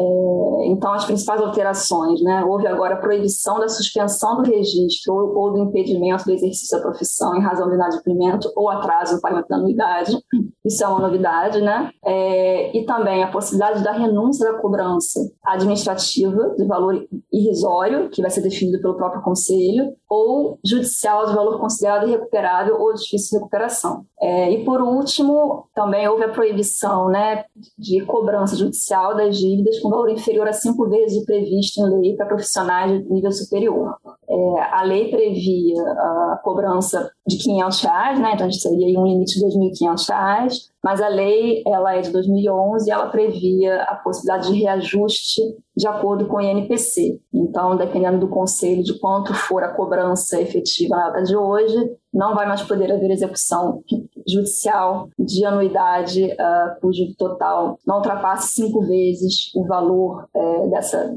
É, 0.00 0.66
então, 0.68 0.92
as 0.92 1.04
principais 1.04 1.40
alterações, 1.42 2.22
né? 2.22 2.42
Houve 2.44 2.66
agora 2.66 2.94
a 2.94 2.98
proibição 2.98 3.60
da 3.60 3.68
suspensão 3.68 4.36
do 4.36 4.50
registro 4.50 5.14
ou, 5.14 5.36
ou, 5.36 5.52
do 5.52 5.58
impedimento 5.58 6.24
do 6.24 6.32
exercício 6.32 6.76
da 6.76 6.82
profissão 6.82 7.36
em 7.36 7.42
razão 7.42 7.68
do 7.68 7.74
inadimplemento 7.74 8.50
ou 8.56 8.70
atraso 8.70 9.16
no 9.16 9.20
pagamento 9.20 9.48
da 9.48 9.56
anuidade. 9.56 10.16
Isso 10.64 10.82
é 10.82 10.86
uma 10.86 11.00
novidade, 11.00 11.60
né? 11.60 11.90
É, 12.04 12.76
e 12.76 12.84
também 12.86 13.22
a 13.22 13.30
possibilidade 13.30 13.84
da 13.84 13.92
renúncia 13.92 14.50
da 14.50 14.58
cobrança 14.58 15.20
administrativa 15.44 16.54
de 16.56 16.64
valor 16.64 17.06
irrisório, 17.30 18.08
que 18.08 18.22
vai 18.22 18.30
ser 18.30 18.40
definido 18.40 18.80
pelo 18.80 18.96
próprio 18.96 19.22
Conselho, 19.22 19.94
ou 20.08 20.58
judicial 20.64 21.26
de 21.26 21.34
valor 21.34 21.60
considerado 21.60 22.08
irrecuperável 22.08 22.80
ou 22.80 22.94
difícil 22.94 23.30
de 23.30 23.36
recuperação. 23.36 24.04
É, 24.20 24.50
e, 24.50 24.64
por 24.64 24.80
último, 24.80 25.68
também 25.74 26.08
houve 26.08 26.24
a 26.24 26.28
proibição 26.28 27.08
né, 27.08 27.44
de 27.78 28.04
cobrança 28.06 28.56
judicial 28.56 29.14
das 29.14 29.36
dívidas 29.36 29.78
com 29.78 29.89
valor 29.90 30.10
inferior 30.10 30.48
a 30.48 30.52
cinco 30.52 30.88
vezes 30.88 31.20
o 31.20 31.26
previsto 31.26 31.80
em 31.80 32.00
lei 32.00 32.16
para 32.16 32.26
profissionais 32.26 33.02
de 33.02 33.12
nível 33.12 33.32
superior. 33.32 33.96
É, 34.28 34.60
a 34.72 34.82
lei 34.82 35.10
previa 35.10 35.82
a 35.82 36.40
cobrança 36.42 37.10
de 37.26 37.36
500 37.36 37.80
reais, 37.82 38.20
né, 38.20 38.32
então 38.34 38.46
a 38.46 38.50
gente 38.50 38.62
teria 38.62 38.98
um 38.98 39.06
limite 39.06 39.38
de 39.38 39.46
2.500 39.46 40.08
reais, 40.08 40.70
mas 40.82 41.00
a 41.02 41.08
lei 41.08 41.62
ela 41.66 41.94
é 41.94 42.00
de 42.00 42.10
2011 42.10 42.88
e 42.88 42.92
ela 42.92 43.08
previa 43.08 43.82
a 43.82 43.96
possibilidade 43.96 44.52
de 44.52 44.58
reajuste 44.60 45.42
de 45.76 45.86
acordo 45.86 46.26
com 46.26 46.36
o 46.36 46.40
INPC. 46.40 47.20
Então, 47.32 47.76
dependendo 47.76 48.18
do 48.18 48.28
conselho 48.28 48.82
de 48.82 48.98
quanto 48.98 49.34
for 49.34 49.62
a 49.62 49.74
cobrança 49.74 50.40
efetiva 50.40 50.96
na 50.96 51.10
data 51.10 51.22
de 51.22 51.36
hoje, 51.36 51.76
não 52.12 52.34
vai 52.34 52.46
mais 52.46 52.62
poder 52.62 52.92
haver 52.92 53.10
execução 53.10 53.82
judicial 54.30 55.08
de 55.18 55.44
anuidade 55.44 56.24
uh, 56.24 56.80
cujo 56.80 57.14
total 57.16 57.78
não 57.86 57.96
ultrapasse 57.96 58.54
cinco 58.54 58.82
vezes 58.82 59.54
o 59.54 59.64
valor 59.66 60.28
uh, 60.34 60.70
dessa, 60.70 61.14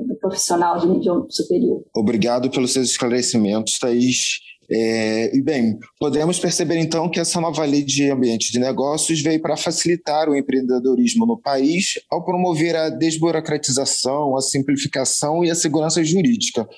do 0.00 0.14
profissional 0.16 0.78
de 0.78 0.86
nível 0.88 1.26
superior. 1.28 1.82
Obrigado 1.96 2.50
pelos 2.50 2.72
seus 2.72 2.90
esclarecimentos, 2.90 3.78
Thaís. 3.78 4.40
É, 4.70 5.34
e 5.34 5.40
bem, 5.40 5.78
podemos 5.98 6.38
perceber 6.38 6.76
então 6.76 7.08
que 7.08 7.18
essa 7.18 7.40
nova 7.40 7.64
lei 7.64 7.82
de 7.82 8.10
ambiente 8.10 8.52
de 8.52 8.58
negócios 8.58 9.22
veio 9.22 9.40
para 9.40 9.56
facilitar 9.56 10.28
o 10.28 10.36
empreendedorismo 10.36 11.24
no 11.24 11.40
país 11.40 11.94
ao 12.10 12.22
promover 12.22 12.76
a 12.76 12.90
desburocratização, 12.90 14.36
a 14.36 14.42
simplificação 14.42 15.42
e 15.42 15.50
a 15.50 15.54
segurança 15.54 16.04
jurídica, 16.04 16.68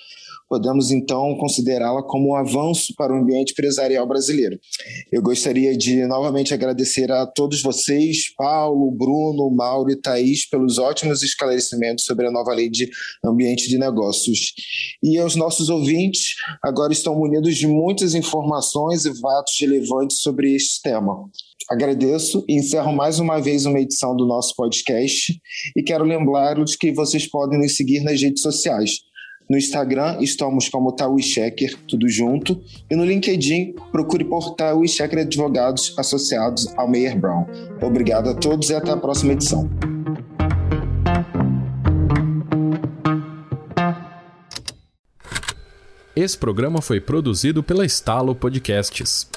podemos 0.51 0.91
então 0.91 1.37
considerá-la 1.39 2.03
como 2.03 2.31
um 2.31 2.35
avanço 2.35 2.93
para 2.97 3.15
o 3.15 3.17
ambiente 3.17 3.53
empresarial 3.53 4.05
brasileiro. 4.05 4.59
Eu 5.13 5.23
gostaria 5.23 5.79
de 5.79 6.05
novamente 6.09 6.53
agradecer 6.53 7.13
a 7.13 7.25
todos 7.25 7.63
vocês, 7.63 8.35
Paulo, 8.35 8.91
Bruno, 8.91 9.49
Mauro 9.55 9.93
e 9.93 9.97
Thaís, 9.97 10.49
pelos 10.49 10.77
ótimos 10.77 11.23
esclarecimentos 11.23 12.05
sobre 12.05 12.27
a 12.27 12.33
nova 12.33 12.53
lei 12.53 12.69
de 12.69 12.91
ambiente 13.25 13.69
de 13.69 13.79
negócios. 13.79 14.53
E 15.01 15.17
aos 15.19 15.37
nossos 15.37 15.69
ouvintes, 15.69 16.35
agora 16.61 16.93
estão 16.93 17.15
munidos 17.15 17.57
de 17.57 17.69
muitas 17.69 18.17
informações 18.17 19.05
e 19.05 19.21
fatos 19.21 19.57
relevantes 19.61 20.19
sobre 20.19 20.57
este 20.57 20.83
tema. 20.83 21.31
Agradeço 21.71 22.45
e 22.49 22.59
encerro 22.59 22.93
mais 22.93 23.21
uma 23.21 23.41
vez 23.41 23.67
uma 23.67 23.79
edição 23.79 24.17
do 24.17 24.27
nosso 24.27 24.57
podcast 24.57 25.41
e 25.77 25.83
quero 25.85 26.03
lembrá-los 26.03 26.75
que 26.75 26.93
vocês 26.93 27.29
podem 27.29 27.61
nos 27.61 27.77
seguir 27.77 28.01
nas 28.01 28.21
redes 28.21 28.43
sociais 28.43 29.09
no 29.51 29.59
Instagram 29.59 30.19
estamos 30.21 30.69
como 30.69 30.93
Taui 30.93 31.21
Checker, 31.21 31.77
tudo 31.89 32.09
junto. 32.09 32.63
E 32.89 32.95
no 32.95 33.05
LinkedIn, 33.05 33.75
procure 33.91 34.25
por 34.25 34.55
Taui 34.55 34.87
Checker 34.87 35.19
Advogados 35.19 35.93
associados 35.99 36.73
ao 36.77 36.89
Meyer 36.89 37.19
Brown. 37.19 37.47
Obrigado 37.83 38.31
a 38.31 38.35
todos 38.35 38.71
e 38.71 38.75
até 38.77 38.93
a 38.93 38.97
próxima 38.97 39.33
edição. 39.33 39.69
Esse 46.15 46.39
programa 46.39 46.81
foi 46.81 47.01
produzido 47.01 47.61
pela 47.61 47.85
Estalo 47.85 48.37
Podcasts. 48.37 49.29